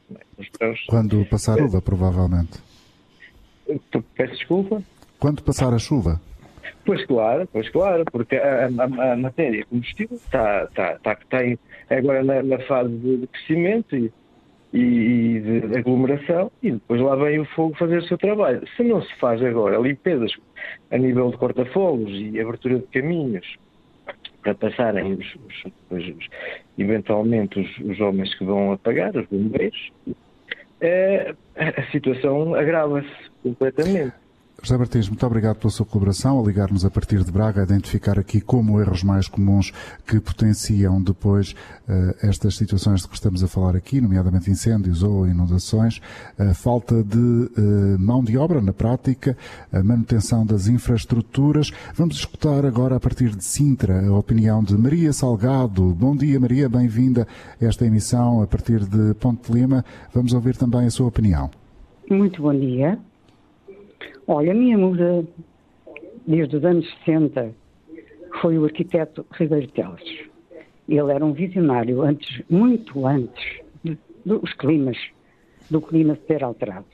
Quando 0.88 1.24
passar 1.26 1.54
a 1.54 1.62
chuva, 1.62 1.80
provavelmente. 1.82 2.60
Peço 4.14 4.34
desculpa? 4.34 4.82
Quando 5.18 5.42
passar 5.42 5.72
a 5.72 5.78
chuva? 5.78 6.20
Pois 6.84 7.04
claro, 7.06 7.48
pois 7.52 7.68
claro, 7.68 8.04
porque 8.10 8.36
a, 8.36 8.66
a, 8.66 9.12
a 9.12 9.16
matéria 9.16 9.64
combustível 9.66 10.16
está, 10.16 10.64
está, 10.64 10.94
está, 10.94 11.12
está 11.12 11.38
agora 11.96 12.24
na, 12.24 12.42
na, 12.42 12.58
fase 12.60 12.90
de 12.90 13.26
crescimento 13.28 13.96
e, 13.96 14.12
e, 14.72 15.40
de 15.40 15.78
aglomeração 15.78 16.50
e 16.60 16.72
depois 16.72 17.00
lá 17.00 17.14
vem 17.14 17.38
o 17.38 17.44
fogo 17.44 17.76
fazer 17.76 17.98
o 17.98 18.08
seu 18.08 18.18
trabalho. 18.18 18.66
Se 18.76 18.82
não 18.82 19.00
se 19.00 19.14
faz 19.20 19.40
agora 19.42 19.78
limpezas 19.78 20.32
a 20.90 20.98
nível 20.98 21.30
de 21.30 21.36
corta-fogos 21.36 22.10
e 22.12 22.40
abertura 22.40 22.80
de 22.80 22.86
caminhos 22.88 23.56
para 24.42 24.54
passarem 24.54 25.14
os, 25.14 25.34
os, 25.34 25.72
os, 25.90 26.28
eventualmente 26.76 27.60
os, 27.60 28.00
homens 28.00 28.34
que 28.34 28.44
vão 28.44 28.72
apagar, 28.72 29.16
os 29.16 29.26
bombeiros, 29.26 29.92
é, 30.80 31.34
a 31.56 31.82
situação 31.90 32.54
agrava-se 32.54 33.30
completamente. 33.42 34.21
José 34.64 34.78
Martins, 34.78 35.08
muito 35.08 35.26
obrigado 35.26 35.56
pela 35.56 35.72
sua 35.72 35.84
colaboração, 35.84 36.38
a 36.38 36.46
ligar-nos 36.46 36.84
a 36.84 36.90
partir 36.90 37.24
de 37.24 37.32
Braga, 37.32 37.60
a 37.60 37.64
identificar 37.64 38.16
aqui 38.16 38.40
como 38.40 38.80
erros 38.80 39.02
mais 39.02 39.26
comuns 39.26 39.72
que 40.06 40.20
potenciam 40.20 41.02
depois 41.02 41.52
uh, 41.88 42.14
estas 42.22 42.54
situações 42.54 43.02
de 43.02 43.08
que 43.08 43.14
estamos 43.14 43.42
a 43.42 43.48
falar 43.48 43.74
aqui, 43.74 44.00
nomeadamente 44.00 44.48
incêndios 44.52 45.02
ou 45.02 45.26
inundações, 45.26 46.00
a 46.38 46.54
falta 46.54 47.02
de 47.02 47.18
uh, 47.18 47.98
mão 47.98 48.22
de 48.22 48.38
obra 48.38 48.60
na 48.60 48.72
prática, 48.72 49.36
a 49.72 49.82
manutenção 49.82 50.46
das 50.46 50.68
infraestruturas. 50.68 51.72
Vamos 51.92 52.14
escutar 52.14 52.64
agora, 52.64 52.94
a 52.94 53.00
partir 53.00 53.34
de 53.34 53.42
Sintra, 53.42 54.06
a 54.06 54.16
opinião 54.16 54.62
de 54.62 54.78
Maria 54.78 55.12
Salgado. 55.12 55.92
Bom 55.92 56.14
dia, 56.14 56.38
Maria, 56.38 56.68
bem-vinda 56.68 57.26
a 57.60 57.64
esta 57.64 57.84
emissão 57.84 58.40
a 58.40 58.46
partir 58.46 58.84
de 58.84 59.12
Ponte 59.14 59.50
de 59.50 59.58
Lima. 59.58 59.84
Vamos 60.14 60.32
ouvir 60.32 60.56
também 60.56 60.86
a 60.86 60.90
sua 60.90 61.08
opinião. 61.08 61.50
Muito 62.08 62.40
bom 62.40 62.54
dia. 62.54 62.96
Olha, 64.26 64.52
a 64.52 64.54
minha 64.54 64.78
musa, 64.78 65.26
desde 66.26 66.56
os 66.56 66.64
anos 66.64 66.88
60, 67.04 67.52
foi 68.40 68.56
o 68.56 68.64
arquiteto 68.64 69.26
Ribeiro 69.32 69.66
Teles. 69.72 70.28
Ele 70.88 71.12
era 71.12 71.24
um 71.24 71.32
visionário 71.32 72.02
antes, 72.02 72.42
muito 72.48 73.06
antes 73.06 73.60
dos 74.24 74.52
climas, 74.54 74.96
do 75.68 75.80
clima 75.80 76.14
se 76.14 76.20
ter 76.22 76.44
alterado. 76.44 76.86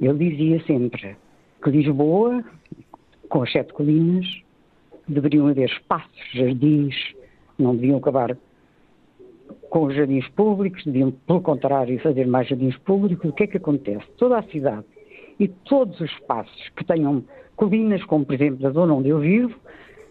Ele 0.00 0.30
dizia 0.30 0.64
sempre 0.64 1.16
que 1.62 1.70
Lisboa, 1.70 2.42
com 3.28 3.42
as 3.42 3.52
sete 3.52 3.72
colinas, 3.74 4.26
deveriam 5.06 5.48
haver 5.48 5.68
espaços, 5.68 6.32
jardins, 6.32 6.96
não 7.58 7.76
deviam 7.76 7.98
acabar 7.98 8.36
com 9.68 9.84
os 9.84 9.94
jardins 9.94 10.26
públicos, 10.28 10.82
deviam, 10.84 11.10
pelo 11.10 11.42
contrário, 11.42 12.00
fazer 12.00 12.26
mais 12.26 12.48
jardins 12.48 12.76
públicos. 12.78 13.28
O 13.28 13.34
que 13.34 13.44
é 13.44 13.46
que 13.46 13.56
acontece? 13.58 14.06
Toda 14.16 14.38
a 14.38 14.42
cidade 14.44 14.86
e 15.38 15.48
todos 15.48 16.00
os 16.00 16.10
espaços 16.10 16.68
que 16.76 16.84
tenham 16.84 17.24
colinas, 17.56 18.04
como 18.04 18.24
por 18.24 18.34
exemplo 18.34 18.66
a 18.66 18.70
zona 18.70 18.94
onde 18.94 19.08
eu 19.08 19.18
vivo, 19.18 19.54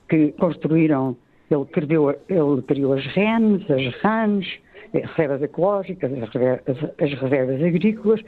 que 0.09 0.31
construíram, 0.33 1.15
ele 1.49 1.65
criou, 1.65 2.11
ele 2.29 2.61
criou 2.67 2.93
as 2.93 3.05
RENs, 3.07 3.69
as 3.69 4.01
RANs, 4.01 4.45
as 4.93 5.09
reservas 5.11 5.41
ecológicas, 5.41 6.11
as 6.13 6.29
reservas, 6.29 6.91
as 6.99 7.13
reservas 7.19 7.63
agrícolas, 7.63 8.21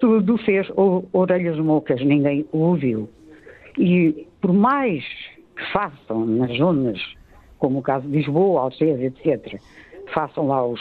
tudo 0.00 0.36
fez 0.38 0.68
orelhas 1.12 1.58
mocas, 1.58 2.02
ninguém 2.04 2.46
o 2.52 2.58
ouviu. 2.58 3.08
E 3.78 4.26
por 4.40 4.52
mais 4.52 5.04
que 5.56 5.72
façam 5.72 6.26
nas 6.26 6.56
zonas, 6.56 7.00
como 7.58 7.78
o 7.78 7.82
caso 7.82 8.08
de 8.08 8.16
Lisboa, 8.16 8.62
Algés, 8.62 9.00
etc., 9.00 9.60
façam 10.12 10.48
lá 10.48 10.66
os, 10.66 10.80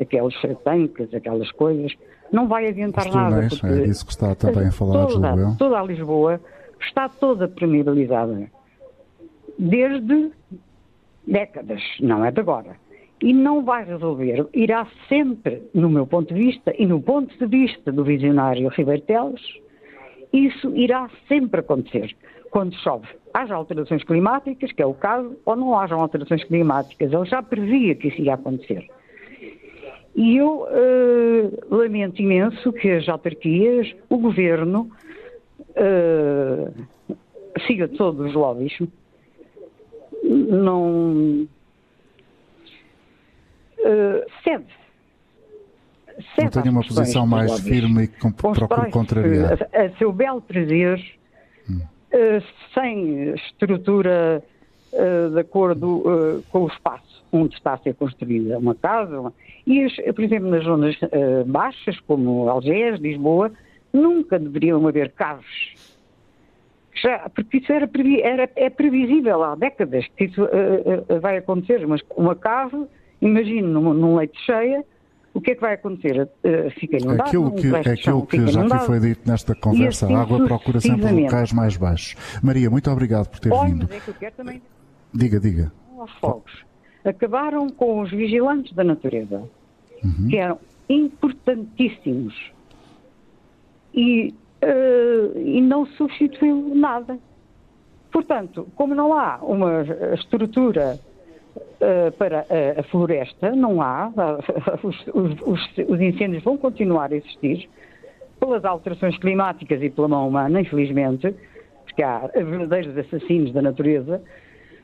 aqueles 0.00 0.34
tanques, 0.64 1.14
aquelas 1.14 1.50
coisas, 1.52 1.92
não 2.32 2.48
vai 2.48 2.66
adiantar 2.66 3.06
Os 3.06 3.14
nada. 3.14 3.48
túneis, 3.48 3.64
é 3.64 3.84
disso 3.84 4.06
que 4.06 4.12
está 4.12 4.34
também 4.34 4.68
a 4.68 4.72
falar, 4.72 5.06
toda, 5.06 5.54
toda 5.58 5.78
a 5.78 5.82
Lisboa 5.84 6.40
está 6.80 7.08
toda 7.08 7.46
permeabilizada. 7.46 8.50
Desde 9.58 10.32
décadas, 11.26 11.82
não 12.00 12.24
é 12.24 12.30
de 12.30 12.40
agora. 12.40 12.76
E 13.20 13.32
não 13.32 13.62
vai 13.62 13.84
resolver. 13.84 14.48
Irá 14.52 14.86
sempre, 15.08 15.62
no 15.72 15.88
meu 15.88 16.06
ponto 16.06 16.34
de 16.34 16.40
vista 16.40 16.74
e 16.76 16.86
no 16.86 17.00
ponto 17.00 17.36
de 17.38 17.46
vista 17.46 17.92
do 17.92 18.02
visionário 18.02 18.68
Ribeiro 18.68 19.02
Teles, 19.02 19.40
isso 20.32 20.74
irá 20.74 21.08
sempre 21.28 21.60
acontecer. 21.60 22.16
Quando 22.50 22.74
chove, 22.76 23.06
haja 23.32 23.54
alterações 23.54 24.02
climáticas, 24.02 24.72
que 24.72 24.82
é 24.82 24.86
o 24.86 24.94
caso, 24.94 25.36
ou 25.44 25.54
não 25.54 25.78
hajam 25.78 26.00
alterações 26.00 26.42
climáticas. 26.44 27.12
Ele 27.12 27.24
já 27.26 27.42
previa 27.42 27.94
que 27.94 28.08
isso 28.08 28.20
ia 28.20 28.34
acontecer. 28.34 28.90
E 30.14 30.36
eu 30.36 30.66
eh, 30.68 31.50
lamento 31.70 32.20
imenso 32.20 32.72
que 32.72 32.90
as 32.90 33.08
autarquias, 33.08 33.94
o 34.10 34.18
governo, 34.18 34.90
eh, 35.74 36.70
siga 37.66 37.88
todos 37.88 38.26
os 38.28 38.34
lobbies, 38.34 38.76
não 40.22 41.48
eh, 43.78 44.26
cede. 44.44 44.66
Não 46.14 46.24
Cede 46.36 46.62
tenho 46.62 46.72
uma 46.72 46.82
posição 46.82 47.26
mais 47.26 47.50
lobbies. 47.50 47.68
firme 47.68 48.04
e 48.04 48.08
que 48.08 48.20
Constrói-se, 48.20 48.90
contrariar. 48.90 49.54
Hum. 49.54 49.66
A, 49.72 49.82
a 49.82 49.90
seu 49.96 50.12
belo 50.12 50.42
prazer, 50.42 51.02
eh, 52.12 52.42
sem 52.74 53.34
estrutura 53.34 54.42
de 55.32 55.40
acordo 55.40 56.02
eh, 56.06 56.40
com 56.50 56.64
o 56.64 56.66
espaço 56.68 57.22
onde 57.32 57.54
está 57.54 57.72
a 57.74 57.78
ser 57.78 57.94
construída 57.94 58.58
uma 58.58 58.74
casa. 58.74 59.18
uma- 59.20 59.32
E, 59.66 59.84
as- 59.84 60.14
por 60.14 60.22
exemplo, 60.22 60.50
nas 60.50 60.64
zonas 60.64 60.96
eh, 61.00 61.44
baixas, 61.46 61.98
como 62.00 62.48
Algés, 62.48 63.00
Lisboa, 63.00 63.50
nunca 63.92 64.38
deveriam 64.38 64.86
haver 64.86 65.12
carros. 65.12 65.74
Já, 67.02 67.28
porque 67.34 67.56
isso 67.58 67.72
era, 67.72 67.88
era- 68.22 68.50
é 68.54 68.68
previsível 68.70 69.42
há 69.42 69.54
décadas 69.54 70.06
que 70.16 70.24
isso 70.24 70.44
eh, 70.44 71.04
eh, 71.08 71.18
vai 71.18 71.38
acontecer. 71.38 71.86
Mas 71.86 72.00
uma 72.16 72.34
casa, 72.36 72.86
imagine 73.20 73.62
num, 73.62 73.94
num 73.94 74.16
leite 74.16 74.38
cheia, 74.44 74.84
o 75.34 75.40
que 75.40 75.52
é 75.52 75.54
que 75.54 75.60
vai 75.62 75.74
acontecer? 75.74 76.28
Eh, 76.44 76.70
fica 76.78 76.98
inundado, 76.98 77.28
Aquilo 77.30 77.46
um 77.46 77.54
que, 77.56 77.70
resto 77.70 77.94
de 77.94 78.02
chão 78.02 78.18
aquilo 78.18 78.26
que 78.46 78.52
já 78.52 78.60
aqui 78.66 78.86
foi 78.86 79.00
dito 79.00 79.28
nesta 79.28 79.54
conversa, 79.54 80.04
assim 80.04 80.14
a 80.14 80.20
água 80.20 80.44
procura 80.44 80.80
sempre 80.80 81.10
locais 81.12 81.52
mais 81.52 81.76
baixos. 81.78 82.14
Maria, 82.42 82.68
muito 82.70 82.90
obrigado 82.90 83.28
por 83.30 83.40
ter 83.40 83.50
Olha, 83.52 83.70
vindo. 83.70 83.86
mas 83.88 83.96
é 83.96 84.00
que 84.00 84.08
eu 84.10 84.14
quero 84.14 84.34
também 84.36 84.60
Diga, 85.14 85.38
diga. 85.40 85.72
fogos. 86.20 86.64
Acabaram 87.04 87.68
com 87.68 88.00
os 88.00 88.10
vigilantes 88.10 88.72
da 88.74 88.82
natureza, 88.84 89.42
Uhum. 90.04 90.28
que 90.28 90.36
eram 90.36 90.58
importantíssimos. 90.88 92.34
E, 93.94 94.34
eh, 94.60 95.30
e 95.36 95.60
não 95.60 95.86
substituiu 95.86 96.74
nada. 96.74 97.18
Portanto, 98.10 98.66
como 98.74 98.94
não 98.94 99.12
há 99.14 99.38
uma 99.42 99.82
estrutura 100.14 100.98
eh, 101.80 102.10
para 102.12 102.46
a, 102.48 102.80
a 102.80 102.82
floresta, 102.84 103.54
não 103.54 103.80
há, 103.82 104.10
os- 104.82 105.06
os- 105.44 105.78
os 105.88 106.00
incêndios 106.00 106.42
vão 106.42 106.56
continuar 106.56 107.12
a 107.12 107.16
existir, 107.16 107.68
pelas 108.40 108.64
alterações 108.64 109.16
climáticas 109.18 109.80
e 109.82 109.88
pela 109.90 110.08
mão 110.08 110.26
humana, 110.28 110.60
infelizmente, 110.60 111.32
porque 111.84 112.02
há 112.02 112.18
verdadeiros 112.34 112.96
assassinos 112.98 113.52
da 113.52 113.62
natureza. 113.62 114.20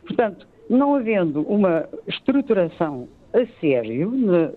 Portanto, 0.08 0.48
não 0.70 0.94
havendo 0.94 1.42
uma 1.42 1.86
estruturação 2.06 3.06
a 3.34 3.46
sério 3.60 4.10
na, 4.10 4.50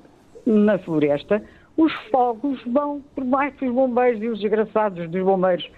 na 0.46 0.80
floresta, 0.80 1.44
os 1.78 1.94
fogos 2.10 2.62
vão, 2.66 3.02
por 3.14 3.26
mais 3.26 3.54
que 3.56 3.66
os 3.66 3.74
bombeiros 3.74 4.22
e 4.22 4.28
os 4.28 4.40
desgraçados 4.40 5.10
dos 5.10 5.24
bombeiros 5.24 5.70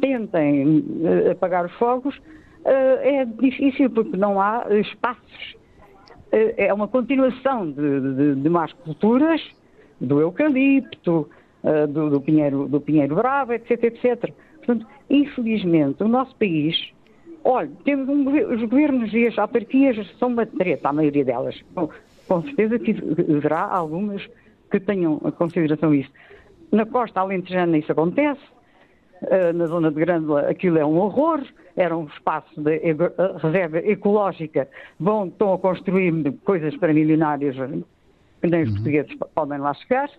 tentem 0.00 0.84
eh, 1.02 1.32
apagar 1.32 1.66
os 1.66 1.72
fogos, 1.72 2.16
eh, 2.64 3.20
é 3.20 3.24
difícil 3.24 3.90
porque 3.90 4.16
não 4.16 4.40
há 4.40 4.66
espaços. 4.70 5.56
Eh, 6.30 6.66
é 6.66 6.74
uma 6.74 6.86
continuação 6.86 7.70
de, 7.70 8.14
de, 8.14 8.34
de 8.36 8.48
más 8.48 8.72
culturas, 8.72 9.40
do 10.00 10.20
eucalipto, 10.20 11.28
do, 11.88 12.10
do 12.10 12.20
pinheiro, 12.20 12.68
do 12.68 12.78
pinheiro 12.78 13.14
bravo, 13.14 13.54
etc, 13.54 13.84
etc. 13.84 14.34
Portanto, 14.58 14.86
infelizmente, 15.08 16.02
o 16.02 16.08
nosso 16.08 16.36
país, 16.36 16.76
olha, 17.44 17.70
temos 17.84 18.08
um, 18.08 18.26
os 18.54 18.60
governos 18.62 19.12
e 19.12 19.26
as 19.26 19.38
autarquias 19.38 19.96
são 20.18 20.28
uma 20.28 20.46
treta, 20.46 20.88
a 20.88 20.92
maioria 20.92 21.24
delas. 21.24 21.60
Bom, 21.74 21.88
com 22.26 22.42
certeza 22.42 22.78
que 22.78 22.92
haverá 23.36 23.62
algumas 23.64 24.26
que 24.70 24.80
tenham 24.80 25.20
em 25.24 25.30
consideração 25.30 25.94
isso. 25.94 26.10
Na 26.72 26.86
costa 26.86 27.20
alentejana 27.20 27.76
isso 27.78 27.92
acontece, 27.92 28.40
eh, 29.26 29.52
na 29.52 29.66
zona 29.66 29.90
de 29.90 30.00
Grândola 30.00 30.48
aquilo 30.48 30.78
é 30.78 30.84
um 30.84 30.96
horror, 30.98 31.42
era 31.76 31.96
um 31.96 32.06
espaço 32.06 32.60
de 32.60 32.76
eh, 32.76 32.96
reserva 33.42 33.78
ecológica, 33.78 34.68
vão, 34.98 35.26
estão 35.26 35.52
a 35.52 35.58
construir 35.58 36.32
coisas 36.44 36.74
para 36.76 36.92
milionários 36.92 37.56
que 38.40 38.48
nem 38.50 38.62
os 38.64 38.70
portugueses 38.72 39.14
p- 39.14 39.26
podem 39.34 39.58
lá 39.58 39.72
chegar, 39.74 40.10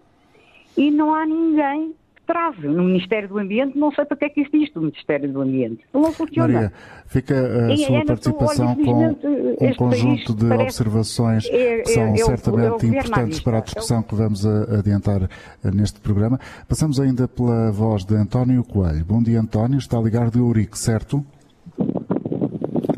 e 0.77 0.89
não 0.91 1.13
há 1.13 1.25
ninguém 1.25 1.93
trave. 2.25 2.67
No 2.67 2.83
Ministério 2.83 3.29
do 3.29 3.37
Ambiente, 3.37 3.77
não 3.77 3.91
sei 3.91 4.05
para 4.05 4.17
que 4.17 4.25
é 4.25 4.29
que 4.29 4.41
existe 4.41 4.77
o 4.77 4.81
Ministério 4.81 5.31
do 5.31 5.41
Ambiente. 5.41 5.79
Não 5.93 6.11
funciona. 6.11 6.53
Maria, 6.53 6.73
fica 7.07 7.35
a 7.67 7.73
E 7.73 7.77
sua 7.77 7.97
é, 7.97 8.05
participação 8.05 8.67
olha, 8.77 8.85
com 8.85 9.05
um 9.27 9.55
este 9.61 9.77
conjunto 9.77 10.33
de 10.33 10.51
observações 10.53 11.45
é- 11.49 11.77
que 11.81 11.89
são 11.89 12.03
é- 12.03 12.09
é 12.09 12.13
é 12.13 12.17
certamente 12.17 12.85
à 12.85 12.89
importantes 12.89 13.39
para 13.39 13.57
a 13.57 13.61
discussão 13.61 14.01
que 14.03 14.15
vamos 14.15 14.45
a- 14.45 14.79
adiantar 14.79 15.23
eh, 15.23 15.71
neste 15.73 15.99
programa. 15.99 16.39
Passamos 16.67 16.99
ainda 16.99 17.27
pela 17.27 17.71
voz 17.71 18.03
de 18.05 18.15
António 18.15 18.63
Coelho. 18.63 19.05
Bom 19.05 19.21
dia, 19.21 19.39
António. 19.39 19.77
Está 19.77 19.97
a 19.97 20.01
ligar 20.01 20.29
de 20.29 20.39
Ourique, 20.39 20.77
certo? 20.77 21.25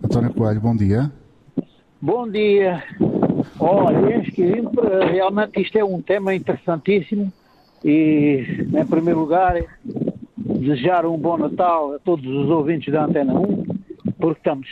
António 0.04 0.34
Coelho, 0.34 0.62
bom 0.62 0.76
dia. 0.76 1.12
Bom 2.02 2.30
dia. 2.30 2.84
Olha, 3.60 4.22
realmente 5.12 5.62
isto 5.62 5.78
é 5.78 5.84
um 5.84 6.02
tema 6.02 6.34
interessantíssimo 6.36 7.32
e, 7.84 8.44
em 8.74 8.86
primeiro 8.86 9.20
lugar, 9.20 9.56
desejar 10.38 11.06
um 11.06 11.18
bom 11.18 11.38
Natal 11.38 11.94
a 11.94 12.00
todos 12.00 12.26
os 12.26 12.50
ouvintes 12.50 12.92
da 12.92 13.06
Antena 13.06 13.34
1, 13.34 13.63
porque 14.20 14.40
estamos 14.40 14.68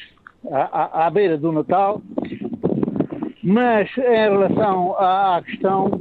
à, 0.51 1.01
à- 1.01 1.07
à 1.07 1.09
beira 1.09 1.37
do 1.37 1.51
Natal. 1.51 2.01
Mas 3.43 3.89
em 3.97 4.01
relação 4.01 4.95
à, 4.97 5.37
à 5.37 5.41
questão, 5.41 5.99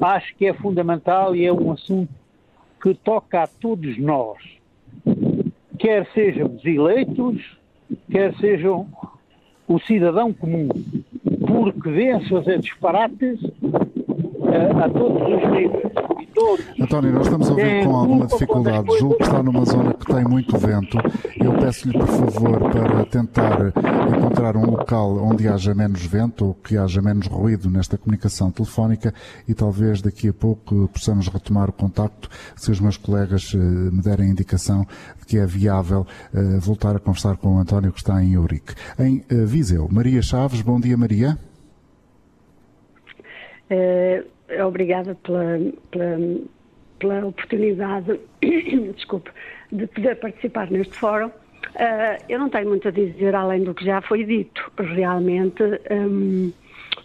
acho 0.00 0.34
que 0.36 0.46
é 0.46 0.54
fundamental 0.54 1.34
e 1.34 1.44
é 1.44 1.52
um 1.52 1.72
assunto 1.72 2.08
que 2.80 2.94
toca 2.94 3.42
a 3.42 3.46
todos 3.46 3.98
nós, 3.98 4.38
quer 5.78 6.06
sejamos 6.14 6.64
eleitos, 6.64 7.56
quer 8.10 8.34
sejam 8.36 8.86
o 9.68 9.78
cidadão 9.80 10.32
comum, 10.32 10.68
porque 11.46 11.90
vê-se 11.90 12.28
fazer 12.28 12.58
disparates 12.60 13.40
eh, 13.44 14.84
a 14.84 14.88
todos 14.88 15.22
os 15.22 15.50
níveis. 15.50 15.82
Todos 16.42 16.66
António, 16.80 17.12
nós 17.12 17.26
estamos 17.26 17.48
a 17.48 17.50
ouvir 17.52 17.84
com 17.84 17.96
alguma 17.96 18.26
dificuldade. 18.26 18.98
Julgo 18.98 19.16
que 19.16 19.22
está 19.22 19.42
numa 19.44 19.64
zona 19.64 19.94
que 19.94 20.06
tem 20.06 20.24
muito 20.24 20.58
vento. 20.58 20.98
Eu 21.38 21.52
peço-lhe, 21.54 21.96
por 21.96 22.08
favor, 22.08 22.58
para 22.58 23.04
tentar 23.04 23.72
encontrar 24.18 24.56
um 24.56 24.66
local 24.66 25.18
onde 25.18 25.46
haja 25.46 25.72
menos 25.72 26.04
vento 26.04 26.46
ou 26.46 26.54
que 26.54 26.76
haja 26.76 27.00
menos 27.00 27.28
ruído 27.28 27.70
nesta 27.70 27.96
comunicação 27.96 28.50
telefónica 28.50 29.14
e 29.46 29.54
talvez 29.54 30.02
daqui 30.02 30.30
a 30.30 30.32
pouco 30.32 30.88
possamos 30.88 31.28
retomar 31.28 31.70
o 31.70 31.72
contacto 31.72 32.28
se 32.56 32.72
os 32.72 32.80
meus 32.80 32.96
colegas 32.96 33.52
eh, 33.54 33.58
me 33.58 34.02
derem 34.02 34.30
indicação 34.30 34.84
de 35.20 35.26
que 35.26 35.38
é 35.38 35.46
viável 35.46 36.04
eh, 36.34 36.58
voltar 36.58 36.96
a 36.96 36.98
conversar 36.98 37.36
com 37.36 37.54
o 37.54 37.58
António 37.58 37.92
que 37.92 38.00
está 38.00 38.22
em 38.22 38.32
Eurique. 38.32 38.74
Em 38.98 39.24
eh, 39.30 39.44
Viseu, 39.44 39.88
Maria 39.88 40.20
Chaves, 40.20 40.60
bom 40.60 40.80
dia 40.80 40.96
Maria. 40.96 41.38
Obrigada 44.60 45.14
pela, 45.16 45.58
pela, 45.90 46.18
pela 46.98 47.26
oportunidade, 47.26 48.20
desculpe, 48.94 49.30
de 49.70 49.86
poder 49.88 50.16
participar 50.16 50.70
neste 50.70 50.94
fórum. 50.94 51.30
Eh, 51.76 52.18
eu 52.28 52.38
não 52.38 52.48
tenho 52.48 52.68
muito 52.68 52.88
a 52.88 52.90
dizer 52.90 53.34
além 53.34 53.64
do 53.64 53.74
que 53.74 53.84
já 53.84 54.00
foi 54.02 54.24
dito. 54.24 54.70
Realmente, 54.78 55.62
hum, 55.90 56.52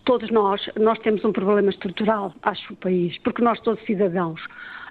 todos 0.05 0.29
nós, 0.31 0.69
nós 0.79 0.99
temos 0.99 1.23
um 1.23 1.31
problema 1.31 1.69
estrutural, 1.69 2.33
acho, 2.41 2.71
no 2.71 2.77
país, 2.77 3.17
porque 3.19 3.41
nós 3.41 3.60
todos 3.62 3.83
cidadãos 3.86 4.41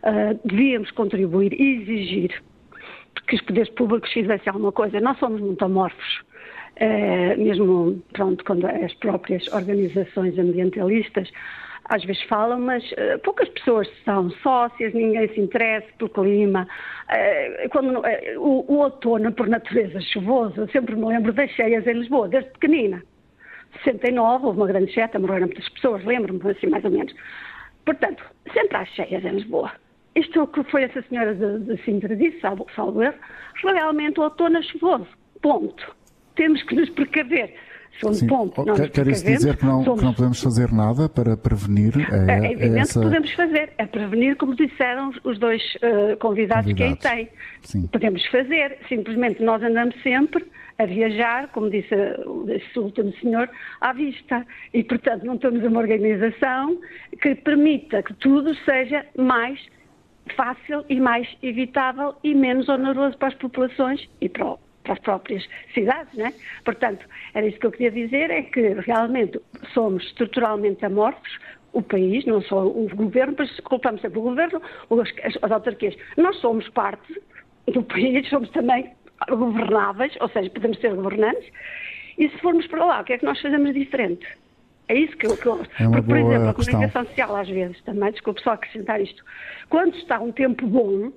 eh, 0.02 0.36
devíamos 0.44 0.90
contribuir 0.92 1.52
e 1.52 1.82
exigir 1.82 2.42
que 3.26 3.34
os 3.34 3.42
poderes 3.42 3.70
públicos 3.70 4.12
fizessem 4.12 4.52
alguma 4.52 4.72
coisa. 4.72 5.00
Nós 5.00 5.18
somos 5.18 5.40
muito 5.40 5.64
amorfos. 5.64 6.20
Eh, 6.76 7.34
mesmo, 7.36 8.02
pronto, 8.12 8.44
quando 8.44 8.66
as 8.66 8.92
próprias 8.94 9.46
organizações 9.48 10.38
ambientalistas 10.38 11.30
às 11.88 12.04
vezes 12.04 12.22
falam, 12.24 12.60
mas 12.60 12.84
eh, 12.96 13.16
poucas 13.18 13.48
pessoas 13.50 13.88
são 14.04 14.30
sócias, 14.42 14.92
ninguém 14.92 15.28
se 15.28 15.40
interessa 15.40 15.86
pelo 15.98 16.10
clima. 16.10 16.66
Eh, 17.08 17.68
quando, 17.70 18.04
eh, 18.04 18.34
o, 18.38 18.64
o 18.66 18.78
outono, 18.78 19.32
por 19.32 19.48
natureza 19.48 20.00
chuvoso, 20.00 20.62
eu 20.62 20.68
sempre 20.68 20.96
me 20.96 21.06
lembro 21.06 21.32
das 21.32 21.50
cheias 21.52 21.86
em 21.86 21.92
Lisboa, 21.92 22.28
desde 22.28 22.50
pequenina. 22.50 23.02
69, 23.84 24.46
houve 24.46 24.58
uma 24.58 24.66
grande 24.66 24.92
cheta, 24.92 25.18
morreram 25.18 25.46
muitas 25.46 25.68
pessoas, 25.68 26.04
lembro-me 26.04 26.40
assim 26.50 26.66
mais 26.66 26.84
ou 26.84 26.90
menos. 26.90 27.14
Portanto, 27.84 28.24
sempre 28.52 28.76
às 28.76 28.88
cheias 28.88 29.24
em 29.24 29.30
Lisboa. 29.30 29.70
Isto 30.16 30.46
que 30.48 30.64
foi 30.64 30.84
essa 30.84 31.02
senhora 31.02 31.34
de, 31.34 31.60
de 31.60 31.82
Sintra 31.84 32.16
disse, 32.16 32.40
salvo 32.40 33.02
erro, 33.02 33.14
realmente 33.62 34.18
o 34.18 34.24
outono 34.24 34.58
é 34.58 34.62
chuvoso. 34.62 35.06
Ponto. 35.42 35.94
Temos 36.34 36.62
que 36.64 36.74
nos 36.74 36.88
precaver. 36.90 37.54
Sim. 38.00 38.26
Ponto, 38.26 38.64
quer, 38.74 38.90
quer 38.90 39.06
isso 39.08 39.24
dizer 39.24 39.56
que 39.56 39.64
não, 39.64 39.82
somos... 39.84 40.00
que 40.00 40.06
não, 40.06 40.14
podemos 40.14 40.42
fazer 40.42 40.72
nada 40.72 41.08
para 41.08 41.36
prevenir? 41.36 41.94
É, 42.28 42.46
é 42.46 42.52
evidente 42.52 42.78
essa... 42.80 43.00
que 43.00 43.06
podemos 43.06 43.32
fazer. 43.32 43.72
É 43.78 43.86
prevenir, 43.86 44.36
como 44.36 44.54
disseram 44.54 45.12
os 45.24 45.38
dois 45.38 45.62
uh, 45.76 46.16
convidados, 46.18 46.72
convidados, 46.72 46.72
que 46.74 46.82
aí 46.82 46.96
têm. 46.96 47.28
Sim. 47.62 47.86
Podemos 47.86 48.24
fazer. 48.26 48.78
Simplesmente 48.88 49.42
nós 49.42 49.62
andamos 49.62 49.94
sempre 50.02 50.44
a 50.78 50.84
viajar, 50.84 51.48
como 51.48 51.70
disse 51.70 51.94
esse 52.48 52.78
último 52.78 53.12
senhor, 53.20 53.48
à 53.80 53.92
vista. 53.92 54.46
E, 54.74 54.84
portanto, 54.84 55.24
não 55.24 55.38
temos 55.38 55.64
uma 55.64 55.80
organização 55.80 56.78
que 57.20 57.34
permita 57.34 58.02
que 58.02 58.12
tudo 58.14 58.54
seja 58.64 59.06
mais 59.16 59.58
fácil 60.36 60.84
e 60.88 61.00
mais 61.00 61.28
evitável 61.42 62.14
e 62.22 62.34
menos 62.34 62.68
oneroso 62.68 63.16
para 63.16 63.28
as 63.28 63.34
populações 63.34 64.08
e 64.20 64.28
para, 64.28 64.46
o, 64.46 64.58
para 64.86 64.94
as 64.94 65.00
próprias 65.00 65.46
cidades, 65.74 66.14
né? 66.14 66.32
Portanto, 66.64 67.04
era 67.34 67.46
isso 67.46 67.58
que 67.58 67.66
eu 67.66 67.72
queria 67.72 67.90
dizer, 67.90 68.30
é 68.30 68.42
que 68.42 68.74
realmente 68.86 69.40
somos 69.74 70.04
estruturalmente 70.04 70.84
amorfos, 70.84 71.38
o 71.72 71.82
país, 71.82 72.24
não 72.24 72.40
só 72.40 72.66
o 72.66 72.88
governo, 72.94 73.34
mas 73.38 73.60
culpamos 73.60 74.00
sempre 74.00 74.18
o 74.18 74.22
governo, 74.22 74.62
as, 74.90 75.36
as 75.42 75.50
autarquias. 75.50 75.94
Nós 76.16 76.36
somos 76.38 76.66
parte 76.70 77.20
do 77.66 77.82
país, 77.82 78.26
somos 78.30 78.48
também 78.50 78.90
governáveis, 79.28 80.16
ou 80.20 80.28
seja, 80.30 80.48
podemos 80.50 80.78
ser 80.80 80.94
governantes, 80.94 81.46
e 82.16 82.30
se 82.30 82.38
formos 82.38 82.66
para 82.66 82.84
lá, 82.84 83.00
o 83.00 83.04
que 83.04 83.12
é 83.12 83.18
que 83.18 83.24
nós 83.24 83.40
fazemos 83.40 83.74
diferente? 83.74 84.26
É 84.88 84.94
isso 84.94 85.16
que 85.16 85.26
eu. 85.26 85.36
Que 85.36 85.48
eu 85.48 85.60
é 85.60 85.84
porque, 85.88 86.02
por 86.02 86.16
exemplo, 86.16 86.48
a 86.48 86.54
questão. 86.54 86.74
comunicação 86.74 87.06
social, 87.06 87.36
às 87.36 87.48
vezes, 87.48 87.82
também, 87.82 88.12
desculpe 88.12 88.40
só 88.40 88.52
acrescentar 88.52 89.00
isto, 89.00 89.22
quando 89.68 89.96
está 89.96 90.20
um 90.20 90.32
tempo 90.32 90.66
bom, 90.66 91.12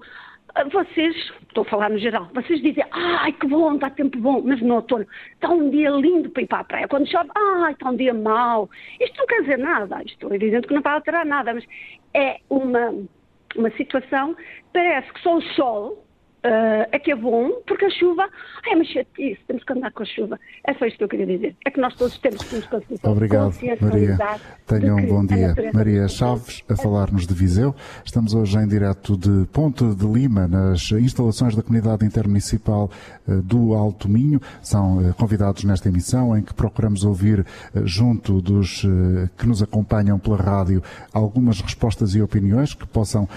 vocês, 0.72 1.16
estou 1.48 1.64
a 1.64 1.66
falar 1.66 1.90
no 1.90 1.98
geral, 1.98 2.30
vocês 2.34 2.62
dizem, 2.62 2.84
ai 2.92 3.32
que 3.34 3.48
bom, 3.48 3.76
está 3.76 3.90
tempo 3.90 4.18
bom, 4.20 4.42
mas 4.44 4.62
no 4.62 4.76
outono 4.76 5.06
está 5.34 5.50
um 5.50 5.70
dia 5.70 5.90
lindo 5.90 6.30
para 6.30 6.44
ir 6.44 6.48
para 6.48 6.60
a 6.60 6.64
praia. 6.64 6.88
Quando 6.88 7.10
chove, 7.10 7.30
ai, 7.36 7.74
está 7.74 7.90
um 7.90 7.96
dia 7.96 8.14
mau. 8.14 8.70
Isto 9.00 9.18
não 9.18 9.28
quer 9.28 9.42
dizer 9.42 9.58
nada, 9.58 10.02
isto 10.04 10.32
é 10.32 10.36
evidente 10.36 10.68
que 10.68 10.74
não 10.74 10.82
vai 10.82 10.94
alterar 10.94 11.26
nada, 11.26 11.54
mas 11.54 11.66
é 12.14 12.40
uma, 12.50 12.94
uma 13.56 13.72
situação, 13.72 14.36
parece 14.74 15.12
que 15.14 15.22
só 15.22 15.38
o 15.38 15.42
sol 15.42 16.06
Uh, 16.40 16.88
é 16.94 16.98
que 17.00 17.12
é 17.12 17.16
bom, 17.18 17.52
porque 17.68 17.84
a 17.84 17.90
chuva, 17.90 18.22
ai, 18.66 18.72
é 18.72 18.76
uma 18.76 18.86
chatice, 18.86 19.40
temos 19.46 19.62
que 19.62 19.74
andar 19.74 19.92
com 19.92 20.04
a 20.04 20.06
chuva. 20.06 20.40
É 20.66 20.74
só 20.74 20.86
isto 20.86 20.98
que 20.98 21.04
eu 21.04 21.10
queria 21.10 21.26
dizer. 21.26 21.54
É 21.66 21.70
que 21.70 21.82
nós 21.82 21.94
todos 21.96 22.18
temos 22.18 22.42
que 22.44 22.56
nos 22.56 22.66
conseguir 22.68 23.00
Obrigado, 23.04 23.54
Maria. 23.82 24.18
Tenham 24.66 24.96
um 24.96 25.06
bom 25.06 25.26
dia. 25.26 25.54
Maria 25.74 26.08
Chaves, 26.08 26.64
a 26.70 26.78
falar-nos 26.78 27.28
de 27.28 27.34
Viseu. 27.34 27.76
Estamos 28.06 28.34
hoje 28.34 28.58
em 28.58 28.66
direto 28.70 29.18
de 29.18 29.48
Ponte 29.48 29.84
de 29.84 30.08
Lima, 30.08 30.48
nas 30.48 30.90
instalações 30.94 31.58
da 31.58 31.62
Comunidade 31.62 32.06
Intermunicipal 32.06 32.90
uh, 33.28 33.42
do 33.42 33.74
Alto 33.74 34.08
Minho. 34.08 34.40
São 34.62 35.10
uh, 35.10 35.14
convidados 35.16 35.66
nesta 35.66 35.90
emissão 35.90 36.38
em 36.38 36.42
que 36.42 36.54
procuramos 36.54 37.04
ouvir, 37.04 37.46
junto 37.84 38.42
dos 38.42 38.86
que 39.38 39.46
nos 39.46 39.62
acompanham 39.62 40.18
pela 40.18 40.38
rádio, 40.38 40.82
algumas 41.14 41.60
respostas 41.60 42.16
e 42.16 42.22
opiniões 42.22 42.74
que 42.74 42.88
possam 42.88 43.28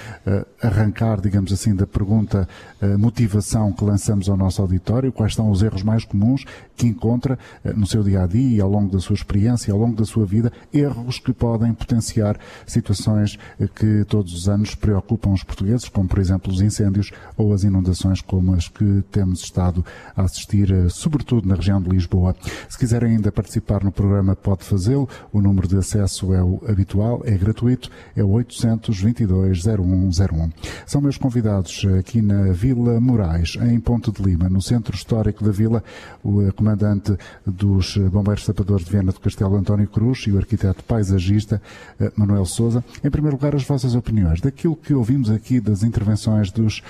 arrancar, 0.63 1.21
digamos 1.21 1.53
assim, 1.53 1.75
da 1.75 1.87
pergunta 1.87 2.49
motivação 2.97 3.73
que 3.73 3.85
lançamos 3.85 4.29
ao 4.29 4.37
nosso 4.37 4.61
auditório, 4.63 5.13
quais 5.13 5.35
são 5.35 5.51
os 5.51 5.63
erros 5.63 5.83
mais 5.83 6.05
comuns 6.05 6.45
que 6.77 6.87
encontra 6.87 7.39
eh, 7.65 7.73
no 7.73 7.87
seu 7.87 8.03
dia 8.03 8.23
a 8.23 8.27
dia, 8.27 8.63
ao 8.63 8.71
longo 8.71 8.91
da 8.91 9.01
sua 9.01 9.15
experiência, 9.15 9.73
ao 9.73 9.79
longo 9.79 9.97
da 9.97 10.05
sua 10.05 10.27
vida, 10.27 10.53
erros 10.73 11.19
que 11.19 11.33
podem 11.33 11.73
potenciar 11.73 12.39
situações 12.67 13.39
eh, 13.61 13.69
que 13.69 14.05
todos 14.05 14.35
os 14.35 14.49
anos 14.49 14.75
preocupam 14.75 15.33
os 15.33 15.43
portugueses, 15.43 15.89
como 15.89 16.09
por 16.09 16.19
exemplo 16.19 16.53
os 16.53 16.61
incêndios 16.61 17.11
ou 17.37 17.53
as 17.53 17.65
inundações 17.65 18.21
como 18.21 18.55
as 18.55 18.69
que 18.69 19.05
temos 19.11 19.41
estado 19.41 19.85
a 20.17 20.23
assistir, 20.23 20.73
eh, 20.73 20.89
sobretudo 20.89 21.49
na 21.49 21.55
região 21.55 21.81
de 21.81 21.89
Lisboa. 21.89 22.35
Se 22.69 22.79
quiser 22.79 23.05
ainda 23.05 23.31
participar 23.31 23.85
no 23.85 23.93
programa, 23.93 24.35
pode 24.35 24.65
fazê-lo. 24.65 25.09
O 25.33 25.41
número 25.41 25.69
de 25.69 25.77
acesso 25.77 26.35
é 26.35 26.43
o 26.43 26.61
habitual, 26.69 27.23
é 27.25 27.37
gratuito, 27.37 27.91
é 28.17 28.23
o 28.23 28.31
822 28.31 29.63
0101. 29.65 30.51
São 30.87 31.01
meus 31.01 31.17
convidados 31.17 31.87
aqui 31.99 32.21
na 32.21 32.53
Vila 32.53 32.82
Vila 32.83 33.01
Moraes, 33.01 33.57
em 33.61 33.79
Ponte 33.79 34.11
de 34.11 34.21
Lima, 34.21 34.49
no 34.49 34.61
centro 34.61 34.95
histórico 34.97 35.45
da 35.45 35.53
vila, 35.53 35.85
o 36.23 36.43
eh, 36.43 36.51
comandante 36.51 37.17
dos 37.47 37.97
eh, 37.97 38.01
Bombeiros 38.01 38.45
Tapadores 38.45 38.85
de 38.85 38.91
Viana 38.91 39.13
do 39.13 39.21
Castelo, 39.21 39.57
António 39.57 39.87
Cruz, 39.87 40.25
e 40.27 40.33
o 40.33 40.39
arquiteto 40.39 40.83
paisagista, 40.83 41.63
eh, 42.01 42.11
Manuel 42.17 42.45
Souza. 42.45 42.85
Em 43.05 43.11
primeiro 43.11 43.37
lugar, 43.37 43.55
as 43.55 43.63
vossas 43.63 43.95
opiniões. 43.95 44.41
Daquilo 44.41 44.75
que 44.75 44.93
ouvimos 44.93 45.31
aqui 45.31 45.61
das 45.61 45.85
intervenções 45.85 46.51
dos 46.51 46.83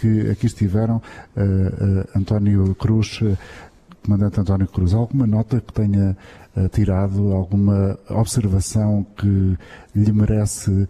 que 0.00 0.30
aqui 0.30 0.46
estiveram, 0.46 1.02
António 2.14 2.74
Cruz, 2.74 3.20
comandante 4.04 4.40
António 4.40 4.66
Cruz, 4.68 4.92
alguma 4.92 5.26
nota 5.26 5.60
que 5.60 5.72
tenha 5.72 6.16
tirado, 6.72 7.32
alguma 7.32 7.98
observação 8.08 9.04
que 9.16 9.58
lhe 9.94 10.12
merece 10.12 10.70
uh, 10.70 10.88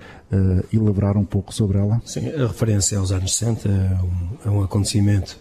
elaborar 0.72 1.16
um 1.16 1.24
pouco 1.24 1.54
sobre 1.54 1.78
ela? 1.78 2.02
Sim, 2.04 2.28
a 2.28 2.46
referência 2.46 2.98
aos 2.98 3.12
anos 3.12 3.34
60 3.34 3.68
é 3.68 4.02
um, 4.02 4.28
é 4.44 4.50
um 4.50 4.62
acontecimento. 4.62 5.38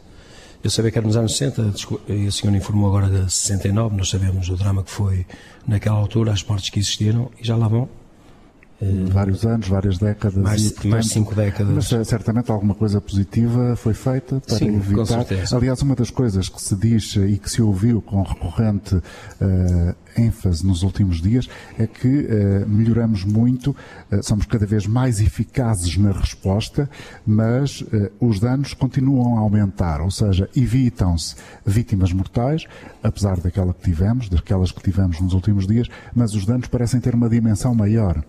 Eu 0.64 0.70
sabia 0.70 0.92
que 0.92 0.98
era 0.98 1.06
nos 1.06 1.18
anos 1.18 1.36
60, 1.36 1.74
e 2.08 2.26
o 2.26 2.32
senhor 2.32 2.56
informou 2.56 2.88
agora 2.88 3.10
de 3.10 3.30
69, 3.30 3.98
nós 3.98 4.10
sabemos 4.10 4.48
o 4.48 4.56
drama 4.56 4.82
que 4.82 4.92
foi 4.92 5.26
naquela 5.68 5.98
altura, 5.98 6.32
as 6.32 6.42
mortes 6.44 6.70
que 6.70 6.80
existiram, 6.80 7.30
e 7.38 7.46
já 7.46 7.58
lá 7.58 7.68
vão 7.68 7.90
vários 9.10 9.46
anos, 9.46 9.68
várias 9.68 9.98
décadas. 9.98 10.38
Mais, 10.38 10.62
e, 10.66 10.72
portanto, 10.72 10.92
mais 10.92 11.06
cinco 11.08 11.36
décadas. 11.36 11.74
Mas 11.74 11.92
eh, 11.92 12.04
certamente 12.04 12.52
alguma 12.52 12.76
coisa 12.76 13.00
positiva 13.00 13.76
foi 13.76 13.94
feita 13.94 14.42
para 14.42 14.58
Sim, 14.58 14.76
evitar. 14.76 15.26
Aliás, 15.56 15.82
uma 15.82 15.96
das 15.96 16.10
coisas 16.10 16.50
que 16.50 16.62
se 16.62 16.76
diz 16.76 17.16
e 17.16 17.38
que 17.38 17.50
se 17.50 17.62
ouviu 17.62 18.02
com 18.02 18.22
recorrente 18.24 18.96
uh, 18.96 19.96
ênfase 20.18 20.66
nos 20.66 20.84
últimos 20.84 21.22
dias 21.22 21.48
é 21.78 21.88
que 21.88 22.08
uh, 22.08 22.68
melhoramos 22.68 23.24
muito, 23.24 23.72
uh, 24.12 24.24
somos 24.24 24.46
cada 24.46 24.66
vez 24.66 24.86
mais 24.86 25.20
eficazes 25.20 25.98
na 25.98 26.12
resposta, 26.12 26.90
mas 27.26 27.84
os 28.20 28.40
danos 28.40 28.74
continuam 28.74 29.38
a 29.38 29.40
aumentar, 29.40 30.02
ou 30.02 30.12
seja, 30.12 30.50
evitam-se 30.56 31.36
vítimas 31.66 32.12
mortais, 32.12 32.66
apesar 33.02 33.40
daquela 33.40 33.74
que 33.74 33.84
tivemos, 33.84 34.30
daquelas 34.30 34.72
que 34.72 34.82
tivemos 34.82 35.20
nos 35.20 35.34
últimos 35.34 35.68
dias, 35.68 35.88
mas 36.14 36.34
os 36.34 36.46
danos 36.46 36.68
parecem 36.68 37.00
ter 37.00 37.14
uma 37.14 37.30
dimensão 37.30 37.74
maior. 37.74 38.24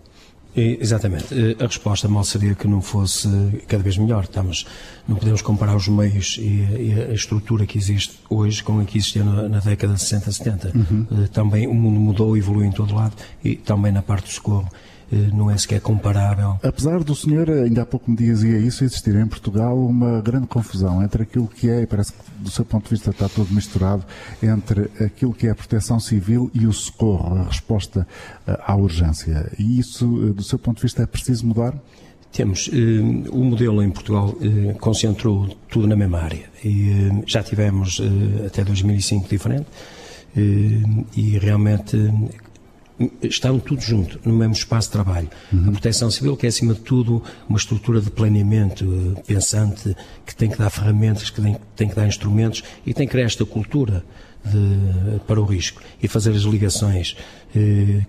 Exatamente. 0.57 1.27
A 1.59 1.67
resposta 1.67 2.09
mal 2.09 2.25
seria 2.25 2.55
que 2.55 2.69
não 2.69 2.81
fosse 2.81 3.29
cada 3.67 3.83
vez 3.83 3.99
melhor. 3.99 4.25
Estamos, 4.25 4.67
não 5.07 5.17
podemos 5.17 5.43
comparar 5.43 5.75
os 5.75 5.89
meios 5.89 6.39
e, 6.41 6.95
a 7.11 7.13
estrutura 7.13 7.67
que 7.67 7.77
existe 7.77 8.19
hoje 8.31 8.63
com 8.63 8.79
a 8.79 8.85
que 8.85 8.99
existia 8.99 9.25
na, 9.25 9.49
na 9.49 9.59
década 9.59 9.95
de 9.95 10.01
60, 10.01 10.33
70. 10.33 10.73
Uhum. 10.75 11.07
Eh, 11.11 11.27
também 11.29 11.67
o 11.67 11.75
mundo 11.75 11.99
mudou, 11.99 12.37
evoluiu 12.37 12.67
em 12.67 12.73
todo 12.73 12.95
lado 12.95 13.15
e 13.43 13.57
também 13.57 13.91
na 13.91 14.03
parte 14.03 14.27
do 14.27 14.31
socorro. 14.31 14.71
Eh, 15.13 15.31
não 15.33 15.51
é 15.51 15.57
sequer 15.57 15.81
comparável. 15.81 16.59
Apesar 16.63 17.03
do 17.03 17.15
senhor, 17.15 17.51
ainda 17.51 17.83
há 17.83 17.87
pouco 17.87 18.11
me 18.11 18.17
dizia 18.17 18.59
isso, 18.59 18.85
existir 18.85 19.15
em 19.15 19.27
Portugal 19.27 19.79
uma 19.79 20.21
grande 20.21 20.47
confusão 20.47 21.03
entre 21.03 21.23
aquilo 21.23 21.47
que 21.47 21.69
é, 21.69 21.83
e 21.83 21.87
parece 21.87 22.13
que 22.13 22.19
do 22.39 22.51
seu 22.51 22.65
ponto 22.65 22.85
de 22.85 22.91
vista 22.91 23.11
está 23.11 23.29
tudo 23.29 23.53
misturado, 23.53 24.05
entre 24.43 24.91
aquilo 25.05 25.33
que 25.33 25.47
é 25.47 25.51
a 25.51 25.55
proteção 25.55 26.01
civil 26.01 26.51
e 26.55 26.67
o 26.67 26.73
socorro, 26.73 27.37
a 27.37 27.45
resposta 27.45 28.07
eh, 28.47 28.59
à 28.67 28.75
urgência. 28.75 29.51
E 29.59 29.79
isso, 29.79 30.05
eh, 30.29 30.33
do 30.33 30.43
seu 30.43 30.59
ponto 30.59 30.77
de 30.77 30.83
vista, 30.83 31.03
é 31.03 31.07
preciso 31.07 31.47
mudar? 31.47 31.75
Temos. 32.35 32.69
Eh, 32.73 33.31
o 33.31 33.45
modelo 33.45 33.81
em 33.81 33.91
Portugal 33.91 34.35
eh, 34.43 34.75
concentrou 34.81 35.49
tudo 35.69 35.87
na 35.87 35.95
mesma 35.95 36.19
área. 36.21 36.47
E 36.65 36.91
eh, 36.91 37.23
já 37.27 37.45
tivemos 37.45 38.03
até 38.45 38.65
2005 38.65 39.29
diferente. 39.29 39.67
e 41.17 41.39
realmente 41.39 41.97
estão 43.23 43.59
tudo 43.59 43.81
junto, 43.81 44.21
no 44.25 44.35
mesmo 44.35 44.53
espaço 44.53 44.89
de 44.89 44.93
trabalho. 44.93 45.29
Uhum. 45.53 45.69
A 45.69 45.73
proteção 45.73 46.11
civil, 46.11 46.37
que 46.37 46.47
é 46.47 46.49
acima 46.49 46.75
de 46.75 46.81
tudo 46.81 47.23
uma 47.49 47.59
estrutura 47.59 48.01
de 48.01 48.11
planeamento 48.11 48.85
uh, 48.85 49.23
pensante, 49.27 49.97
que 50.25 50.35
tem 50.35 50.49
que 50.49 50.59
dar 50.59 50.71
ferramentas, 50.71 51.31
que 51.31 51.41
tem, 51.41 51.57
tem, 51.75 51.89
que 51.89 51.97
dar 51.97 52.07
instrumentos 52.07 52.63
e 52.87 52.95
tem 52.95 53.07
que 53.07 53.13
criar 53.13 53.25
esta 53.25 53.45
cultura 53.45 54.05
de, 54.45 55.19
para 55.27 55.41
o 55.41 55.45
risco 55.45 55.81
e 56.03 56.07
fazer 56.07 56.31
as 56.33 56.43
ligações 56.43 57.17
eh, 57.17 57.44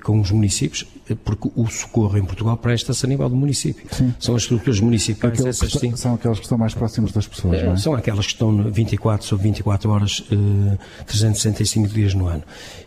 com 0.04 0.20
os 0.20 0.32
municípios, 0.32 0.86
porque 1.24 1.50
o 1.56 1.68
socorro 1.68 2.18
em 2.18 2.26
Portugal 2.26 2.58
presta-se 2.58 3.06
a 3.06 3.10
nível 3.10 3.30
do 3.30 3.36
município. 3.36 3.86
Sim. 3.92 4.14
São 4.20 4.36
as 4.36 4.44
estruturas 4.44 4.80
municipais. 4.80 5.34
Aqueles 5.34 5.62
essas, 5.62 5.80
sim. 5.80 5.96
São 5.96 6.16
aquelas 6.16 6.40
que 6.40 6.46
estão 6.46 6.58
mais 6.58 6.74
próximas 6.74 7.12
das 7.12 7.28
pessoas, 7.28 7.60
é, 7.60 7.76
São 7.78 7.94
aquelas 7.94 8.26
que 8.26 8.34
estão 8.34 8.72
24 8.72 9.26
sobre 9.26 9.44
24 9.44 9.90
horas, 9.92 10.24
eh, 10.32 10.78
365 11.06 11.88
dias 11.90 12.14
no 12.14 12.28
ano. 12.28 12.44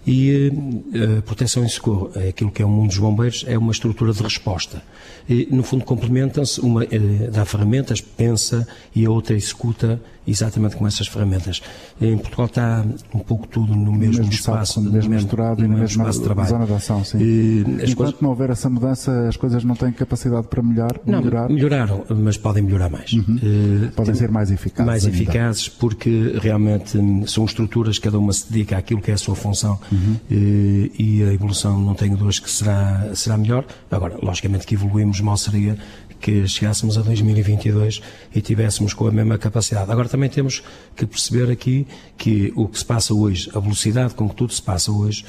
E 0.07 0.53
eh, 0.95 1.19
a 1.19 1.23
proteção 1.23 1.65
e 1.65 1.69
socorro, 1.69 2.11
é 2.17 2.29
aquilo 2.29 2.51
que 2.51 2.63
é 2.63 2.65
o 2.65 2.69
mundo 2.69 2.89
dos 2.89 2.99
bombeiros, 2.99 3.45
é 3.47 3.57
uma 3.57 3.73
estrutura 3.73 4.13
de 4.13 4.23
resposta. 4.23 4.83
E, 5.29 5.47
no 5.51 5.63
fundo, 5.63 5.85
complementam-se, 5.85 6.61
uma 6.61 6.85
eh, 6.85 7.31
dá 7.33 7.45
ferramentas, 7.45 8.01
pensa, 8.01 8.67
e 8.95 9.07
a 9.07 9.11
outra 9.11 9.37
executa 9.37 10.01
exatamente 10.27 10.77
com 10.77 10.87
essas 10.87 11.07
ferramentas. 11.07 11.63
Em 12.01 12.17
Portugal 12.19 12.47
está 12.47 12.85
um 13.15 13.19
pouco 13.19 13.47
tudo 13.47 13.75
no 13.75 13.93
mesmo, 13.93 14.19
mesmo 14.19 14.33
espaço, 14.33 14.81
no 14.81 14.91
mesmo 14.91 15.15
misturado 15.15 15.65
e 15.65 15.69
na 15.69 15.77
mesma 15.77 16.03
espaço 16.03 16.19
de 16.19 16.25
trabalho. 16.25 16.48
Zona 16.49 16.67
de 16.67 16.73
ação. 16.73 17.05
Sim. 17.05 17.19
E, 17.21 17.61
Enquanto 17.61 17.97
coisas... 17.97 18.21
não 18.21 18.31
houver 18.31 18.51
essa 18.51 18.69
mudança, 18.69 19.29
as 19.29 19.37
coisas 19.37 19.65
não 19.65 19.75
têm 19.75 19.93
capacidade 19.93 20.47
para 20.49 20.63
melhorar. 20.63 21.01
Não, 21.05 21.19
melhorar. 21.19 21.49
melhoraram, 21.49 22.05
mas 22.09 22.37
podem 22.37 22.63
melhorar 22.63 22.91
mais. 22.91 23.13
Uhum. 23.13 23.39
Uh, 23.43 23.93
podem 23.93 24.15
ser 24.15 24.31
mais 24.31 24.51
eficazes. 24.51 24.87
Mais 24.87 25.05
ainda. 25.05 25.17
eficazes, 25.17 25.69
porque 25.69 26.39
realmente 26.41 26.99
são 27.27 27.45
estruturas, 27.45 27.99
cada 27.99 28.19
uma 28.19 28.33
se 28.33 28.51
dedica 28.51 28.77
àquilo 28.77 29.01
que 29.01 29.11
é 29.11 29.15
a 29.15 29.19
sua 29.19 29.35
função 29.35 29.79
uhum. 29.91 30.17
uh, 30.31 30.91
e 30.99 31.23
a 31.29 31.33
evolução, 31.33 31.81
não 31.81 31.95
tenho 31.95 32.13
dúvidas 32.13 32.39
que 32.39 32.51
será, 32.51 33.11
será 33.15 33.37
melhor. 33.37 33.65
Agora, 33.91 34.19
logicamente 34.23 34.67
que 34.67 34.75
evoluímos, 34.75 35.21
mal 35.21 35.37
seria 35.37 35.77
que 36.21 36.47
chegássemos 36.47 36.99
a 36.99 37.03
2022 37.03 38.03
e 38.35 38.41
tivéssemos 38.41 38.93
com 38.93 39.07
a 39.07 39.11
mesma 39.11 39.39
capacidade. 39.39 39.91
Agora 39.91 40.09
também 40.09 40.29
temos 40.29 40.63
que 40.97 41.07
perceber 41.07 41.51
aqui 41.51 41.87
que 42.17 42.53
o 42.57 42.67
que 42.69 42.79
se 42.79 42.85
passa 42.85 43.15
hoje, 43.15 43.51
a 43.55 43.61
velocidade 43.61 44.15
com 44.15 44.29
que 44.29 44.35
tudo 44.35 44.53
se 44.53 44.63
passa 44.63 44.91
hoje, 44.91 45.25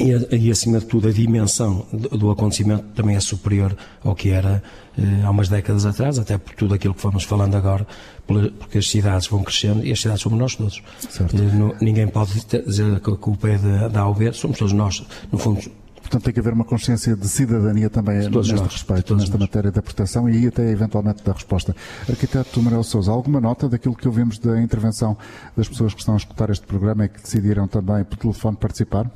e, 0.00 0.50
acima 0.50 0.78
de 0.78 0.86
tudo 0.86 1.08
a 1.08 1.12
dimensão 1.12 1.86
do, 1.92 2.30
acontecimento 2.30 2.84
também 2.94 3.16
é 3.16 3.20
superior 3.20 3.76
ao 4.02 4.14
que 4.14 4.30
era 4.30 4.62
eh, 4.96 5.02
há 5.24 5.30
umas 5.30 5.48
décadas 5.48 5.86
atrás, 5.86 6.18
até 6.18 6.38
por 6.38 6.54
tudo 6.54 6.74
aquilo 6.74 6.94
que 6.94 7.00
fomos 7.00 7.24
falando 7.24 7.54
agora, 7.54 7.86
porque 8.26 8.78
as 8.78 8.88
cidades 8.88 9.26
vão 9.28 9.42
crescendo 9.42 9.84
e 9.84 9.92
as 9.92 10.00
cidades 10.00 10.22
somos 10.22 10.38
nós 10.38 10.56
todos. 10.56 10.82
Eh, 11.20 11.76
ninguém 11.80 12.08
pode 12.08 12.32
dizer 12.66 13.00
que 13.00 13.10
a 13.10 13.16
culpa 13.16 13.48
é 13.48 13.88
da 13.88 14.00
A 14.00 14.08
ou 14.08 14.14
B, 14.14 14.32
somos 14.32 14.58
todos 14.58 14.72
nós. 14.72 15.04
No 15.30 15.38
fundo, 15.38 15.60
Portanto, 16.08 16.24
tem 16.24 16.32
que 16.32 16.40
haver 16.40 16.54
uma 16.54 16.64
consciência 16.64 17.14
de 17.14 17.28
cidadania 17.28 17.90
também 17.90 18.16
neste 18.16 18.30
nós, 18.30 18.48
respeito, 18.48 19.14
nesta 19.14 19.32
nós. 19.32 19.40
matéria 19.40 19.70
da 19.70 19.82
proteção 19.82 20.26
e 20.26 20.38
aí 20.38 20.46
até 20.46 20.70
eventualmente 20.70 21.22
da 21.22 21.32
resposta. 21.32 21.76
Arquiteto 22.08 22.62
Manuel 22.62 22.82
Souza, 22.82 23.12
alguma 23.12 23.38
nota 23.42 23.68
daquilo 23.68 23.94
que 23.94 24.08
ouvimos 24.08 24.38
da 24.38 24.58
intervenção 24.58 25.18
das 25.54 25.68
pessoas 25.68 25.92
que 25.92 26.00
estão 26.00 26.14
a 26.14 26.16
escutar 26.16 26.48
este 26.48 26.66
programa 26.66 27.04
e 27.04 27.10
que 27.10 27.20
decidiram 27.20 27.68
também 27.68 28.04
por 28.04 28.16
telefone 28.16 28.56
participar? 28.56 29.10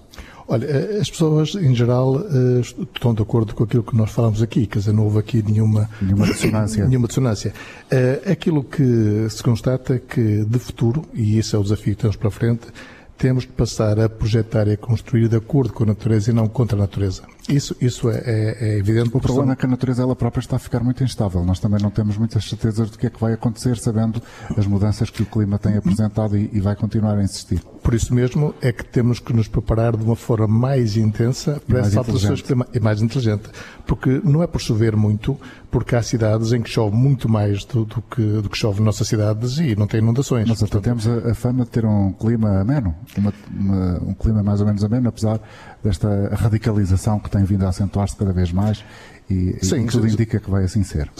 Olha, 0.53 0.67
eh, 0.67 0.99
as 1.01 1.09
pessoas 1.09 1.55
em 1.55 1.75
geral 1.75 2.21
eh, 2.21 2.61
estão 2.61 3.15
de 3.15 3.23
acordo 3.23 3.55
com 3.55 3.65
aquilo 3.65 3.83
que 3.83 3.97
nós 3.97 4.11
falamos 4.11 4.43
aqui, 4.43 4.67
quer 4.67 4.81
dizer, 4.81 4.93
não 4.93 5.05
houve 5.05 5.19
aqui 5.19 5.43
nenhuma, 5.43 5.89
nenhuma 5.99 6.27
dissonância. 6.27 6.85
nenhuma 6.87 7.09
dissonância. 7.09 7.55
Eh, 7.91 8.21
aquilo 8.31 8.63
que 8.63 9.27
se 9.31 9.43
constata 9.43 9.95
é 9.95 9.99
que 9.99 10.45
de 10.45 10.59
futuro, 10.59 11.07
e 11.15 11.39
esse 11.39 11.55
é 11.55 11.59
o 11.59 11.63
desafio 11.63 11.97
que 11.97 12.03
temos 12.03 12.17
para 12.17 12.31
frente, 12.31 12.67
temos 13.23 13.45
de 13.45 13.51
passar 13.51 14.01
a 14.01 14.09
projetar 14.09 14.67
e 14.67 14.73
a 14.73 14.77
construir 14.77 15.29
de 15.29 15.37
acordo 15.37 15.73
com 15.73 15.85
a 15.85 15.87
natureza 15.87 16.33
e 16.33 16.35
não 16.35 16.49
contra 16.49 16.77
a 16.77 16.81
natureza. 16.81 17.23
Isso, 17.49 17.77
isso 17.81 18.11
é, 18.11 18.21
é, 18.25 18.57
é 18.61 18.79
evidente. 18.79 19.11
O 19.15 19.21
problema 19.21 19.45
são... 19.45 19.53
é 19.53 19.57
que 19.57 19.65
a 19.65 19.69
natureza 19.69 20.03
ela 20.03 20.17
própria 20.17 20.41
está 20.41 20.57
a 20.57 20.59
ficar 20.59 20.81
muito 20.81 21.05
instável. 21.05 21.45
Nós 21.45 21.61
também 21.61 21.81
não 21.81 21.91
temos 21.91 22.17
muitas 22.17 22.45
certezas 22.45 22.91
do 22.91 22.99
que 22.99 23.07
é 23.07 23.11
que 23.11 23.21
vai 23.21 23.33
acontecer, 23.35 23.77
sabendo 23.79 24.21
as 24.57 24.67
mudanças 24.67 25.09
que 25.09 25.23
o 25.23 25.27
clima 25.27 25.57
tem 25.57 25.77
apresentado 25.77 26.37
e, 26.37 26.51
e 26.53 26.61
vai 26.61 26.75
continuar 26.75 27.17
a 27.17 27.23
insistir. 27.23 27.63
Por 27.81 27.95
isso 27.95 28.13
mesmo 28.13 28.57
é 28.61 28.73
que 28.73 28.85
temos 28.85 29.21
que 29.21 29.33
nos 29.33 29.47
preparar 29.47 29.97
de 29.97 30.03
uma 30.03 30.17
forma 30.17 30.49
mais 30.49 30.97
intensa 30.97 31.63
para 31.65 31.79
essas 31.79 31.97
alterações 31.97 32.43
climáticas 32.43 32.81
e 32.81 32.85
mais 32.85 33.03
inteligente. 33.03 33.45
Porque 33.87 34.21
não 34.25 34.43
é 34.43 34.49
por 34.49 34.61
chover 34.61 34.97
muito, 34.97 35.39
porque 35.73 35.97
há 35.97 36.03
cidades 36.03 36.53
em 36.53 36.61
que 36.61 36.69
chove 36.69 36.95
muito 36.95 37.31
mais 37.31 37.65
do, 37.65 37.87
do, 37.87 38.03
que, 38.03 38.23
do 38.23 38.49
que 38.51 38.59
chove 38.59 38.81
nas 38.81 38.85
nossas 38.85 39.09
cidades 39.09 39.57
e 39.59 39.75
não 39.75 39.87
tem 39.87 40.01
inundações. 40.01 40.47
Nós 40.47 40.59
Portanto, 40.59 40.85
temos 40.85 41.09
a, 41.09 41.31
a, 41.31 41.35
fama 41.35 41.65
de 41.65 41.71
ter 41.71 41.87
um 41.87 42.13
clima 42.13 42.61
ameno, 42.61 42.95
uma, 43.17 43.33
uma, 43.51 43.99
um 44.05 44.13
clima 44.15 44.43
mais 44.43 44.61
ou 44.61 44.67
menos 44.67 44.85
ameno, 44.85 45.09
apesar 45.09 45.41
desta 45.83 46.29
radicalização 46.35 47.19
que 47.19 47.31
tem 47.31 47.43
vindo 47.45 47.65
a 47.65 47.71
acentuar-se 47.71 48.15
cada 48.15 48.35
vez 48.35 48.53
mais 48.53 48.85
e, 49.33 49.65
sim, 49.65 49.85
e 49.85 49.87
tudo 49.87 50.07
indica 50.07 50.39
que 50.39 50.51
vai 50.51 50.65
assim 50.65 50.83
ser. 50.83 51.11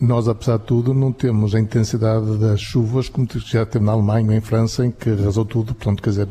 Nós, 0.00 0.28
apesar 0.28 0.58
de 0.58 0.64
tudo, 0.64 0.92
não 0.92 1.12
temos 1.12 1.54
a 1.54 1.60
intensidade 1.60 2.36
das 2.38 2.60
chuvas 2.60 3.08
como 3.08 3.26
já 3.46 3.64
temos 3.64 3.86
na 3.86 3.92
Alemanha 3.92 4.30
ou 4.30 4.34
em 4.34 4.40
França, 4.40 4.84
em 4.84 4.90
que 4.90 5.10
arrasou 5.10 5.44
tudo. 5.44 5.74
Portanto, 5.74 6.02
quer 6.02 6.10
dizer, 6.10 6.28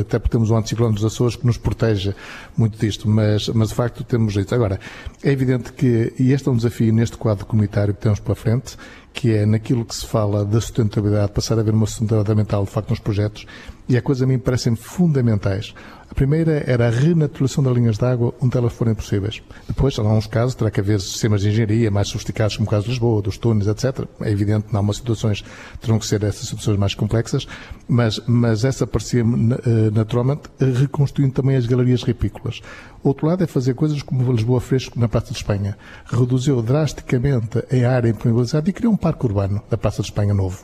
até 0.00 0.18
porque 0.18 0.32
temos 0.32 0.50
um 0.50 0.56
anticiclone 0.56 0.94
dos 0.94 1.04
Açores 1.04 1.36
que 1.36 1.46
nos 1.46 1.56
protege 1.56 2.14
muito 2.56 2.78
disto, 2.78 3.08
mas, 3.08 3.48
mas 3.48 3.68
de 3.68 3.74
facto 3.74 4.04
temos 4.04 4.32
jeito. 4.32 4.54
Agora, 4.54 4.78
é 5.22 5.30
evidente 5.30 5.72
que, 5.72 6.12
e 6.18 6.32
este 6.32 6.48
é 6.48 6.52
um 6.52 6.56
desafio 6.56 6.92
neste 6.92 7.16
quadro 7.16 7.46
comunitário 7.46 7.94
que 7.94 8.00
temos 8.00 8.20
pela 8.20 8.34
frente, 8.34 8.76
que 9.12 9.32
é 9.32 9.44
naquilo 9.44 9.84
que 9.84 9.94
se 9.94 10.06
fala 10.06 10.44
da 10.44 10.60
sustentabilidade, 10.60 11.32
passar 11.32 11.58
a 11.58 11.60
haver 11.60 11.74
uma 11.74 11.86
sustentabilidade 11.86 12.32
ambiental, 12.32 12.64
de 12.64 12.70
facto, 12.70 12.90
nos 12.90 12.98
projetos, 12.98 13.46
e 13.88 13.96
há 13.96 14.02
coisas 14.02 14.22
a 14.22 14.26
mim 14.26 14.38
parecem 14.38 14.74
fundamentais. 14.74 15.74
A 16.12 16.14
primeira 16.14 16.62
era 16.66 16.88
a 16.88 16.90
renaturalização 16.90 17.64
das 17.64 17.74
linhas 17.74 17.96
de 17.96 18.04
água 18.04 18.34
onde 18.38 18.54
elas 18.54 18.74
forem 18.74 18.94
possíveis. 18.94 19.42
Depois, 19.66 19.96
em 19.96 20.02
alguns 20.02 20.26
casos, 20.26 20.54
terá 20.54 20.70
que 20.70 20.78
haver 20.78 21.00
sistemas 21.00 21.40
de 21.40 21.48
engenharia 21.48 21.90
mais 21.90 22.08
sofisticados, 22.08 22.54
como 22.54 22.68
o 22.68 22.70
caso 22.70 22.84
de 22.84 22.90
Lisboa, 22.90 23.22
dos 23.22 23.38
túneis, 23.38 23.66
etc. 23.66 24.06
É 24.20 24.30
evidente 24.30 24.66
que, 24.66 24.74
em 24.74 24.76
algumas 24.76 24.98
situações, 24.98 25.42
terão 25.80 25.98
que 25.98 26.04
ser 26.04 26.22
essas 26.22 26.46
situações 26.46 26.76
mais 26.76 26.94
complexas, 26.94 27.48
mas, 27.88 28.20
mas 28.26 28.62
essa 28.62 28.86
parecia-me, 28.86 29.54
eh, 29.54 29.90
naturalmente, 29.90 30.42
reconstruindo 30.60 31.32
também 31.32 31.56
as 31.56 31.64
galerias 31.64 32.02
ripícolas. 32.02 32.60
Outro 33.02 33.26
lado 33.26 33.42
é 33.42 33.46
fazer 33.46 33.72
coisas 33.72 34.02
como 34.02 34.30
Lisboa 34.30 34.60
Fresco 34.60 35.00
na 35.00 35.08
Praça 35.08 35.32
de 35.32 35.38
Espanha. 35.38 35.78
Reduziu 36.04 36.60
drasticamente 36.60 37.58
a 37.58 37.90
área 37.90 38.10
impermeabilizada 38.10 38.68
e 38.68 38.72
criou 38.74 38.92
um 38.92 38.98
parque 38.98 39.24
urbano 39.24 39.62
da 39.70 39.78
Praça 39.78 40.02
de 40.02 40.08
Espanha 40.08 40.34
novo, 40.34 40.62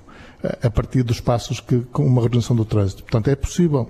a 0.63 0.69
partir 0.69 1.03
dos 1.03 1.23
passos 1.23 1.59
que, 1.59 1.81
com 1.91 2.05
uma 2.07 2.21
redução 2.21 2.55
do 2.55 2.67
trânsito. 2.67 3.03
Portanto, 3.03 3.29
é 3.29 3.35
possível 3.35 3.89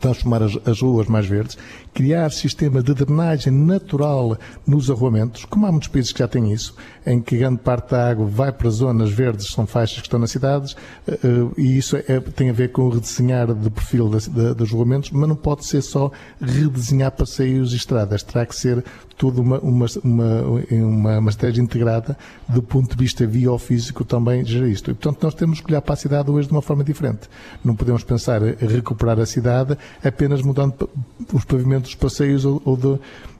transformar 0.00 0.42
as, 0.42 0.56
as, 0.66 0.80
ruas 0.80 1.06
mais 1.08 1.26
verdes, 1.26 1.58
criar 1.92 2.30
sistema 2.30 2.82
de 2.82 2.94
drenagem 2.94 3.52
natural 3.52 4.38
nos 4.66 4.90
arruamentos, 4.90 5.44
como 5.44 5.66
há 5.66 5.70
muitos 5.70 5.88
países 5.88 6.10
que 6.10 6.20
já 6.20 6.28
têm 6.28 6.52
isso, 6.52 6.74
em 7.06 7.20
que 7.20 7.36
grande 7.36 7.58
parte 7.58 7.90
da 7.90 8.08
água 8.08 8.26
vai 8.26 8.50
para 8.50 8.70
zonas 8.70 9.10
verdes, 9.10 9.48
são 9.48 9.66
faixas 9.66 9.98
que 9.98 10.06
estão 10.06 10.18
nas 10.18 10.30
cidades, 10.30 10.74
eh, 11.06 11.18
eh, 11.22 11.60
e 11.60 11.76
isso 11.76 11.96
é, 11.96 12.20
tem 12.20 12.48
a 12.48 12.52
ver 12.52 12.72
com 12.72 12.82
o 12.82 12.88
redesenhar 12.88 13.52
do 13.52 13.70
perfil 13.70 14.08
das, 14.08 14.26
dos 14.26 14.72
arruamentos, 14.72 15.10
mas 15.10 15.28
não 15.28 15.36
pode 15.36 15.66
ser 15.66 15.82
só 15.82 16.10
redesenhar 16.40 17.12
passeios 17.12 17.72
e 17.74 17.76
estradas, 17.76 18.22
terá 18.22 18.46
que 18.46 18.56
ser 18.56 18.82
toda 19.16 19.40
uma, 19.40 19.58
uma, 19.60 19.86
uma, 20.02 21.18
uma, 21.18 21.30
estratégia 21.30 21.62
integrada 21.62 22.16
do 22.48 22.62
ponto 22.62 22.90
de 22.90 22.96
vista 22.96 23.26
biofísico 23.26 24.04
também 24.04 24.42
isto. 24.42 24.90
E, 24.90 24.94
portanto, 24.94 25.22
nós 25.22 25.34
temos 25.34 25.60
que 25.60 25.70
olhar 25.70 25.80
para 25.80 25.94
a 25.94 25.96
cidade 25.96 26.30
hoje 26.30 26.48
de 26.48 26.52
uma 26.52 26.62
forma 26.62 26.82
diferente. 26.82 27.28
Não 27.64 27.76
podemos 27.76 28.02
pensar 28.02 28.42
recuperar 28.42 29.20
a 29.20 29.26
cidade 29.26 29.73
apenas 30.02 30.42
mudando 30.42 30.88
os 31.32 31.44
pavimentos 31.44 31.90
dos 31.90 31.94
passeios 31.94 32.44
ou, 32.44 32.60
ou 32.64 32.76
de 32.76 32.98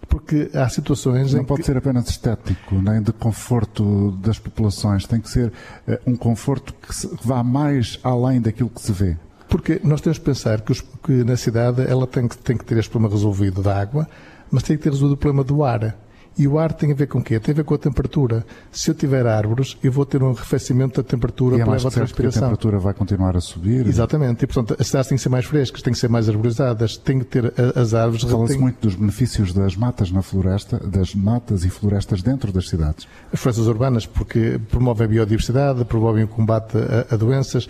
porque 0.08 0.50
há 0.52 0.68
situações 0.68 1.32
não 1.32 1.40
em 1.40 1.44
pode 1.44 1.62
que... 1.62 1.66
ser 1.66 1.76
apenas 1.76 2.08
estético 2.08 2.74
nem 2.74 3.02
de 3.02 3.12
conforto 3.12 4.12
das 4.22 4.38
populações. 4.38 5.06
Tem 5.06 5.18
que 5.18 5.30
ser 5.30 5.48
uh, 5.88 5.98
um 6.06 6.14
conforto 6.14 6.74
que 6.74 6.94
se, 6.94 7.08
vá 7.24 7.42
mais 7.42 7.98
além 8.02 8.40
daquilo 8.40 8.68
que 8.68 8.82
se 8.82 8.92
vê. 8.92 9.16
Porque 9.48 9.80
nós 9.82 10.02
temos 10.02 10.18
que 10.18 10.24
pensar 10.24 10.60
que, 10.60 10.72
os, 10.72 10.82
que 10.82 11.24
na 11.24 11.36
cidade 11.36 11.82
ela 11.82 12.06
tem 12.06 12.28
que, 12.28 12.36
tem 12.36 12.56
que 12.56 12.64
ter 12.64 12.76
este 12.76 12.90
problema 12.90 13.14
resolvido 13.14 13.62
da 13.62 13.80
água 13.80 14.06
mas 14.54 14.62
tem 14.62 14.76
que 14.76 14.84
ter 14.84 14.90
resolvido 14.90 15.14
o 15.14 15.16
problema 15.16 15.42
do 15.42 15.64
ar 15.64 15.96
e 16.36 16.48
o 16.48 16.58
ar 16.58 16.72
tem 16.72 16.92
a 16.92 16.94
ver 16.94 17.06
com 17.06 17.18
o 17.18 17.22
quê? 17.22 17.38
Tem 17.38 17.52
a 17.52 17.56
ver 17.56 17.64
com 17.64 17.74
a 17.74 17.78
temperatura. 17.78 18.44
Se 18.72 18.90
eu 18.90 18.94
tiver 18.94 19.26
árvores, 19.26 19.76
eu 19.82 19.92
vou 19.92 20.04
ter 20.04 20.22
um 20.22 20.30
arrefecimento 20.30 21.02
da 21.02 21.08
temperatura 21.08 21.56
e 21.56 21.60
é 21.60 21.64
mais 21.64 21.84
a 21.86 21.90
transpiração. 21.90 22.42
a 22.42 22.46
temperatura 22.46 22.78
vai 22.78 22.94
continuar 22.94 23.36
a 23.36 23.40
subir. 23.40 23.86
Exatamente. 23.86 24.44
E, 24.44 24.46
portanto, 24.46 24.76
as 24.78 24.86
cidades 24.86 25.08
têm 25.08 25.16
que 25.16 25.22
ser 25.22 25.28
mais 25.28 25.44
frescas, 25.44 25.82
têm 25.82 25.92
que 25.92 25.98
ser 25.98 26.08
mais 26.08 26.28
arborizadas, 26.28 26.96
têm 26.96 27.20
que 27.20 27.24
ter 27.26 27.52
as 27.76 27.94
árvores... 27.94 28.22
Fala-se 28.24 28.58
muito 28.58 28.80
dos 28.80 28.94
benefícios 28.94 29.52
das 29.52 29.76
matas 29.76 30.10
na 30.10 30.22
floresta, 30.22 30.78
das 30.78 31.14
matas 31.14 31.64
e 31.64 31.70
florestas 31.70 32.22
dentro 32.22 32.50
das 32.52 32.68
cidades. 32.68 33.06
As 33.32 33.38
florestas 33.38 33.66
urbanas, 33.66 34.06
porque 34.06 34.60
promovem 34.70 35.06
a 35.06 35.08
biodiversidade, 35.08 35.84
promovem 35.84 36.24
o 36.24 36.28
combate 36.28 36.76
a, 36.76 37.14
a 37.14 37.16
doenças. 37.16 37.68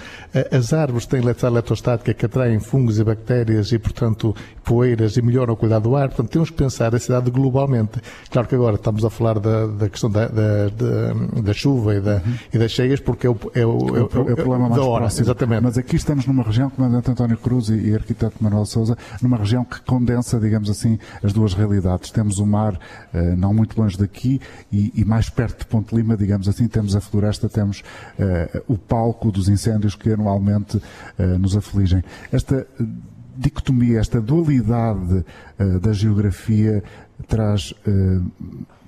As 0.50 0.72
árvores 0.72 1.06
têm 1.06 1.20
eletrostática 1.20 2.14
que 2.14 2.26
atraem 2.26 2.58
fungos 2.60 2.98
e 2.98 3.04
bactérias 3.04 3.72
e, 3.72 3.78
portanto, 3.78 4.34
poeiras 4.64 5.16
e 5.16 5.22
melhoram 5.22 5.54
a 5.54 5.56
qualidade 5.56 5.84
do 5.84 5.96
ar. 5.96 6.08
Portanto, 6.08 6.30
temos 6.30 6.50
que 6.50 6.56
pensar 6.56 6.94
a 6.94 6.98
cidade 6.98 7.30
globalmente. 7.30 8.00
Claro 8.30 8.48
que 8.48 8.53
agora 8.54 8.76
estamos 8.76 9.04
a 9.04 9.10
falar 9.10 9.38
da, 9.38 9.66
da 9.66 9.88
questão 9.88 10.10
da, 10.10 10.26
da, 10.26 10.68
da, 10.68 11.40
da 11.42 11.52
chuva 11.52 11.94
e, 11.94 12.00
da, 12.00 12.16
uhum. 12.16 12.34
e 12.52 12.58
das 12.58 12.70
cheias, 12.70 13.00
porque 13.00 13.26
é 13.26 13.30
o, 13.30 13.36
é 13.54 13.66
o, 13.66 13.78
é 13.78 14.00
o, 14.00 14.28
é 14.28 14.32
o 14.32 14.36
problema 14.36 14.68
mais 14.68 14.82
hora, 14.82 15.02
próximo. 15.02 15.24
Exatamente. 15.24 15.62
Mas 15.62 15.78
aqui 15.78 15.96
estamos 15.96 16.26
numa 16.26 16.42
região, 16.42 16.70
comandante 16.70 17.10
António 17.10 17.36
Cruz 17.36 17.68
e, 17.68 17.90
e 17.90 17.94
arquiteto 17.94 18.36
Manuel 18.40 18.64
Souza, 18.66 18.96
numa 19.20 19.36
região 19.36 19.64
que 19.64 19.80
condensa, 19.82 20.38
digamos 20.38 20.70
assim, 20.70 20.98
as 21.22 21.32
duas 21.32 21.54
realidades. 21.54 22.10
Temos 22.10 22.38
o 22.38 22.46
mar 22.46 22.74
uh, 22.74 23.36
não 23.36 23.52
muito 23.52 23.80
longe 23.80 23.98
daqui 23.98 24.40
e, 24.72 24.92
e, 24.94 25.04
mais 25.04 25.28
perto 25.28 25.60
de 25.60 25.66
Ponte 25.66 25.94
Lima, 25.94 26.16
digamos 26.16 26.48
assim, 26.48 26.68
temos 26.68 26.96
a 26.96 27.00
floresta, 27.00 27.48
temos 27.48 27.80
uh, 28.18 28.62
o 28.66 28.78
palco 28.78 29.30
dos 29.30 29.48
incêndios 29.48 29.94
que 29.94 30.10
anualmente 30.10 30.76
uh, 30.76 31.38
nos 31.38 31.56
afligem. 31.56 32.02
Esta 32.32 32.66
dicotomia, 33.36 33.98
esta 33.98 34.20
dualidade 34.20 35.24
uh, 35.58 35.80
da 35.80 35.92
geografia 35.92 36.82
traz 37.28 37.72
uh, 37.72 38.24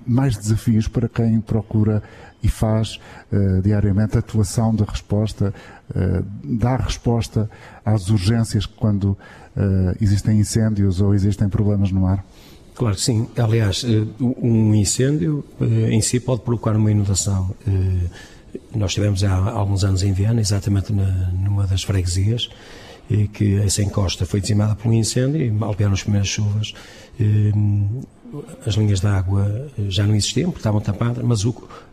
mais 0.06 0.36
desafios 0.36 0.88
para 0.88 1.08
quem 1.08 1.40
procura 1.40 2.02
e 2.42 2.48
faz 2.48 3.00
uh, 3.32 3.60
diariamente 3.62 4.18
atuação 4.18 4.74
de 4.74 4.84
resposta, 4.84 5.52
dá 6.42 6.76
resposta 6.76 7.48
às 7.84 8.10
urgências 8.10 8.66
quando 8.66 9.16
existem 10.00 10.40
incêndios 10.40 11.00
ou 11.00 11.14
existem 11.14 11.48
problemas 11.48 11.92
no 11.92 12.00
mar? 12.00 12.24
Claro 12.74 12.96
que 12.96 13.00
sim. 13.00 13.28
Aliás, 13.38 13.84
um 14.20 14.74
incêndio 14.74 15.44
em 15.88 16.00
si 16.02 16.18
pode 16.18 16.42
provocar 16.42 16.74
uma 16.74 16.90
inundação. 16.90 17.54
Nós 18.74 18.90
estivemos 18.90 19.22
há 19.22 19.32
alguns 19.32 19.84
anos 19.84 20.02
em 20.02 20.12
Viana, 20.12 20.40
exatamente 20.40 20.92
numa 20.92 21.68
das 21.68 21.84
freguesias, 21.84 22.50
que 23.32 23.56
essa 23.60 23.82
encosta 23.82 24.26
foi 24.26 24.40
dizimada 24.40 24.74
por 24.74 24.88
um 24.88 24.92
incêndio 24.92 25.40
e 25.40 25.50
mal 25.50 25.72
vieram 25.72 25.94
as 25.94 26.02
primeiras 26.02 26.28
chuvas. 26.28 26.74
As 28.66 28.74
linhas 28.74 29.00
de 29.00 29.06
água 29.06 29.68
já 29.88 30.06
não 30.06 30.14
existiam, 30.14 30.50
porque 30.50 30.60
estavam 30.60 30.80
tapadas, 30.80 31.24
mas 31.24 31.44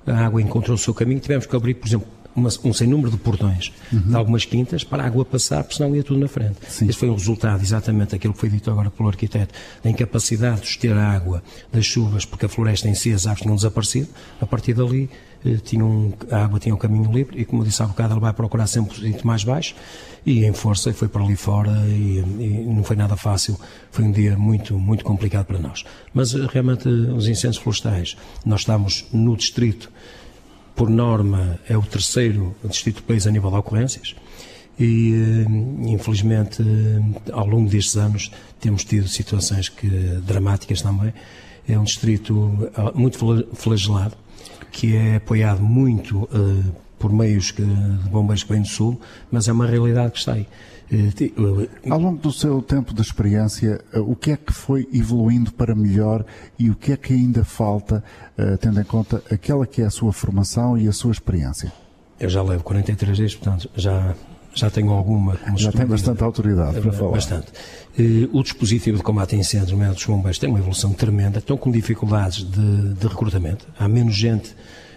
a 0.08 0.26
água 0.26 0.42
encontrou 0.42 0.76
o 0.76 0.78
seu 0.78 0.94
caminho. 0.94 1.20
Tivemos 1.20 1.46
que 1.46 1.56
abrir, 1.56 1.76
por 1.76 1.88
exemplo, 1.88 2.08
uma, 2.36 2.50
um 2.64 2.74
sem 2.74 2.88
número 2.88 3.12
de 3.12 3.18
portões 3.18 3.72
uhum. 3.92 4.00
de 4.00 4.16
algumas 4.16 4.46
quintas 4.46 4.84
para 4.84 5.04
a 5.04 5.06
água 5.06 5.24
passar, 5.24 5.64
porque 5.64 5.76
senão 5.76 5.96
ia 5.96 6.04
tudo 6.04 6.20
na 6.20 6.28
frente. 6.28 6.58
Sim. 6.68 6.88
Este 6.88 7.00
foi 7.00 7.10
um 7.10 7.16
resultado 7.16 7.62
exatamente 7.62 8.12
daquilo 8.12 8.34
que 8.34 8.40
foi 8.40 8.50
dito 8.50 8.70
agora 8.70 8.90
pelo 8.90 9.10
arquiteto, 9.10 9.54
da 9.84 9.90
incapacidade 9.90 10.62
de 10.62 10.78
ter 10.78 10.94
a 10.94 11.12
água 11.12 11.44
das 11.72 11.86
chuvas, 11.86 12.26
porque 12.26 12.46
a 12.46 12.50
floresta 12.50 12.88
em 12.88 12.96
si, 12.96 13.12
as 13.12 13.26
árvores 13.26 13.44
tinham 13.44 13.56
desaparecido, 13.56 14.10
a 14.42 14.46
partir 14.46 14.74
dali 14.74 15.10
eh, 15.46 15.58
tinham, 15.58 16.14
a 16.32 16.44
água 16.44 16.60
tinha 16.60 16.74
um 16.74 16.78
caminho 16.78 17.12
livre 17.12 17.40
e, 17.40 17.46
como 17.46 17.64
disse 17.64 17.82
há 17.84 17.86
bocado, 17.86 18.14
ela 18.14 18.22
vai 18.22 18.34
procurar 18.34 18.68
sempre 18.68 18.94
um 18.94 19.02
sítio 19.02 19.28
mais 19.28 19.44
baixo 19.44 19.76
e 20.26 20.46
em 20.46 20.54
força 20.54 20.90
e 20.90 20.94
foi 20.94 21.08
para 21.08 21.22
ali 21.22 21.36
fora 21.36 21.72
e, 21.88 22.20
e, 22.20 22.66
não 22.66 22.84
foi 22.84 22.96
nada 22.96 23.18
fácil, 23.18 23.60
foi 23.92 24.06
um 24.06 24.12
dia 24.12 24.38
muito, 24.38 24.78
muito 24.80 25.04
complicado 25.04 25.46
para 25.46 25.60
nós. 25.60 25.84
Mas 26.14 26.34
eh, 26.34 26.48
realmente 26.52 26.88
os 26.88 27.28
incêndios 27.28 27.62
florestais, 27.62 28.16
nós 28.46 28.62
estamos 28.62 29.06
no 29.12 29.36
distrito 29.36 29.92
por 30.76 30.90
norma, 30.90 31.60
é 31.70 31.78
o 31.78 31.82
terceiro 31.82 32.56
distrito 32.64 32.98
do 32.98 33.04
país 33.04 33.28
a 33.28 33.32
nível 33.32 33.50
de 33.52 33.58
ocorrências 33.58 34.16
e, 34.80 35.14
eh, 35.14 35.92
infelizmente, 35.92 36.62
eh, 36.62 37.32
ao 37.32 37.46
longo 37.46 37.70
destes 37.70 37.96
anos 37.96 38.32
temos 38.60 38.84
tido 38.84 39.08
situações 39.08 39.70
que, 39.70 39.88
dramáticas 40.26 40.82
também. 40.82 41.14
É 41.68 41.78
um 41.78 41.84
distrito 41.84 42.72
eh, 42.76 42.92
muito 42.96 43.18
flagelado, 43.54 44.16
que 44.72 44.96
é 44.96 45.18
apoiado 45.18 45.62
muito 45.62 46.24
uh, 46.24 46.76
por 46.98 47.14
meios 47.14 47.52
que, 47.52 47.62
de 47.62 48.10
bombeiros 48.10 48.44
que 48.44 48.52
vêm 48.52 48.64
do 48.64 48.68
Sul, 48.68 49.00
mas 49.32 49.48
é 49.48 49.52
uma 49.52 49.68
realidade 49.68 50.14
que 50.14 50.18
está 50.18 50.34
aí. 50.34 50.48
Ao 51.90 52.00
longo 52.00 52.20
do 52.20 52.32
seu 52.32 52.62
tempo 52.62 52.94
de 52.94 53.02
experiência, 53.02 53.82
eh, 53.92 54.00
o 54.00 54.16
que 54.16 54.32
é 54.32 54.38
que 54.38 54.54
foi 54.54 54.88
evoluindo 54.94 55.52
para 55.52 55.74
melhor 55.74 56.26
e 56.58 56.70
o 56.70 56.76
que 56.76 56.92
é 56.92 56.98
que 56.98 57.14
ainda 57.14 57.44
falta, 57.44 58.04
eh, 58.38 58.58
tendo 58.58 58.80
em 58.80 58.84
conta 58.84 59.22
aquela 59.32 59.66
que 59.66 59.82
é 59.82 59.86
a 59.86 59.90
sua 59.90 60.14
formação 60.14 60.78
e 60.78 60.88
a 60.88 60.92
sua 60.92 61.12
experiência? 61.12 61.72
Eu 62.20 62.30
já 62.30 62.44
levo 62.44 62.64
43 62.64 63.18
dias, 63.18 63.36
portanto, 63.36 63.70
já, 63.76 64.16
já 64.54 64.70
tenho 64.70 64.92
alguma. 64.92 65.38
já 65.56 65.72
tem 65.72 65.86
bastante 65.86 66.24
autoridade 66.24 66.80
para 66.80 66.92
falar. 66.92 67.12
Bastante. 67.12 67.52
O 68.32 68.44
dispositivo 68.44 68.98
de 68.98 69.04
combate 69.04 69.36
a 69.36 69.40
incêndios, 69.40 69.72
nomeadamente 69.72 70.06
dos 70.06 70.16
bombeiros, 70.16 70.40
tem 70.40 70.50
uma 70.50 70.60
evolução 70.60 70.94
tremenda, 70.94 71.40
estão 71.40 71.58
com 71.58 71.72
dificuldades 71.72 72.44
de, 72.44 72.94
de 72.94 73.08
recrutamento. 73.08 73.68
Há 73.78 73.88
menos 73.88 74.16
gente 74.16 74.56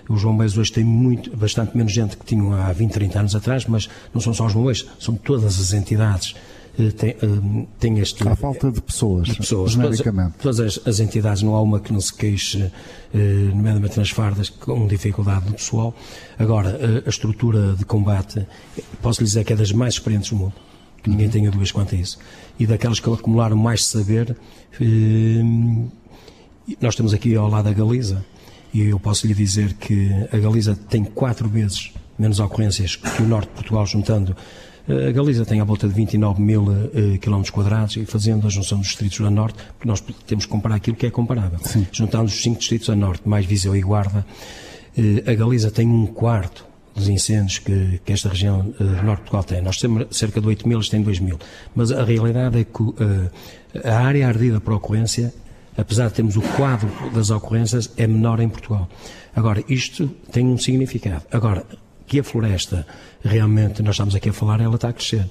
os 0.08 0.22
bombeiros 0.22 0.56
hoje 0.56 0.72
têm 0.72 0.84
muito, 0.84 1.36
bastante 1.36 1.76
menos 1.76 1.92
gente 1.92 2.16
que 2.16 2.24
tinham 2.24 2.52
há 2.52 2.72
20, 2.72 2.92
30 2.92 3.18
anos 3.20 3.36
atrás, 3.36 3.66
mas 3.66 3.88
não 4.14 4.20
são 4.20 4.32
só 4.32 4.46
os 4.46 4.52
bombeiros, 4.52 4.86
são 4.98 5.14
todas 5.14 5.60
as 5.60 5.72
entidades 5.72 6.34
eh, 6.78 6.90
tem, 6.90 7.10
eh, 7.10 7.66
tem 7.78 7.98
este. 7.98 8.26
Há 8.28 8.36
falta 8.36 8.70
de 8.70 8.80
pessoas, 8.80 9.28
de 9.28 9.36
pessoas 9.36 9.72
genericamente. 9.72 10.34
Todas, 10.38 10.56
todas 10.58 10.78
as, 10.78 10.86
as, 10.86 11.00
entidades, 11.00 11.42
não 11.42 11.54
há 11.54 11.62
uma 11.62 11.80
que 11.80 11.92
não 11.92 12.00
se 12.00 12.14
queixe, 12.14 12.70
eh, 13.14 13.18
nomeadamente 13.54 13.98
nas 13.98 14.10
fardas, 14.10 14.50
com 14.50 14.86
dificuldade 14.86 15.46
do 15.46 15.54
pessoal. 15.54 15.94
Agora, 16.38 16.78
a, 17.04 17.06
a 17.06 17.08
estrutura 17.08 17.74
de 17.74 17.84
combate, 17.84 18.46
posso 19.00 19.20
lhe 19.20 19.26
dizer 19.26 19.44
que 19.44 19.52
é 19.54 19.56
das 19.56 19.72
mais 19.72 19.94
experientes 19.94 20.30
do 20.30 20.36
mundo. 20.36 20.54
Que 21.02 21.08
ninguém 21.08 21.28
tenha 21.30 21.50
dúvidas 21.50 21.72
quanto 21.72 21.94
a 21.94 21.98
isso. 21.98 22.18
E 22.58 22.66
daquelas 22.66 23.00
que 23.00 23.08
acumularam 23.08 23.56
mais 23.56 23.84
saber, 23.84 24.36
nós 26.80 26.96
temos 26.96 27.14
aqui 27.14 27.36
ao 27.36 27.48
lado 27.48 27.68
a 27.68 27.72
Galiza 27.72 28.24
e 28.72 28.82
eu 28.82 28.98
posso 28.98 29.26
lhe 29.26 29.34
dizer 29.34 29.74
que 29.74 30.10
a 30.32 30.38
Galiza 30.38 30.76
tem 30.88 31.04
quatro 31.04 31.48
vezes 31.48 31.92
menos 32.18 32.40
ocorrências 32.40 32.96
que 32.96 33.22
o 33.22 33.26
norte 33.26 33.48
de 33.48 33.54
Portugal, 33.54 33.86
juntando. 33.86 34.36
Eh, 34.88 35.08
a 35.08 35.12
Galiza 35.12 35.44
tem 35.44 35.60
à 35.60 35.64
volta 35.64 35.88
de 35.88 35.94
29 35.94 36.40
mil 36.40 36.62
uh, 36.62 37.18
quilómetros 37.20 37.50
quadrados 37.50 37.96
e 37.96 38.06
fazendo 38.06 38.46
a 38.46 38.50
junção 38.50 38.78
dos 38.78 38.88
distritos 38.88 39.20
a 39.20 39.30
norte, 39.30 39.58
porque 39.74 39.88
nós 39.88 40.02
temos 40.26 40.46
que 40.46 40.50
comparar 40.50 40.76
aquilo 40.76 40.96
que 40.96 41.06
é 41.06 41.10
comparável. 41.10 41.58
Sim. 41.62 41.86
Juntando 41.92 42.26
os 42.26 42.42
cinco 42.42 42.58
distritos 42.58 42.88
a 42.90 42.96
norte, 42.96 43.28
mais 43.28 43.44
Viseu 43.44 43.74
e 43.76 43.80
Guarda, 43.80 44.26
uh, 44.96 45.30
a 45.30 45.34
Galiza 45.34 45.70
tem 45.70 45.86
um 45.86 46.06
quarto 46.06 46.64
dos 46.94 47.08
incêndios 47.08 47.58
que, 47.58 48.00
que 48.04 48.12
esta 48.12 48.28
região 48.28 48.74
uh, 48.80 48.84
norte 49.04 49.24
de 49.24 49.30
Portugal 49.30 49.44
tem. 49.44 49.60
Nós 49.60 49.78
temos 49.78 50.06
cerca 50.16 50.40
de 50.40 50.46
8 50.46 50.66
mil, 50.66 50.78
eles 50.78 50.88
têm 50.88 51.02
2 51.02 51.20
mil. 51.20 51.38
Mas 51.74 51.92
a 51.92 52.02
realidade 52.02 52.60
é 52.60 52.64
que 52.64 52.82
uh, 52.82 52.94
a 53.84 53.98
área 53.98 54.26
ardida 54.26 54.60
por 54.60 54.72
ocorrência 54.72 55.32
apesar 55.76 56.08
de 56.08 56.14
termos 56.14 56.36
o 56.36 56.42
quadro 56.56 56.90
das 57.12 57.30
ocorrências, 57.30 57.90
é 57.96 58.06
menor 58.06 58.40
em 58.40 58.48
Portugal. 58.48 58.88
Agora, 59.34 59.62
isto 59.68 60.08
tem 60.32 60.46
um 60.46 60.56
significado. 60.56 61.24
Agora, 61.30 61.64
que 62.06 62.20
a 62.20 62.24
floresta 62.24 62.86
realmente, 63.22 63.82
nós 63.82 63.94
estamos 63.94 64.14
aqui 64.14 64.28
a 64.28 64.32
falar, 64.32 64.60
ela 64.60 64.76
está 64.76 64.88
a 64.88 64.92
crescer. 64.92 65.28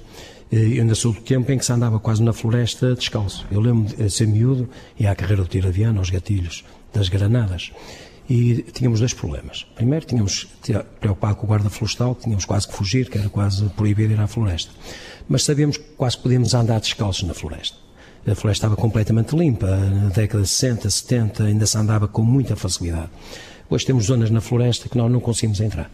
Eu 0.52 0.82
ainda 0.82 0.94
sou 0.94 1.12
do 1.12 1.20
tempo 1.20 1.50
em 1.50 1.58
que 1.58 1.64
se 1.64 1.72
andava 1.72 1.98
quase 1.98 2.22
na 2.22 2.32
floresta 2.32 2.94
descalço. 2.94 3.44
Eu 3.50 3.60
lembro 3.60 3.96
de 3.96 4.08
ser 4.10 4.28
miúdo 4.28 4.68
e 4.98 5.06
à 5.06 5.14
carreira 5.14 5.42
do 5.42 5.48
tiro 5.48 5.66
aviano, 5.66 5.98
aos 5.98 6.10
gatilhos 6.10 6.64
das 6.94 7.08
granadas. 7.08 7.72
E 8.28 8.62
tínhamos 8.72 9.00
dois 9.00 9.14
problemas. 9.14 9.66
Primeiro, 9.74 10.06
tínhamos 10.06 10.46
preocupado 11.00 11.36
com 11.36 11.44
o 11.44 11.46
guarda 11.48 11.70
florestal, 11.70 12.14
tínhamos 12.14 12.44
quase 12.44 12.68
que 12.68 12.74
fugir, 12.74 13.08
que 13.08 13.18
era 13.18 13.28
quase 13.28 13.64
proibido 13.70 14.12
ir 14.12 14.20
à 14.20 14.26
floresta. 14.26 14.72
Mas 15.28 15.44
sabíamos 15.44 15.78
que 15.78 15.84
quase 15.96 16.18
podíamos 16.18 16.54
andar 16.54 16.80
descalços 16.80 17.26
na 17.26 17.34
floresta 17.34 17.85
a 18.26 18.34
floresta 18.34 18.66
estava 18.66 18.76
completamente 18.76 19.36
limpa. 19.36 19.66
Na 19.66 20.08
década 20.08 20.42
de 20.42 20.48
60, 20.48 20.90
70 20.90 21.44
ainda 21.44 21.66
se 21.66 21.78
andava 21.78 22.08
com 22.08 22.22
muita 22.22 22.56
facilidade. 22.56 23.08
Hoje 23.70 23.86
temos 23.86 24.06
zonas 24.06 24.30
na 24.30 24.40
floresta 24.40 24.88
que 24.88 24.96
nós 24.96 25.10
não 25.10 25.20
conseguimos 25.20 25.60
entrar. 25.60 25.90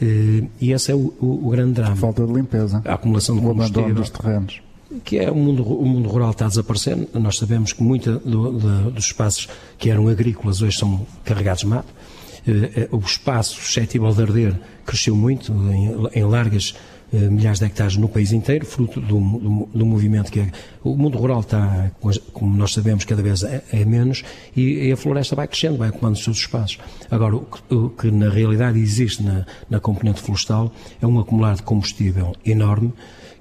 Eh, 0.00 0.44
e 0.60 0.72
esse 0.72 0.90
é 0.90 0.94
o, 0.94 1.14
o, 1.20 1.46
o 1.46 1.50
grande 1.50 1.74
drama. 1.74 1.92
A 1.92 1.96
falta 1.96 2.26
de 2.26 2.32
limpeza. 2.32 2.82
A 2.84 2.94
acumulação 2.94 3.36
de 3.36 3.42
combustível. 3.42 3.94
dos 3.94 4.10
terrenos. 4.10 4.60
Que 5.04 5.18
é 5.18 5.30
o 5.30 5.34
mundo, 5.34 5.62
o 5.62 5.86
mundo 5.86 6.08
rural 6.08 6.32
está 6.32 6.46
a 6.46 6.48
desaparecer. 6.48 7.08
Nós 7.14 7.38
sabemos 7.38 7.72
que 7.72 7.82
muitos 7.82 8.20
do, 8.22 8.52
dos 8.90 9.04
espaços 9.04 9.48
que 9.78 9.88
eram 9.88 10.08
agrícolas 10.08 10.60
hoje 10.60 10.76
são 10.76 11.06
carregados 11.24 11.62
de 11.62 11.68
mato. 11.68 11.92
Eh, 12.46 12.70
eh, 12.76 12.88
o 12.90 12.98
espaço 12.98 13.54
suscetível 13.60 14.12
de 14.12 14.22
arder 14.22 14.60
cresceu 14.84 15.14
muito 15.14 15.52
em, 15.52 16.20
em 16.20 16.24
largas 16.24 16.74
milhares 17.12 17.58
de 17.58 17.66
hectares 17.66 17.96
no 17.96 18.08
país 18.08 18.32
inteiro, 18.32 18.64
fruto 18.64 19.00
do, 19.00 19.20
do, 19.20 19.68
do 19.74 19.86
movimento 19.86 20.32
que 20.32 20.40
é, 20.40 20.50
o 20.82 20.96
mundo 20.96 21.18
rural 21.18 21.40
está, 21.40 21.90
como 22.32 22.56
nós 22.56 22.72
sabemos, 22.72 23.04
cada 23.04 23.22
vez 23.22 23.42
é, 23.42 23.62
é 23.72 23.84
menos 23.84 24.24
e, 24.56 24.88
e, 24.88 24.92
a 24.92 24.96
floresta 24.96 25.36
vai 25.36 25.46
crescendo, 25.46 25.76
vai 25.76 25.90
ocupando 25.90 26.14
os 26.14 26.24
seus 26.24 26.38
espaços. 26.38 26.78
Agora, 27.10 27.36
o 27.36 27.40
que, 27.40 27.74
o 27.74 27.90
que 27.90 28.10
na 28.10 28.30
realidade 28.30 28.78
existe 28.78 29.22
na, 29.22 29.46
na 29.68 29.78
componente 29.78 30.20
florestal 30.22 30.72
é 31.00 31.06
um 31.06 31.18
acumular 31.18 31.54
de 31.56 31.62
combustível 31.62 32.34
enorme 32.44 32.92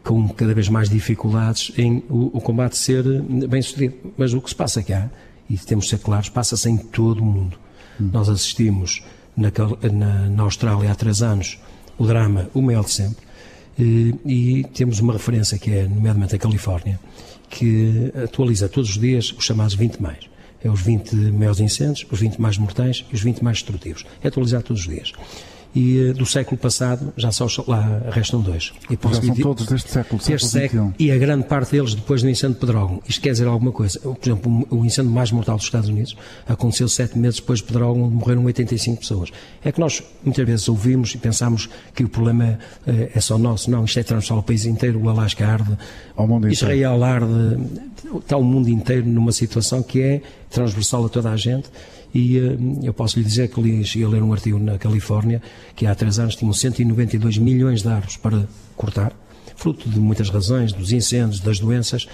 com 0.03 0.27
cada 0.29 0.53
vez 0.53 0.67
mais 0.67 0.89
dificuldades 0.89 1.71
em 1.77 2.03
o, 2.09 2.37
o 2.37 2.41
combate 2.41 2.77
ser 2.77 3.03
bem 3.21 3.61
sucedido. 3.61 3.95
Mas 4.17 4.33
o 4.33 4.41
que 4.41 4.49
se 4.49 4.55
passa 4.55 4.83
cá, 4.83 5.09
e 5.49 5.57
temos 5.57 5.85
de 5.85 5.91
ser 5.91 5.99
claros, 5.99 6.29
passa-se 6.29 6.69
em 6.69 6.77
todo 6.77 7.21
o 7.21 7.25
mundo. 7.25 7.57
Hum. 7.99 8.09
Nós 8.11 8.29
assistimos 8.29 9.03
na, 9.35 9.51
na, 9.91 10.29
na 10.29 10.43
Austrália 10.43 10.91
há 10.91 10.95
três 10.95 11.21
anos 11.21 11.59
o 11.97 12.05
drama, 12.05 12.49
o 12.53 12.61
maior 12.61 12.83
de 12.83 12.91
sempre, 12.91 13.17
eh, 13.17 13.30
e 13.83 14.65
temos 14.73 14.99
uma 14.99 15.13
referência 15.13 15.57
que 15.57 15.71
é, 15.71 15.87
nomeadamente, 15.87 16.35
a 16.35 16.39
Califórnia, 16.39 16.99
que 17.49 18.11
atualiza 18.23 18.69
todos 18.69 18.89
os 18.89 18.97
dias 18.99 19.33
os 19.37 19.45
chamados 19.45 19.73
20 19.73 20.01
mais. 20.01 20.29
É 20.63 20.69
os 20.69 20.81
20 20.81 21.15
maiores 21.31 21.59
incêndios, 21.59 22.05
os 22.09 22.19
20 22.19 22.39
mais 22.39 22.57
mortais 22.57 23.03
e 23.11 23.15
os 23.15 23.21
20 23.21 23.43
mais 23.43 23.57
destrutivos. 23.57 24.05
É 24.23 24.27
atualizado 24.27 24.63
todos 24.65 24.83
os 24.83 24.87
dias 24.87 25.11
e 25.73 26.09
eh, 26.09 26.13
do 26.13 26.25
século 26.25 26.57
passado 26.57 27.13
já 27.15 27.31
só 27.31 27.47
lá 27.67 28.01
restam 28.11 28.41
dois. 28.41 28.73
E 28.89 28.97
já 29.01 29.21
são 29.21 29.35
todos 29.35 29.65
deste 29.65 29.89
século, 29.89 30.21
século, 30.21 30.49
século 30.49 30.93
E 30.99 31.11
a 31.11 31.17
grande 31.17 31.45
parte 31.45 31.71
deles 31.71 31.93
depois 31.95 32.21
do 32.21 32.29
incêndio 32.29 32.55
de 32.55 32.59
Pedrógão. 32.59 33.01
Isto 33.07 33.21
quer 33.21 33.31
dizer 33.31 33.47
alguma 33.47 33.71
coisa. 33.71 33.99
Por 33.99 34.17
exemplo, 34.21 34.67
o 34.69 34.85
incêndio 34.85 35.11
mais 35.11 35.31
mortal 35.31 35.55
dos 35.55 35.65
Estados 35.65 35.89
Unidos 35.89 36.15
aconteceu 36.47 36.87
sete 36.87 37.17
meses 37.17 37.39
depois 37.39 37.59
de 37.59 37.65
Pedrógão, 37.65 38.03
onde 38.03 38.15
morreram 38.15 38.43
85 38.45 38.99
pessoas. 38.99 39.31
É 39.63 39.71
que 39.71 39.79
nós 39.79 40.03
muitas 40.23 40.45
vezes 40.45 40.67
ouvimos 40.67 41.13
e 41.15 41.17
pensamos 41.17 41.69
que 41.95 42.03
o 42.03 42.09
problema 42.09 42.59
é, 42.85 43.11
é 43.15 43.19
só 43.21 43.37
nosso. 43.37 43.71
Não, 43.71 43.85
isto 43.85 43.99
é 43.99 44.03
transversal 44.03 44.37
ao 44.37 44.43
país 44.43 44.65
inteiro. 44.65 45.01
O 45.01 45.09
Alasca 45.09 45.47
arde, 45.47 45.77
Israel 46.49 47.03
arde, 47.03 47.57
está 48.19 48.35
o 48.37 48.43
mundo 48.43 48.69
inteiro 48.69 49.07
numa 49.07 49.31
situação 49.31 49.81
que 49.81 50.01
é 50.01 50.21
transversal 50.49 51.05
a 51.05 51.09
toda 51.09 51.31
a 51.31 51.37
gente 51.37 51.69
e 52.13 52.39
uh, 52.39 52.79
eu 52.83 52.93
posso 52.93 53.17
lhe 53.17 53.25
dizer 53.25 53.49
que 53.49 53.61
li, 53.61 53.83
cheguei 53.85 54.07
a 54.07 54.09
ler 54.09 54.23
um 54.23 54.33
artigo 54.33 54.59
na 54.59 54.77
Califórnia 54.77 55.41
que 55.75 55.85
há 55.85 55.95
três 55.95 56.19
anos 56.19 56.35
tinham 56.35 56.53
192 56.53 57.37
milhões 57.37 57.81
de 57.81 57.87
árvores 57.87 58.17
para 58.17 58.47
cortar, 58.75 59.13
fruto 59.55 59.89
de 59.89 59.99
muitas 59.99 60.29
razões, 60.29 60.73
dos 60.73 60.91
incêndios, 60.91 61.39
das 61.39 61.59
doenças, 61.59 62.07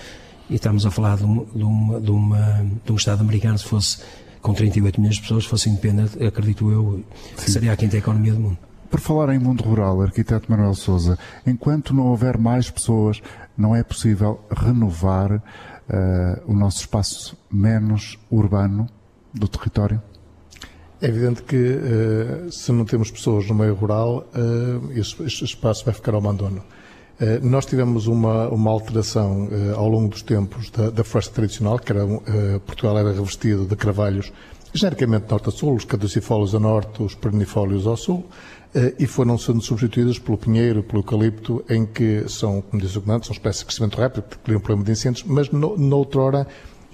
e 0.50 0.56
estamos 0.56 0.86
a 0.86 0.91
falar 0.91 1.18
de, 1.18 1.24
uma, 1.24 1.45
de, 1.45 1.64
uma, 1.64 2.02
de, 2.02 2.12
uma, 2.12 2.66
de 2.86 2.91
um 2.91 2.95
Estado 2.95 3.22
americano, 3.22 3.58
se 3.58 3.66
fosse 3.66 4.00
com 4.41 4.54
38 4.54 5.00
milhões 5.00 5.16
de 5.16 5.22
pessoas, 5.22 5.45
fosse 5.45 5.70
independente, 5.70 6.24
acredito 6.24 6.70
eu, 6.72 7.04
seria 7.36 7.74
a 7.74 7.76
quinta 7.76 7.98
economia 7.98 8.34
do 8.34 8.39
mundo. 8.39 8.58
Por 8.89 9.02
falar 9.02 9.34
em 9.34 9.39
mundo 9.39 9.64
rural, 9.64 10.02
arquiteto 10.02 10.50
Manuel 10.50 10.74
Souza, 10.74 11.20
enquanto 11.45 11.93
não 11.93 12.08
houver 12.08 12.38
mais 12.38 12.70
pessoas, 12.70 13.22
não 13.58 13.76
é 13.76 13.84
possível 13.84 14.39
renovar 14.50 15.34
uh, 15.34 15.41
o 16.45 16.54
nosso 16.54 16.80
espaço 16.80 17.38
menos 17.52 18.18
urbano 18.32 18.88
do 19.38 19.48
território? 19.48 20.02
É 21.00 21.08
evidente 21.08 21.44
que 21.44 21.56
uh, 21.56 22.52
se 22.52 22.72
não 22.72 22.84
temos 22.84 23.12
pessoas 23.12 23.48
no 23.48 23.54
meio 23.54 23.76
rural, 23.76 24.28
uh, 24.34 24.92
este, 24.94 25.46
espaço 25.46 25.86
vai 25.86 25.94
ficar 25.94 26.14
ao 26.14 26.20
abandono. 26.20 26.64
Uh, 27.22 27.46
nós 27.46 27.68
tivemos 27.68 28.08
uma, 28.08 28.48
uma 28.50 28.72
alteração 28.72 29.48
ao 29.76 29.88
longo 29.88 30.10
dos 30.10 30.24
tempos 30.24 30.72
da, 30.72 30.90
da 30.90 31.04
floresta 31.04 31.36
tradicional, 31.36 31.78
que 31.78 31.92
era, 31.92 32.06
Portugal 32.66 32.98
era 32.98 33.12
revestido 33.12 33.66
de 33.66 33.76
carvalhos 33.76 34.32
genericamente 34.74 35.30
norte 35.30 35.50
a 35.50 35.52
sul, 35.52 35.76
os 35.76 35.86
caducifólios 35.86 36.54
a 36.54 36.60
norte, 36.60 37.02
os 37.02 37.16
perennifólios 37.16 37.88
ao 37.88 37.96
sul, 37.96 38.26
e 39.00 39.08
foram 39.08 39.38
sendo 39.38 39.62
substituídas 39.62 40.20
pelo 40.20 40.38
pinheiro, 40.38 40.84
pelo 40.84 41.00
eucalipto, 41.00 41.64
em 41.70 41.86
que 41.86 42.26
são, 42.28 42.62
como 42.62 42.82
diz 42.82 42.96
o 42.96 43.02
comandante, 43.02 43.28
são 43.28 43.34
espécies 43.34 43.62
de 43.62 43.66
crescimento 43.66 43.98
rápido, 43.98 44.24
que 44.24 44.38
criam 44.40 44.60
problema 44.60 44.86
de 44.86 44.92
incêndios, 44.92 45.24
mas 45.26 45.50
no, 45.50 45.78
noutrora 45.78 46.46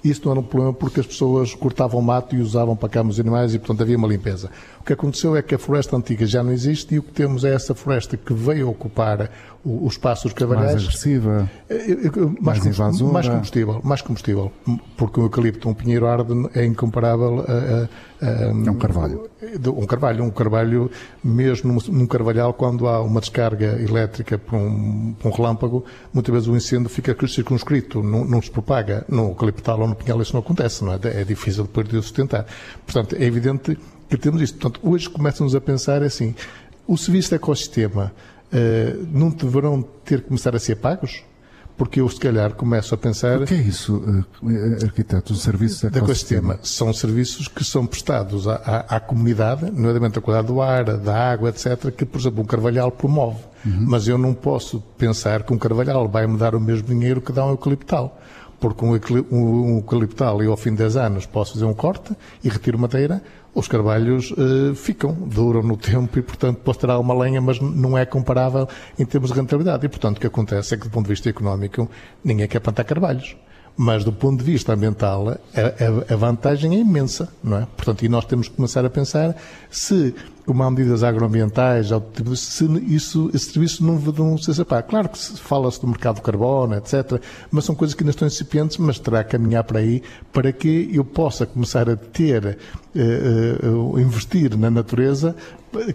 isso 0.04 0.22
não 0.24 0.32
era 0.32 0.40
um 0.40 0.44
problema 0.44 0.72
porque 0.74 1.00
as 1.00 1.06
pessoas 1.06 1.54
cortavam 1.54 2.00
mato 2.02 2.36
e 2.36 2.40
usavam 2.40 2.76
para 2.76 2.88
camas 2.88 3.14
os 3.14 3.20
animais 3.20 3.54
e, 3.54 3.58
portanto, 3.58 3.82
havia 3.82 3.96
uma 3.96 4.06
limpeza. 4.06 4.50
O 4.84 4.86
que 4.86 4.92
aconteceu 4.92 5.34
é 5.34 5.40
que 5.40 5.54
a 5.54 5.58
floresta 5.58 5.96
antiga 5.96 6.26
já 6.26 6.42
não 6.42 6.52
existe 6.52 6.94
e 6.94 6.98
o 6.98 7.02
que 7.02 7.10
temos 7.10 7.42
é 7.42 7.54
essa 7.54 7.74
floresta 7.74 8.18
que 8.18 8.34
veio 8.34 8.68
ocupar 8.68 9.30
o, 9.64 9.86
o 9.86 9.88
espaço 9.88 10.24
dos 10.24 10.34
cavalheiros. 10.34 10.74
Mais 10.74 10.84
agressiva, 10.84 11.50
eh, 11.70 11.74
eh, 11.74 11.92
eh, 12.04 12.10
mais, 12.38 12.58
mais 12.58 12.66
invasora. 12.66 13.12
Mais 13.12 13.26
combustível, 13.26 13.80
mais 13.82 14.02
combustível. 14.02 14.52
Porque 14.94 15.18
um 15.18 15.22
eucalipto, 15.22 15.70
um 15.70 15.72
pinheiro 15.72 16.06
arde 16.06 16.34
é 16.54 16.66
incomparável 16.66 17.46
a, 17.48 18.26
a, 18.26 18.48
a, 18.48 18.52
um 18.52 18.74
carvalho. 18.74 19.30
Um 19.74 19.86
carvalho, 19.86 20.22
um 20.22 20.30
carvalho, 20.30 20.90
mesmo 21.24 21.72
num, 21.72 22.00
num 22.00 22.06
carvalhal, 22.06 22.52
quando 22.52 22.86
há 22.86 23.00
uma 23.00 23.22
descarga 23.22 23.80
elétrica 23.80 24.36
por 24.36 24.56
um, 24.56 25.14
por 25.18 25.28
um 25.28 25.34
relâmpago, 25.34 25.82
muitas 26.12 26.30
vezes 26.30 26.48
o 26.48 26.54
incêndio 26.54 26.90
fica 26.90 27.16
circunscrito, 27.26 28.02
não, 28.02 28.22
não 28.26 28.42
se 28.42 28.50
propaga. 28.50 29.06
No 29.08 29.28
eucaliptal 29.28 29.80
ou 29.80 29.88
no 29.88 29.94
pinhal 29.94 30.20
isso 30.20 30.34
não 30.34 30.40
acontece, 30.40 30.84
não 30.84 30.92
é? 30.92 30.98
É 31.02 31.24
difícil 31.24 31.64
depois 31.64 31.88
de 31.88 31.96
sustentar. 32.02 32.44
Portanto, 32.84 33.16
é 33.18 33.24
evidente 33.24 33.78
que 34.16 34.22
temos 34.22 34.40
isto. 34.40 34.58
Portanto, 34.58 34.80
hoje 34.82 35.08
começam-nos 35.08 35.54
a 35.54 35.60
pensar 35.60 36.02
assim, 36.02 36.34
o 36.86 36.96
serviço 36.96 37.30
de 37.30 37.36
ecossistema 37.36 38.12
uh, 38.52 39.06
não 39.12 39.30
deverão 39.30 39.82
ter 40.04 40.20
que 40.20 40.28
começar 40.28 40.54
a 40.54 40.58
ser 40.58 40.76
pagos? 40.76 41.22
Porque 41.76 42.00
eu, 42.00 42.08
se 42.08 42.20
calhar, 42.20 42.54
começo 42.54 42.94
a 42.94 42.96
pensar... 42.96 43.42
O 43.42 43.46
que 43.46 43.54
é 43.54 43.56
isso, 43.56 44.24
arquiteto, 44.80 45.32
os 45.32 45.42
serviços 45.42 45.90
de 45.90 45.98
ecossistema? 45.98 46.56
São 46.62 46.92
serviços 46.92 47.48
que 47.48 47.64
são 47.64 47.84
prestados 47.84 48.46
à, 48.46 48.54
à, 48.54 48.96
à 48.96 49.00
comunidade, 49.00 49.68
nomeadamente 49.72 50.16
a 50.16 50.22
qualidade 50.22 50.46
do 50.54 50.62
ar, 50.62 50.84
da 50.84 51.32
água, 51.32 51.48
etc., 51.48 51.90
que, 51.90 52.04
por 52.04 52.20
exemplo, 52.20 52.42
um 52.42 52.46
carvalhal 52.46 52.92
promove. 52.92 53.40
Uhum. 53.66 53.86
Mas 53.88 54.06
eu 54.06 54.16
não 54.16 54.32
posso 54.32 54.80
pensar 54.96 55.42
que 55.42 55.52
um 55.52 55.58
carvalhal 55.58 56.08
vai 56.08 56.28
me 56.28 56.38
dar 56.38 56.54
o 56.54 56.60
mesmo 56.60 56.86
dinheiro 56.86 57.20
que 57.20 57.32
dá 57.32 57.44
um 57.44 57.50
eucaliptal 57.50 58.20
porque 58.60 58.82
um, 59.30 59.76
eucaliptal 59.76 60.42
e 60.42 60.46
ao 60.46 60.56
fim 60.56 60.70
de 60.70 60.78
10 60.78 60.96
anos 60.96 61.26
posso 61.26 61.52
fazer 61.52 61.66
um 61.66 61.74
corte 61.74 62.16
e 62.42 62.48
retiro 62.48 62.78
madeira, 62.78 63.22
os 63.54 63.68
carvalhos 63.68 64.32
uh, 64.32 64.74
ficam, 64.74 65.12
duram 65.12 65.62
no 65.62 65.76
tempo 65.76 66.18
e, 66.18 66.22
portanto, 66.22 66.58
posso 66.58 66.80
tirar 66.80 66.98
uma 66.98 67.14
lenha, 67.14 67.40
mas 67.40 67.60
não 67.60 67.96
é 67.96 68.04
comparável 68.04 68.68
em 68.98 69.06
termos 69.06 69.30
de 69.30 69.36
rentabilidade. 69.38 69.86
E, 69.86 69.88
portanto, 69.88 70.16
o 70.16 70.20
que 70.20 70.26
acontece 70.26 70.74
é 70.74 70.76
que, 70.76 70.84
do 70.84 70.90
ponto 70.90 71.04
de 71.04 71.10
vista 71.10 71.30
económico, 71.30 71.88
ninguém 72.24 72.48
quer 72.48 72.60
plantar 72.60 72.84
carvalhos. 72.84 73.36
Mas 73.76 74.04
do 74.04 74.12
ponto 74.12 74.38
de 74.38 74.44
vista 74.44 74.72
ambiental, 74.72 75.28
a, 75.28 75.32
a, 75.32 76.14
a, 76.14 76.16
vantagem 76.16 76.76
é 76.76 76.78
imensa, 76.78 77.28
não 77.42 77.58
é? 77.58 77.66
Portanto, 77.76 78.04
e 78.04 78.08
nós 78.08 78.24
temos 78.24 78.48
que 78.48 78.54
começar 78.54 78.84
a 78.84 78.90
pensar 78.90 79.36
se, 79.68 80.14
há 80.46 80.70
medidas 80.70 81.02
agroambientais, 81.02 81.88
se 82.36 82.64
isso, 82.86 83.30
esse 83.32 83.52
serviço 83.52 83.84
não 83.84 83.98
vão 83.98 84.36
ser. 84.36 84.64
Claro 84.64 85.08
que 85.08 85.18
fala-se 85.18 85.80
do 85.80 85.88
mercado 85.88 86.16
de 86.16 86.22
carbono, 86.22 86.74
etc., 86.76 87.20
mas 87.50 87.64
são 87.64 87.74
coisas 87.74 87.94
que 87.94 88.02
ainda 88.02 88.10
estão 88.10 88.28
incipientes, 88.28 88.76
mas 88.76 88.98
terá 88.98 89.24
que 89.24 89.30
caminhar 89.30 89.64
para 89.64 89.78
aí 89.78 90.02
para 90.32 90.52
que 90.52 90.90
eu 90.92 91.04
possa 91.04 91.46
começar 91.46 91.88
a 91.88 91.96
ter, 91.96 92.58
uh, 92.94 93.94
uh, 93.94 94.00
investir 94.00 94.56
na 94.56 94.70
natureza 94.70 95.34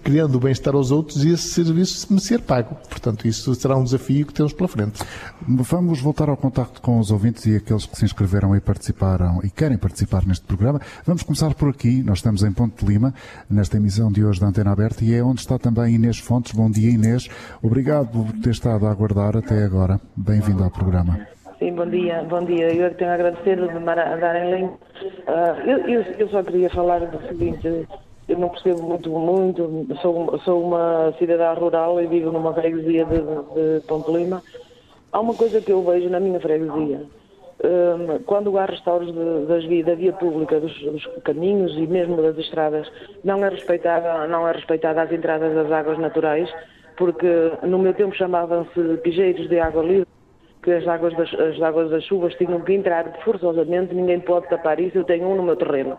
criando 0.04 0.36
o 0.36 0.40
bem-estar 0.40 0.76
aos 0.76 0.92
outros 0.92 1.24
e 1.24 1.30
esse 1.30 1.50
serviço 1.50 2.12
me 2.12 2.20
ser 2.20 2.42
pago. 2.42 2.76
Portanto, 2.90 3.28
isso 3.28 3.54
será 3.56 3.78
um 3.78 3.84
desafio 3.84 4.26
que 4.26 4.34
temos 4.34 4.54
pela 4.54 4.68
frente. 4.68 5.02
Vamos 5.48 6.02
voltar 6.02 6.30
ao 6.30 6.38
contacto 6.38 6.82
com 6.82 7.00
os 7.00 7.12
ouvintes 7.12 7.46
e 7.46 7.56
aqueles 7.56 7.86
que 7.86 7.98
se 7.98 8.06
inscreveram 8.06 8.56
e 8.56 8.60
participaram 8.60 9.40
e 9.44 9.50
querem 9.50 9.78
participar 9.78 10.26
neste 10.26 10.46
programa. 10.46 10.82
Vamos 11.06 11.24
começar 11.24 11.54
por 11.54 11.70
aqui. 11.70 12.04
Nós 12.04 12.20
estamos 12.20 12.44
em 12.44 12.52
Ponte 12.52 12.84
de 12.84 12.92
Lima, 12.92 13.14
nesta 13.50 13.78
emissão 13.78 14.12
de 14.12 14.24
hoje 14.24 14.39
da 14.40 14.48
Antena 14.48 14.72
Aberta, 14.72 15.04
e 15.04 15.14
é 15.14 15.24
onde 15.24 15.42
está 15.42 15.58
também 15.60 15.96
Inês 15.96 16.20
Fontes. 16.20 16.54
Bom 16.54 16.70
dia, 16.70 16.92
Inês. 16.92 17.28
Obrigado 17.62 18.08
por 18.12 18.32
ter 18.42 18.52
estado 18.52 18.86
a 18.88 18.92
aguardar 18.92 19.38
até 19.38 19.64
agora. 19.64 20.00
Bem-vindo 20.16 20.64
ao 20.64 20.72
programa. 20.72 21.20
Sim, 21.60 21.74
bom 21.74 21.86
dia, 21.86 22.24
bom 22.24 22.44
dia. 22.44 22.74
Eu 22.74 22.86
é 22.86 22.90
tenho 22.92 23.12
a 23.12 23.16
agradecer 23.16 23.58
de 23.58 23.80
darem 23.80 24.56
link. 24.56 24.72
Uh, 24.72 25.70
eu, 25.70 25.78
eu, 25.90 26.02
eu, 26.18 26.30
só 26.30 26.42
queria 26.42 26.70
falar 26.70 27.00
do 27.00 27.28
seguinte, 27.28 27.86
eu 28.30 28.38
não 28.38 28.50
percebo 28.50 28.82
muito, 28.84 29.10
muito, 29.10 29.98
sou, 30.02 30.40
sou 30.40 30.64
uma 30.64 31.14
cidadã 31.20 31.54
rural 31.54 32.02
e 32.02 32.08
vivo 32.08 32.32
numa 32.32 32.54
freguesia 32.54 33.04
de, 33.06 33.18
de 33.18 33.86
Ponte 33.88 34.10
Lima. 34.12 34.42
Há 35.12 35.20
uma 35.20 35.34
coisa 35.34 35.60
que 35.60 35.72
eu 35.72 35.84
vejo 35.84 36.10
na 36.10 36.20
minha 36.20 36.40
freguesia. 36.40 37.02
Um, 37.62 38.24
quando 38.24 38.58
há 38.58 38.66
restauros 38.66 39.12
de, 39.68 39.84
da 39.84 39.94
via 39.94 40.14
pública, 40.14 40.62
dos, 40.62 40.74
dos, 40.82 41.06
caminhos 41.26 41.76
e 41.76 41.86
mesmo 41.88 42.22
das 42.22 42.38
estradas, 42.38 42.90
não 43.24 43.44
é 43.44 43.50
respeitada, 43.50 44.28
não 44.28 44.48
é 44.48 44.54
respeitada 44.54 45.02
as 45.02 45.12
entradas 45.12 45.54
das 45.54 45.70
águas 45.70 45.98
naturais, 45.98 46.50
porque 46.98 47.52
no 47.64 47.78
meu 47.78 47.94
tempo 47.94 48.16
chamavam-se 48.16 48.98
pijeiros 49.04 49.50
de 49.50 49.60
água 49.60 49.84
livre, 49.84 50.08
que 50.64 50.72
as 50.72 50.88
águas, 50.88 51.14
das, 51.18 51.34
as 51.34 51.62
águas 51.62 51.90
das 51.90 52.04
chuvas 52.06 52.34
tinham 52.36 52.62
que 52.62 52.74
entrar 52.74 53.12
forçosamente, 53.26 53.94
ninguém 53.94 54.22
pode 54.22 54.48
tapar 54.48 54.80
isso, 54.80 54.98
eu 54.98 55.04
tenho 55.04 55.28
um 55.28 55.36
no 55.36 55.44
meu 55.44 55.58
terreno 55.58 55.98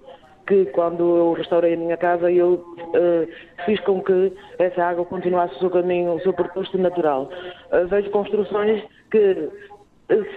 que 0.51 0.67
quando 0.67 1.17
eu 1.17 1.33
restaurei 1.33 1.75
a 1.75 1.77
minha 1.77 1.97
casa 1.97 2.31
eu 2.31 2.55
uh, 2.55 3.29
fiz 3.65 3.79
com 3.83 4.03
que 4.03 4.33
essa 4.59 4.83
água 4.83 5.05
continuasse 5.05 5.55
o 5.55 5.59
seu 5.61 5.71
caminho, 5.71 6.15
o 6.15 6.21
seu 6.23 6.33
percurso 6.33 6.77
natural. 6.77 7.31
Uh, 7.71 7.87
vejo 7.87 8.11
construções 8.11 8.83
que 9.13 9.49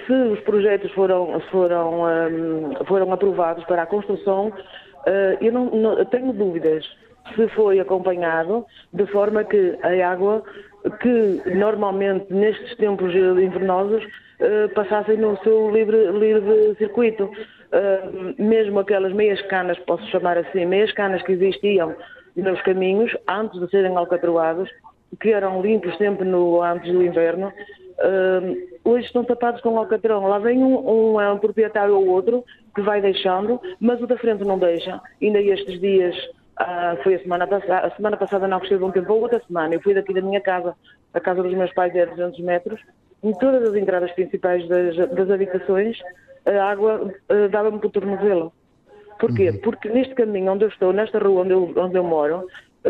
se 0.05 0.13
os 0.13 0.39
projetos 0.41 0.91
foram, 0.91 1.39
foram, 1.51 2.03
um, 2.03 2.85
foram 2.85 3.11
aprovados 3.11 3.63
para 3.65 3.83
a 3.83 3.85
construção, 3.85 4.47
uh, 4.47 5.37
eu 5.41 5.51
não, 5.51 5.65
não, 5.65 6.05
tenho 6.05 6.31
dúvidas 6.31 6.85
se 7.35 7.47
foi 7.49 7.79
acompanhado 7.79 8.65
de 8.93 9.05
forma 9.07 9.43
que 9.43 9.77
a 9.81 10.11
água 10.11 10.43
que 11.01 11.41
normalmente 11.55 12.31
nestes 12.33 12.75
tempos 12.77 13.13
invernosos 13.15 14.03
uh, 14.03 14.69
passassem 14.75 15.17
no 15.17 15.37
seu 15.39 15.71
livre, 15.71 16.11
livre 16.11 16.75
circuito. 16.77 17.23
Uh, 17.25 18.35
mesmo 18.37 18.79
aquelas 18.79 19.13
meias 19.13 19.41
canas, 19.43 19.79
posso 19.79 20.05
chamar 20.09 20.37
assim, 20.37 20.65
meias 20.65 20.91
canas 20.91 21.23
que 21.23 21.31
existiam 21.31 21.95
nos 22.35 22.61
caminhos 22.61 23.15
antes 23.27 23.59
de 23.59 23.67
serem 23.69 23.95
alcatroados, 23.95 24.69
que 25.19 25.31
eram 25.31 25.61
limpos 25.61 25.95
sempre 25.97 26.27
no, 26.27 26.61
antes 26.61 26.91
do 26.91 27.03
inverno, 27.03 27.51
uh, 27.99 28.79
hoje 28.83 29.05
estão 29.05 29.23
tapados 29.23 29.61
com 29.61 29.77
alcatrão. 29.77 30.27
Lá 30.27 30.39
vem 30.39 30.63
um, 30.63 31.15
um, 31.15 31.31
um, 31.31 31.37
proprietário 31.37 31.95
ou 31.95 32.07
outro 32.07 32.43
que 32.75 32.81
vai 32.81 33.01
deixando, 33.01 33.59
mas 33.79 34.01
o 34.01 34.07
da 34.07 34.17
frente 34.17 34.43
não 34.43 34.57
deixa. 34.57 35.01
Ainda 35.21 35.41
estes 35.41 35.79
dias, 35.79 36.15
uh, 36.59 37.01
foi 37.03 37.15
a 37.15 37.19
semana 37.19 37.47
passada, 37.47 37.87
a 37.87 37.95
semana 37.95 38.17
passada 38.17 38.47
não 38.47 38.59
gostei 38.59 38.77
de 38.77 38.83
um 38.83 38.91
tempo, 38.91 39.13
ou 39.13 39.21
outra 39.21 39.41
semana, 39.47 39.73
eu 39.73 39.81
fui 39.81 39.93
daqui 39.93 40.13
da 40.13 40.21
minha 40.21 40.41
casa, 40.41 40.75
a 41.13 41.19
casa 41.19 41.43
dos 41.43 41.53
meus 41.53 41.73
pais 41.73 41.95
é 41.95 42.05
200 42.05 42.39
metros, 42.39 42.79
em 43.23 43.33
todas 43.33 43.69
as 43.69 43.75
entradas 43.75 44.11
principais 44.11 44.67
das, 44.67 44.95
das 45.11 45.29
habitações, 45.29 45.97
a 46.45 46.71
água 46.71 47.13
uh, 47.29 47.49
dava-me 47.49 47.79
para 47.79 47.87
o 47.87 47.91
tornozelo. 47.91 48.51
Porquê? 49.19 49.51
Uhum. 49.51 49.61
Porque 49.61 49.87
neste 49.87 50.13
caminho 50.15 50.51
onde 50.51 50.65
eu 50.65 50.69
estou, 50.69 50.91
nesta 50.91 51.19
rua 51.19 51.43
onde 51.43 51.51
eu, 51.51 51.73
onde 51.77 51.97
eu 51.97 52.03
moro, 52.03 52.47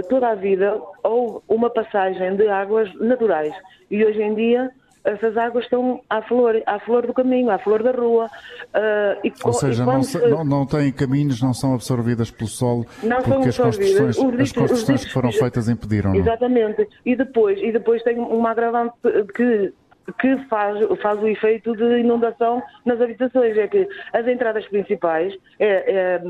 toda 0.09 0.29
a 0.29 0.35
vida 0.35 0.81
houve 1.03 1.41
uma 1.47 1.69
passagem 1.69 2.35
de 2.35 2.47
águas 2.47 2.91
naturais. 2.95 3.53
E 3.91 4.03
hoje 4.03 4.21
em 4.21 4.33
dia 4.33 4.71
essas 5.03 5.35
águas 5.35 5.65
estão 5.65 6.01
à 6.09 6.21
flor, 6.21 6.61
à 6.65 6.79
flor 6.79 7.05
do 7.05 7.13
caminho, 7.13 7.49
à 7.49 7.59
flor 7.59 7.83
da 7.83 7.91
rua. 7.91 8.25
Uh, 8.73 9.19
e, 9.23 9.33
Ou 9.43 9.53
seja, 9.53 9.85
não, 9.85 10.01
se, 10.01 10.17
não, 10.27 10.43
não, 10.43 10.65
têm 10.65 10.91
caminhos, 10.91 11.41
não 11.41 11.53
são 11.53 11.73
absorvidas 11.73 12.31
pelo 12.31 12.49
solo, 12.49 12.85
não 13.01 13.21
porque 13.21 13.49
as 13.49 13.57
construções, 13.57 14.17
as 14.39 14.51
construções 14.51 15.05
que 15.05 15.11
foram 15.11 15.31
feitas 15.31 15.67
impediram. 15.67 16.15
Exatamente. 16.15 16.87
E 17.05 17.15
depois, 17.15 17.59
e 17.61 17.71
depois 17.71 18.01
tem 18.03 18.17
uma 18.17 18.51
agravante 18.51 18.93
que 19.35 19.73
que 20.19 20.37
faz, 20.47 20.77
faz 21.01 21.21
o 21.21 21.27
efeito 21.27 21.75
de 21.77 21.99
inundação 21.99 22.61
nas 22.85 22.99
habitações. 22.99 23.57
É 23.57 23.67
que 23.67 23.87
as 24.11 24.27
entradas 24.27 24.65
principais, 24.67 25.33
é, 25.59 25.93
é, 25.95 26.23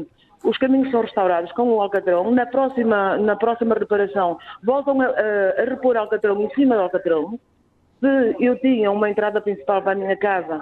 os 0.44 0.58
caminhos 0.58 0.92
são 0.92 1.02
restaurados 1.02 1.52
com 1.54 1.64
o 1.72 1.82
alcatrão, 1.82 2.30
na 2.32 2.46
próxima, 2.46 3.18
na 3.18 3.36
próxima 3.36 3.76
reparação 3.76 4.38
voltam 4.62 5.02
a, 5.02 5.06
a, 5.06 5.62
a 5.62 5.66
repor 5.66 5.98
alcatrão 5.98 6.42
em 6.42 6.50
cima 6.54 6.76
do 6.76 6.82
alcatrão. 6.82 7.40
Se 8.04 8.36
eu 8.44 8.60
tinha 8.60 8.92
uma 8.92 9.10
entrada 9.10 9.40
principal 9.40 9.82
para 9.82 9.94
a 9.94 9.96
minha 9.96 10.18
casa 10.18 10.62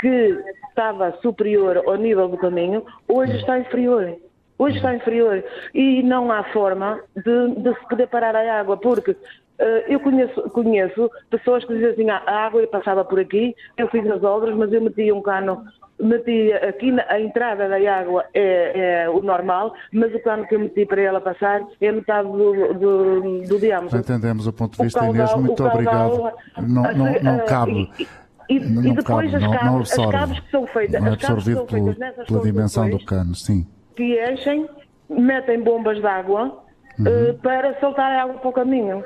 que 0.00 0.40
estava 0.68 1.10
superior 1.20 1.78
ao 1.84 1.96
nível 1.96 2.28
do 2.28 2.38
caminho, 2.38 2.84
hoje 3.08 3.36
está 3.38 3.58
inferior. 3.58 4.16
Hoje 4.56 4.76
está 4.76 4.94
inferior. 4.94 5.42
E 5.74 6.00
não 6.04 6.30
há 6.30 6.44
forma 6.44 7.00
de, 7.16 7.60
de 7.60 7.74
se 7.74 7.88
poder 7.88 8.06
parar 8.06 8.36
a 8.36 8.60
água, 8.60 8.76
porque 8.76 9.16
Uh, 9.58 9.80
eu 9.88 9.98
conheço, 10.00 10.42
conheço, 10.50 11.10
pessoas 11.30 11.64
que 11.64 11.72
dizem 11.72 11.88
assim, 11.88 12.10
ah, 12.10 12.22
a 12.26 12.44
água 12.44 12.66
passava 12.66 13.02
por 13.02 13.18
aqui, 13.18 13.56
eu 13.78 13.88
fiz 13.88 14.06
as 14.10 14.22
obras, 14.22 14.54
mas 14.54 14.70
eu 14.70 14.82
metia 14.82 15.14
um 15.14 15.22
cano, 15.22 15.64
metia 15.98 16.68
aqui 16.68 16.92
na, 16.92 17.04
a 17.08 17.20
entrada 17.20 17.68
da 17.68 17.76
água 17.76 18.24
é, 18.34 19.02
é, 19.04 19.10
o 19.10 19.20
normal, 19.22 19.74
mas 19.92 20.14
o 20.14 20.20
cano 20.20 20.46
que 20.46 20.54
eu 20.54 20.60
meti 20.60 20.84
para 20.84 21.00
ela 21.00 21.20
passar 21.20 21.62
é 21.80 21.92
metade 21.92 22.28
do, 22.28 22.74
do, 22.74 23.42
do 23.42 23.58
diâmetro. 23.58 23.98
entendemos 23.98 24.46
o 24.46 24.52
ponto 24.52 24.76
de 24.76 24.84
vista, 24.84 25.00
caudal, 25.00 25.14
Inês, 25.14 25.34
muito 25.34 25.64
obrigado. 25.64 26.32
Não, 26.58 26.82
não, 26.92 27.22
não 27.22 27.44
cabe. 27.46 27.90
E, 28.48 28.60
não, 28.60 28.82
e 28.82 28.94
depois 28.94 29.32
cabe, 29.32 29.44
as, 29.44 29.52
cabos, 29.52 29.96
não, 29.96 30.04
as 30.08 30.10
cabos 30.12 30.40
que 30.40 30.50
são 30.50 30.66
feitas, 30.68 31.00
não 31.00 31.08
é 31.08 31.12
absorvido 31.14 31.64
pelo, 31.64 31.94
pela 31.94 32.42
dimensão 32.42 32.88
do 32.88 33.04
cano, 33.04 33.34
sim. 33.34 33.66
Que 33.96 34.22
enchem, 34.30 34.68
metem 35.08 35.60
bombas 35.60 35.98
de 35.98 36.06
água 36.06 36.62
uhum. 36.98 37.30
uh, 37.30 37.34
para 37.42 37.78
soltar 37.80 38.12
a 38.12 38.22
água 38.22 38.34
para 38.34 38.48
o 38.48 38.52
caminho. 38.52 39.02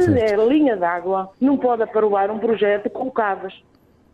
Se 0.00 0.18
é 0.18 0.36
linha 0.36 0.76
d'água, 0.76 1.30
não 1.40 1.56
pode 1.56 1.82
aprovar 1.82 2.28
um 2.30 2.38
projeto 2.38 2.90
com 2.90 3.08
cabos, 3.10 3.54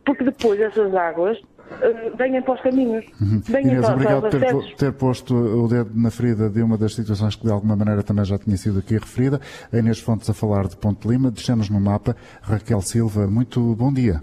porque 0.05 0.23
depois 0.23 0.59
essas 0.59 0.93
águas 0.93 1.41
uh, 1.71 2.17
venham 2.17 2.41
para 2.43 2.53
os 2.53 2.61
caminhos. 2.61 3.05
Uhum. 3.19 3.41
Inês, 3.47 3.89
obrigado 3.89 4.21
por 4.21 4.29
ter, 4.29 4.75
ter, 4.75 4.93
posto 4.93 5.35
o 5.35 5.67
dedo 5.67 5.91
na 5.93 6.11
ferida 6.11 6.49
de 6.49 6.61
uma 6.61 6.77
das 6.77 6.93
situações 6.93 7.35
que 7.35 7.43
de 7.43 7.51
alguma 7.51 7.75
maneira 7.75 8.03
também 8.03 8.25
já 8.25 8.37
tinha 8.37 8.57
sido 8.57 8.79
aqui 8.79 8.93
referida. 8.93 9.39
A 9.71 9.77
Inês 9.77 9.99
Fontes 9.99 10.29
a 10.29 10.33
falar 10.33 10.67
de 10.67 10.77
Ponte 10.77 11.07
Lima, 11.07 11.31
deixamos 11.31 11.69
no 11.69 11.79
mapa. 11.79 12.15
Raquel 12.41 12.81
Silva, 12.81 13.27
muito 13.27 13.75
bom 13.75 13.93
dia. 13.93 14.21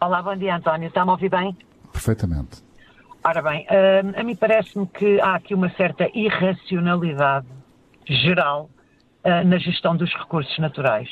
Olá, 0.00 0.22
bom 0.22 0.36
dia 0.36 0.56
António, 0.56 0.88
está-me 0.88 1.10
a 1.10 1.12
ouvir 1.12 1.30
bem? 1.30 1.56
Perfeitamente. 1.92 2.62
Ora 3.26 3.40
bem, 3.40 3.66
uh, 3.70 4.20
a 4.20 4.22
mim 4.22 4.36
parece-me 4.36 4.86
que 4.86 5.18
há 5.18 5.36
aqui 5.36 5.54
uma 5.54 5.70
certa 5.70 6.10
irracionalidade 6.14 7.46
geral 8.06 8.68
uh, 9.24 9.48
na 9.48 9.56
gestão 9.56 9.96
dos 9.96 10.12
recursos 10.12 10.58
naturais. 10.58 11.08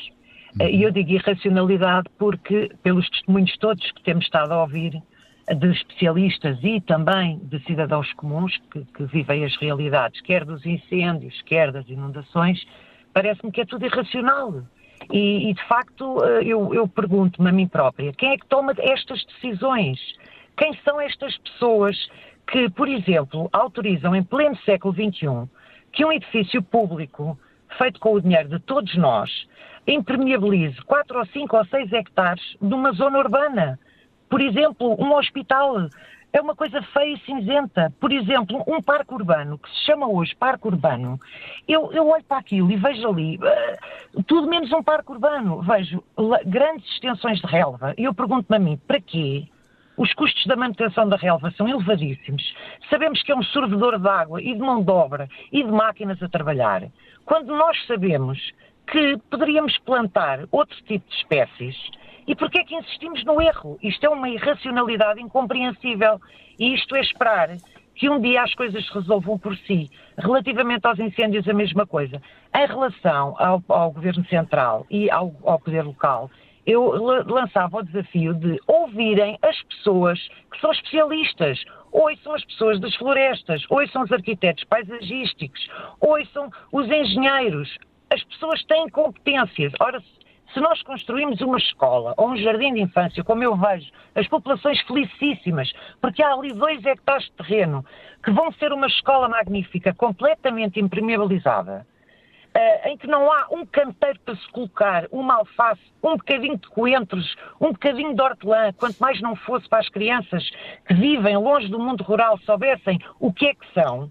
Uh, 0.61 0.65
e 0.65 0.83
eu 0.83 0.91
digo 0.91 1.11
irracionalidade 1.11 2.11
porque, 2.19 2.71
pelos 2.83 3.09
testemunhos 3.09 3.57
todos 3.57 3.91
que 3.93 4.03
temos 4.03 4.27
estado 4.27 4.53
a 4.53 4.61
ouvir, 4.61 5.03
de 5.49 5.71
especialistas 5.71 6.59
e 6.63 6.81
também 6.81 7.39
de 7.45 7.59
cidadãos 7.65 8.13
comuns 8.15 8.57
que, 8.71 8.85
que 8.85 9.05
vivem 9.05 9.45
as 9.45 9.57
realidades, 9.57 10.21
quer 10.21 10.45
dos 10.45 10.65
incêndios, 10.65 11.41
quer 11.43 11.73
das 11.73 11.89
inundações, 11.89 12.65
parece-me 13.13 13.51
que 13.51 13.63
é 13.63 13.67
tudo 13.67 13.85
irracional. 13.85 14.63
E, 15.11 15.51
e 15.51 15.55
de 15.55 15.63
facto, 15.67 16.25
eh, 16.25 16.45
eu, 16.45 16.73
eu 16.73 16.87
pergunto-me 16.87 17.49
a 17.49 17.53
mim 17.53 17.67
própria: 17.67 18.13
quem 18.13 18.33
é 18.33 18.39
que 18.39 18.47
toma 18.47 18.73
estas 18.79 19.25
decisões? 19.25 19.99
Quem 20.57 20.73
são 20.85 21.01
estas 21.01 21.37
pessoas 21.39 21.97
que, 22.47 22.71
por 22.71 22.89
exemplo, 22.89 23.49
autorizam 23.53 24.15
em 24.15 24.23
pleno 24.23 24.57
século 24.65 24.95
XXI 24.95 25.49
que 25.93 26.05
um 26.05 26.13
edifício 26.13 26.63
público, 26.63 27.39
feito 27.77 27.99
com 28.01 28.15
o 28.15 28.21
dinheiro 28.21 28.49
de 28.49 28.59
todos 28.61 28.95
nós, 28.97 29.31
impermeabilize 29.87 30.81
4 30.83 31.19
ou 31.19 31.27
5 31.27 31.57
ou 31.57 31.65
6 31.67 31.93
hectares 31.93 32.43
de 32.61 32.73
uma 32.73 32.93
zona 32.93 33.19
urbana? 33.19 33.79
Por 34.33 34.41
exemplo, 34.41 34.97
um 34.99 35.15
hospital 35.15 35.91
é 36.33 36.41
uma 36.41 36.57
coisa 36.57 36.81
feia 36.81 37.13
e 37.13 37.21
cinzenta. 37.21 37.93
Por 38.01 38.11
exemplo, 38.11 38.65
um 38.67 38.81
parque 38.81 39.13
urbano, 39.13 39.59
que 39.59 39.69
se 39.69 39.85
chama 39.85 40.09
hoje 40.09 40.35
parque 40.35 40.67
urbano, 40.67 41.21
eu, 41.69 41.93
eu 41.93 42.09
olho 42.09 42.25
para 42.25 42.39
aquilo 42.39 42.73
e 42.73 42.77
vejo 42.77 43.07
ali 43.07 43.37
uh, 43.37 44.23
tudo 44.23 44.49
menos 44.49 44.73
um 44.73 44.83
parque 44.83 45.13
urbano. 45.13 45.61
Vejo 45.61 46.03
grandes 46.47 46.91
extensões 46.93 47.41
de 47.43 47.47
relva 47.47 47.93
e 47.99 48.05
eu 48.05 48.15
pergunto-me 48.15 48.57
a 48.57 48.59
mim, 48.59 48.81
para 48.89 49.03
quê? 49.03 49.47
Os 49.99 50.15
custos 50.15 50.47
da 50.47 50.57
manutenção 50.57 51.07
da 51.07 51.19
relva 51.19 51.51
são 51.51 51.69
elevadíssimos. 51.69 52.55
Sabemos 52.89 53.23
que 53.23 53.33
é 53.33 53.37
um 53.37 53.43
sorvedor 53.43 53.99
de 53.99 54.09
água 54.09 54.41
e 54.41 54.55
de 54.55 54.61
mão 54.61 54.83
de 54.83 54.91
obra 54.91 55.29
e 55.53 55.63
de 55.63 55.71
máquinas 55.71 56.23
a 56.23 56.29
trabalhar. 56.31 56.85
Quando 57.27 57.55
nós 57.55 57.77
sabemos 57.87 58.39
que 58.87 59.19
poderíamos 59.29 59.77
plantar 59.81 60.47
outro 60.51 60.77
tipo 60.85 61.07
de 61.07 61.17
espécies, 61.17 61.77
e 62.27 62.35
porquê 62.37 62.61
é 62.61 62.65
que 62.65 62.75
insistimos 62.75 63.25
no 63.25 63.41
erro? 63.41 63.79
Isto 63.83 64.07
é 64.07 64.09
uma 64.09 64.29
irracionalidade 64.29 65.21
incompreensível. 65.21 66.21
E 66.59 66.75
isto 66.75 66.95
é 66.95 67.01
esperar 67.01 67.49
que 67.95 68.09
um 68.09 68.21
dia 68.21 68.43
as 68.43 68.55
coisas 68.55 68.85
se 68.87 68.95
resolvam 68.95 69.39
por 69.39 69.57
si. 69.59 69.91
Relativamente 70.17 70.87
aos 70.87 70.99
incêndios, 70.99 71.49
a 71.49 71.53
mesma 71.53 71.87
coisa. 71.87 72.23
Em 72.55 72.67
relação 72.67 73.35
ao, 73.39 73.63
ao 73.69 73.93
Governo 73.93 74.25
Central 74.27 74.87
e 74.91 75.11
ao, 75.11 75.35
ao 75.45 75.59
Poder 75.59 75.83
Local, 75.83 76.31
eu 76.65 76.93
lançava 77.27 77.79
o 77.79 77.83
desafio 77.83 78.35
de 78.35 78.61
ouvirem 78.69 79.37
as 79.43 79.61
pessoas 79.63 80.19
que 80.53 80.61
são 80.61 80.71
especialistas. 80.71 81.63
Ouçam 81.91 82.35
as 82.35 82.45
pessoas 82.45 82.81
das 82.81 82.95
florestas, 82.95 83.65
ouçam 83.69 84.03
os 84.03 84.13
arquitetos 84.13 84.65
paisagísticos, 84.65 85.69
ouçam 86.01 86.51
os 86.71 86.87
engenheiros. 86.87 87.77
As 88.11 88.23
pessoas 88.25 88.63
têm 88.65 88.89
competências. 88.89 89.73
Ora, 89.81 90.01
se 90.53 90.61
nós 90.61 90.83
construímos 90.83 91.41
uma 91.41 91.59
escola 91.59 92.15
ou 92.17 92.31
um 92.31 92.37
jardim 92.37 92.75
de 92.75 92.81
infância, 92.81 93.25
como 93.25 93.43
eu 93.43 93.57
vejo, 93.57 93.91
as 94.15 94.27
populações 94.29 94.81
felicíssimas, 94.83 95.73
porque 96.01 96.23
há 96.23 96.33
ali 96.33 96.53
dois 96.53 96.85
hectares 96.85 97.25
de 97.25 97.33
terreno 97.33 97.85
que 98.23 98.31
vão 98.31 98.53
ser 98.53 98.73
uma 98.73 98.87
escola 98.87 99.29
magnífica, 99.29 99.95
completamente 99.95 100.79
impermeabilizada, 100.79 101.87
uh, 102.55 102.89
em 102.89 102.97
que 102.97 103.07
não 103.07 103.33
há 103.33 103.49
um 103.51 103.65
canteiro 103.67 104.21
para 104.21 104.37
se 104.37 104.49
colocar, 104.51 105.07
uma 105.11 105.37
alface, 105.37 105.83
um 106.03 106.17
bocadinho 106.17 106.59
de 106.59 106.69
coentros, 106.69 107.35
um 107.61 107.73
bocadinho 107.73 108.15
de 108.15 108.23
hortelã, 108.23 108.73
quanto 108.75 108.99
mais 108.99 109.21
não 109.21 109.35
fosse 109.35 109.69
para 109.69 109.81
as 109.81 109.89
crianças 109.89 110.49
que 110.87 110.95
vivem 110.95 111.37
longe 111.37 111.69
do 111.69 111.79
mundo 111.79 112.05
rural 112.05 112.39
soubessem 112.39 112.99
o 113.19 113.33
que 113.33 113.49
é 113.49 113.55
que 113.55 113.73
são, 113.73 114.11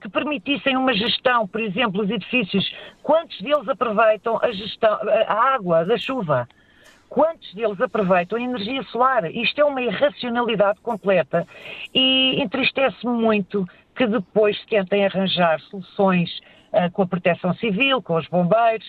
que 0.00 0.08
permitissem 0.08 0.76
uma 0.76 0.92
gestão, 0.92 1.46
por 1.46 1.60
exemplo, 1.60 2.02
os 2.02 2.10
edifícios, 2.10 2.72
quantos 3.02 3.40
deles 3.40 3.68
aproveitam 3.68 4.38
a 4.42 4.50
gestão, 4.50 4.98
eh, 5.08 5.26
a 5.28 5.54
água 5.54 5.84
da 5.84 5.96
chuva? 5.96 6.48
Quantos 7.08 7.54
deles 7.54 7.80
aproveitam 7.80 8.38
a 8.38 8.42
energia 8.42 8.82
solar? 8.84 9.24
Isto 9.30 9.60
é 9.60 9.64
uma 9.64 9.80
irracionalidade 9.80 10.80
completa 10.80 11.46
e 11.94 12.40
entristece-me 12.42 13.12
muito 13.12 13.64
que 13.96 14.06
depois 14.06 14.58
se 14.60 14.66
tentem 14.66 15.06
arranjar 15.06 15.60
soluções 15.62 16.30
uh, 16.72 16.90
com 16.92 17.02
a 17.02 17.06
proteção 17.06 17.54
civil, 17.54 18.02
com 18.02 18.16
os 18.16 18.28
bombeiros, 18.28 18.86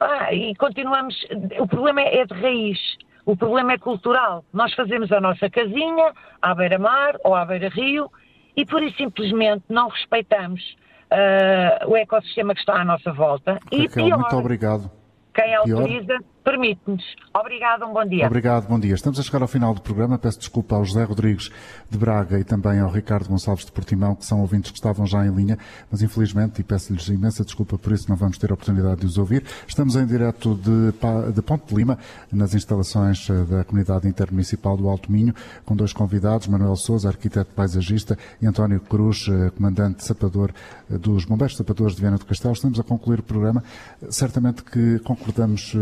ah, 0.00 0.32
e 0.34 0.54
continuamos. 0.56 1.14
O 1.60 1.66
problema 1.68 2.00
é 2.00 2.24
de 2.24 2.34
raiz. 2.34 2.78
O 3.24 3.36
problema 3.36 3.74
é 3.74 3.78
cultural. 3.78 4.44
Nós 4.52 4.74
fazemos 4.74 5.12
a 5.12 5.20
nossa 5.20 5.48
casinha 5.48 6.12
à 6.40 6.54
beira-mar 6.56 7.16
ou 7.22 7.36
à 7.36 7.44
beira-rio 7.44 8.10
e 8.56 8.64
por 8.66 8.82
isso 8.82 8.96
simplesmente 8.96 9.64
não 9.68 9.88
respeitamos 9.88 10.76
uh, 11.12 11.90
o 11.90 11.96
ecossistema 11.96 12.54
que 12.54 12.60
está 12.60 12.80
à 12.80 12.84
nossa 12.84 13.12
volta. 13.12 13.54
Raquel, 13.54 13.80
e 13.80 13.88
pior, 13.88 14.18
muito 14.18 14.36
obrigado. 14.36 14.90
Quem 15.34 15.54
autoriza 15.54 16.18
permite-nos. 16.42 17.02
Obrigado, 17.34 17.84
um 17.86 17.92
bom 17.92 18.04
dia. 18.04 18.26
Obrigado, 18.26 18.68
bom 18.68 18.78
dia. 18.78 18.94
Estamos 18.94 19.18
a 19.18 19.22
chegar 19.22 19.42
ao 19.42 19.48
final 19.48 19.74
do 19.74 19.80
programa. 19.80 20.18
Peço 20.18 20.38
desculpa 20.38 20.76
ao 20.76 20.84
José 20.84 21.04
Rodrigues 21.04 21.50
de 21.88 21.98
Braga 21.98 22.38
e 22.38 22.44
também 22.44 22.80
ao 22.80 22.90
Ricardo 22.90 23.28
Gonçalves 23.28 23.64
de 23.64 23.72
Portimão, 23.72 24.14
que 24.14 24.24
são 24.26 24.40
ouvintes 24.40 24.70
que 24.70 24.78
estavam 24.78 25.06
já 25.06 25.24
em 25.26 25.30
linha, 25.30 25.58
mas 25.90 26.02
infelizmente, 26.02 26.60
e 26.60 26.64
peço-lhes 26.64 27.08
imensa 27.08 27.44
desculpa 27.44 27.78
por 27.78 27.92
isso, 27.92 28.08
não 28.08 28.16
vamos 28.16 28.38
ter 28.38 28.50
a 28.50 28.54
oportunidade 28.54 29.00
de 29.00 29.06
os 29.06 29.18
ouvir. 29.18 29.44
Estamos 29.66 29.96
em 29.96 30.06
direto 30.06 30.54
de, 30.54 30.92
de 31.32 31.42
Ponte 31.42 31.66
de 31.68 31.74
Lima, 31.74 31.98
nas 32.32 32.54
instalações 32.54 33.28
eh, 33.30 33.44
da 33.44 33.64
Comunidade 33.64 34.08
Intermunicipal 34.08 34.76
do 34.76 34.88
Alto 34.88 35.10
Minho, 35.10 35.34
com 35.64 35.76
dois 35.76 35.92
convidados, 35.92 36.46
Manuel 36.46 36.76
Souza, 36.76 37.08
arquiteto 37.08 37.54
paisagista, 37.54 38.18
e 38.40 38.46
António 38.46 38.80
Cruz, 38.80 39.26
eh, 39.28 39.50
comandante 39.50 40.04
sapador 40.04 40.50
eh, 40.90 40.98
dos 40.98 41.24
Bombeiros 41.24 41.56
Sapadores 41.56 41.94
de 41.94 42.00
Viana 42.00 42.18
do 42.18 42.26
Castelo. 42.26 42.54
Estamos 42.54 42.78
a 42.78 42.82
concluir 42.82 43.20
o 43.20 43.22
programa. 43.22 43.62
Certamente 44.10 44.62
que 44.62 44.98
concordamos, 45.00 45.74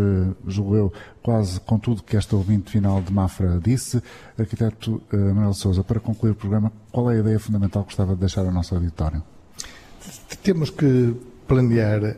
julgo 0.50 0.76
eu, 0.76 0.92
quase 1.22 1.60
com 1.60 1.78
tudo 1.78 2.02
que 2.02 2.16
esta 2.16 2.36
ouvinte 2.36 2.70
final 2.70 3.00
de 3.00 3.12
Mafra 3.12 3.60
disse. 3.62 4.02
Arquiteto 4.38 5.00
uh, 5.12 5.16
Manuel 5.16 5.54
Souza, 5.54 5.82
para 5.82 6.00
concluir 6.00 6.32
o 6.32 6.34
programa, 6.34 6.72
qual 6.90 7.10
é 7.10 7.16
a 7.16 7.20
ideia 7.20 7.38
fundamental 7.38 7.82
que 7.82 7.88
gostava 7.88 8.14
de 8.14 8.20
deixar 8.20 8.44
ao 8.44 8.52
nosso 8.52 8.74
auditório? 8.74 9.22
Temos 10.42 10.70
que 10.70 11.14
planear 11.46 12.02
uh, 12.02 12.16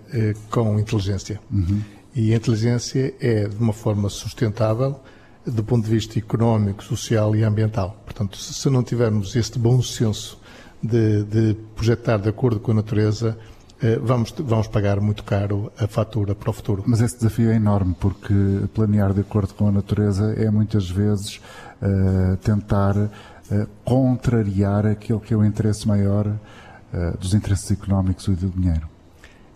com 0.51 0.79
inteligência. 0.79 1.41
Uhum. 1.51 1.83
E 2.15 2.33
a 2.33 2.37
inteligência 2.37 3.15
é 3.21 3.49
de 3.49 3.57
uma 3.57 3.73
forma 3.73 4.09
sustentável 4.09 5.01
do 5.45 5.65
ponto 5.65 5.85
de 5.85 5.91
vista 5.91 6.19
económico, 6.19 6.83
social 6.85 7.35
e 7.35 7.43
ambiental. 7.43 8.01
Portanto, 8.05 8.37
se 8.37 8.71
não 8.71 8.83
tivermos 8.83 9.35
este 9.35 9.59
bom 9.59 9.83
senso 9.83 10.39
de, 10.83 11.25
de 11.25 11.57
projetar 11.75 12.19
de 12.19 12.29
acordo 12.29 12.61
com 12.61 12.71
a 12.73 12.75
natureza, 12.75 13.37
eh, 13.39 13.62
vamos, 14.01 14.33
vamos 14.39 14.69
pagar 14.69 15.01
muito 15.01 15.25
caro 15.25 15.73
a 15.79 15.87
fatura 15.87 16.35
para 16.35 16.51
o 16.51 16.53
futuro. 16.53 16.85
Mas 16.87 17.01
esse 17.01 17.17
desafio 17.17 17.51
é 17.51 17.57
enorme, 17.57 17.95
porque 17.99 18.35
planear 18.73 19.13
de 19.13 19.21
acordo 19.21 19.55
com 19.55 19.69
a 19.69 19.73
natureza 19.73 20.35
é 20.39 20.51
muitas 20.51 20.89
vezes 20.89 21.41
uh, 21.83 22.37
tentar 22.39 22.97
uh, 22.97 23.11
contrariar 23.85 24.87
aquele 24.87 25.19
que 25.21 25.35
é 25.35 25.37
o 25.37 25.45
interesse 25.45 25.87
maior 25.87 26.27
uh, 26.27 27.19
dos 27.19 27.35
interesses 27.35 27.71
económicos 27.73 28.29
e 28.29 28.33
do 28.33 28.49
dinheiro. 28.51 28.89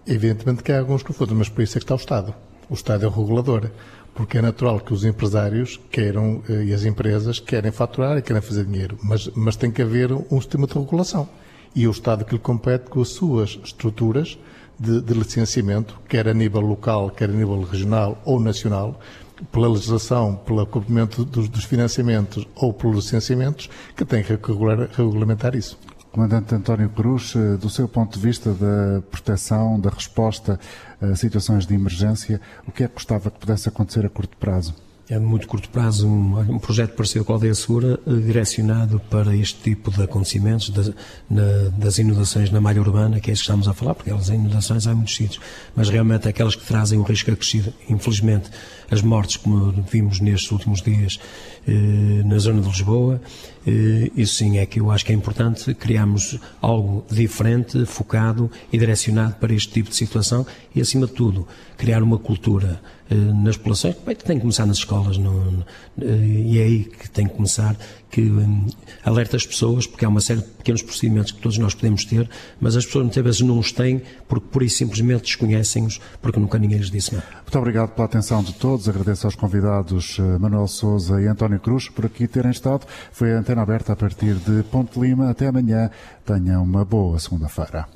Evidentemente 0.06 0.62
que 0.62 0.72
há 0.72 0.78
alguns 0.78 1.02
conflitos, 1.02 1.36
mas 1.36 1.48
por 1.48 1.62
isso 1.62 1.78
é 1.78 1.80
que 1.80 1.84
está 1.84 1.94
o 1.94 1.98
Estado. 1.98 2.34
O 2.68 2.74
Estado 2.74 3.04
é 3.04 3.08
o 3.08 3.10
regulador, 3.10 3.70
porque 4.14 4.38
é 4.38 4.42
natural 4.42 4.80
que 4.80 4.92
os 4.92 5.04
empresários 5.04 5.80
queiram 5.90 6.42
e 6.48 6.72
as 6.72 6.84
empresas 6.84 7.38
querem 7.38 7.70
faturar 7.70 8.16
e 8.16 8.22
querem 8.22 8.42
fazer 8.42 8.64
dinheiro, 8.64 8.98
mas, 9.02 9.28
mas 9.36 9.56
tem 9.56 9.70
que 9.70 9.82
haver 9.82 10.12
um 10.12 10.40
sistema 10.40 10.66
de 10.66 10.74
regulação 10.74 11.28
e 11.76 11.86
o 11.86 11.90
Estado 11.90 12.24
que 12.24 12.32
lhe 12.32 12.40
compete 12.40 12.88
com 12.88 13.02
as 13.02 13.10
suas 13.10 13.60
estruturas 13.62 14.38
de, 14.80 15.02
de 15.02 15.12
licenciamento, 15.12 16.00
quer 16.08 16.26
a 16.26 16.32
nível 16.32 16.62
local, 16.62 17.10
quer 17.10 17.28
a 17.28 17.32
nível 17.32 17.62
regional 17.62 18.20
ou 18.24 18.40
nacional, 18.40 18.98
pela 19.52 19.68
legislação, 19.68 20.36
pelo 20.36 20.62
acompanhamento 20.62 21.22
dos, 21.22 21.50
dos, 21.50 21.64
financiamentos 21.64 22.48
ou 22.54 22.72
pelos 22.72 23.04
licenciamentos, 23.04 23.68
que 23.94 24.06
tem 24.06 24.22
que 24.22 24.32
regular, 24.32 24.88
regulamentar 24.96 25.54
isso. 25.54 25.78
Comandante 26.10 26.54
António 26.54 26.88
Cruz, 26.88 27.34
eh, 27.36 27.58
do 27.58 27.68
seu 27.68 27.86
ponto 27.86 28.18
de 28.18 28.24
vista 28.24 28.54
da 28.54 29.02
proteção, 29.10 29.78
da 29.78 29.90
resposta 29.90 30.58
a 30.98 31.14
situações 31.14 31.66
de 31.66 31.74
emergência, 31.74 32.40
o 32.66 32.72
que 32.72 32.84
é 32.84 32.88
que 32.88 32.94
gostava 32.94 33.30
que 33.30 33.38
pudesse 33.38 33.68
acontecer 33.68 34.06
a 34.06 34.08
curto 34.08 34.34
prazo? 34.38 34.74
A 35.10 35.20
muito 35.20 35.46
curto 35.46 35.68
prazo 35.68 36.08
um, 36.08 36.38
um 36.40 36.58
projeto 36.58 36.94
parecido 36.94 37.24
com 37.24 37.32
a 37.32 37.36
Aldeia 37.36 37.54
Segura 37.54 37.98
eh, 38.06 38.10
direcionado 38.14 39.00
para 39.08 39.36
este 39.36 39.60
tipo 39.60 39.90
de 39.90 40.02
acontecimentos 40.02 40.70
das, 40.70 40.90
na, 41.30 41.68
das 41.78 41.98
inundações 41.98 42.50
na 42.50 42.60
malha 42.60 42.80
urbana, 42.80 43.20
que 43.20 43.30
é 43.30 43.32
isso 43.32 43.42
que 43.42 43.48
estamos 43.48 43.68
a 43.68 43.74
falar, 43.74 43.94
porque 43.94 44.10
elas 44.10 44.28
inundações 44.28 44.86
há 44.86 44.94
muitos 44.94 45.14
sítios, 45.14 45.40
mas 45.76 45.88
realmente 45.88 46.28
aquelas 46.28 46.56
que 46.56 46.66
trazem 46.66 46.98
um 46.98 47.02
risco 47.02 47.30
acrescido, 47.30 47.72
infelizmente, 47.88 48.50
as 48.90 49.00
mortes, 49.00 49.36
como 49.36 49.72
vimos 49.90 50.18
nestes 50.18 50.50
últimos 50.50 50.82
dias 50.82 51.20
eh, 51.68 52.22
na 52.24 52.38
zona 52.38 52.60
de 52.60 52.68
Lisboa, 52.68 53.20
eh, 53.64 54.10
isso 54.16 54.34
sim 54.36 54.58
é 54.58 54.66
que 54.66 54.80
eu 54.80 54.90
acho 54.90 55.04
que 55.04 55.12
é 55.12 55.14
importante. 55.14 55.72
Criarmos 55.74 56.38
algo 56.60 57.04
diferente, 57.10 57.86
focado 57.86 58.50
e 58.72 58.78
direcionado 58.78 59.34
para 59.36 59.54
este 59.54 59.72
tipo 59.72 59.90
de 59.90 59.96
situação 59.96 60.44
e, 60.74 60.80
acima 60.80 61.06
de 61.06 61.12
tudo, 61.12 61.46
criar 61.76 62.02
uma 62.02 62.18
cultura 62.18 62.80
nas 63.10 63.56
populações, 63.56 63.94
que 63.94 64.24
tem 64.24 64.36
que 64.36 64.40
começar 64.40 64.66
nas 64.66 64.78
escolas, 64.78 65.16
no, 65.16 65.64
e 65.98 66.58
é 66.58 66.62
aí 66.62 66.84
que 66.84 67.08
tem 67.08 67.26
que 67.26 67.34
começar, 67.34 67.76
que 68.10 68.22
um, 68.22 68.66
alerta 69.04 69.36
as 69.36 69.46
pessoas, 69.46 69.86
porque 69.86 70.04
há 70.04 70.08
uma 70.08 70.20
série 70.20 70.40
de 70.40 70.46
pequenos 70.46 70.82
procedimentos 70.82 71.32
que 71.32 71.40
todos 71.40 71.58
nós 71.58 71.74
podemos 71.74 72.04
ter, 72.04 72.28
mas 72.60 72.76
as 72.76 72.84
pessoas 72.84 73.04
muitas 73.04 73.22
vezes 73.22 73.40
não 73.42 73.58
os 73.58 73.72
têm, 73.72 74.02
porque 74.26 74.46
por 74.50 74.62
isso 74.62 74.78
simplesmente 74.78 75.22
desconhecem-os, 75.22 76.00
porque 76.20 76.40
nunca 76.40 76.58
ninguém 76.58 76.78
lhes 76.78 76.90
disse 76.90 77.14
nada. 77.14 77.26
Muito 77.42 77.58
obrigado 77.58 77.90
pela 77.90 78.06
atenção 78.06 78.42
de 78.42 78.54
todos, 78.54 78.88
agradeço 78.88 79.26
aos 79.26 79.36
convidados 79.36 80.18
Manuel 80.40 80.66
Souza 80.66 81.20
e 81.20 81.26
António 81.26 81.60
Cruz 81.60 81.88
por 81.88 82.06
aqui 82.06 82.26
terem 82.26 82.50
estado. 82.50 82.86
Foi 83.12 83.32
a 83.32 83.38
antena 83.38 83.62
aberta 83.62 83.92
a 83.92 83.96
partir 83.96 84.34
de 84.34 84.62
Ponte 84.64 84.98
Lima. 84.98 85.30
Até 85.30 85.46
amanhã. 85.46 85.90
Tenha 86.24 86.60
uma 86.60 86.84
boa 86.84 87.18
segunda-feira. 87.18 87.86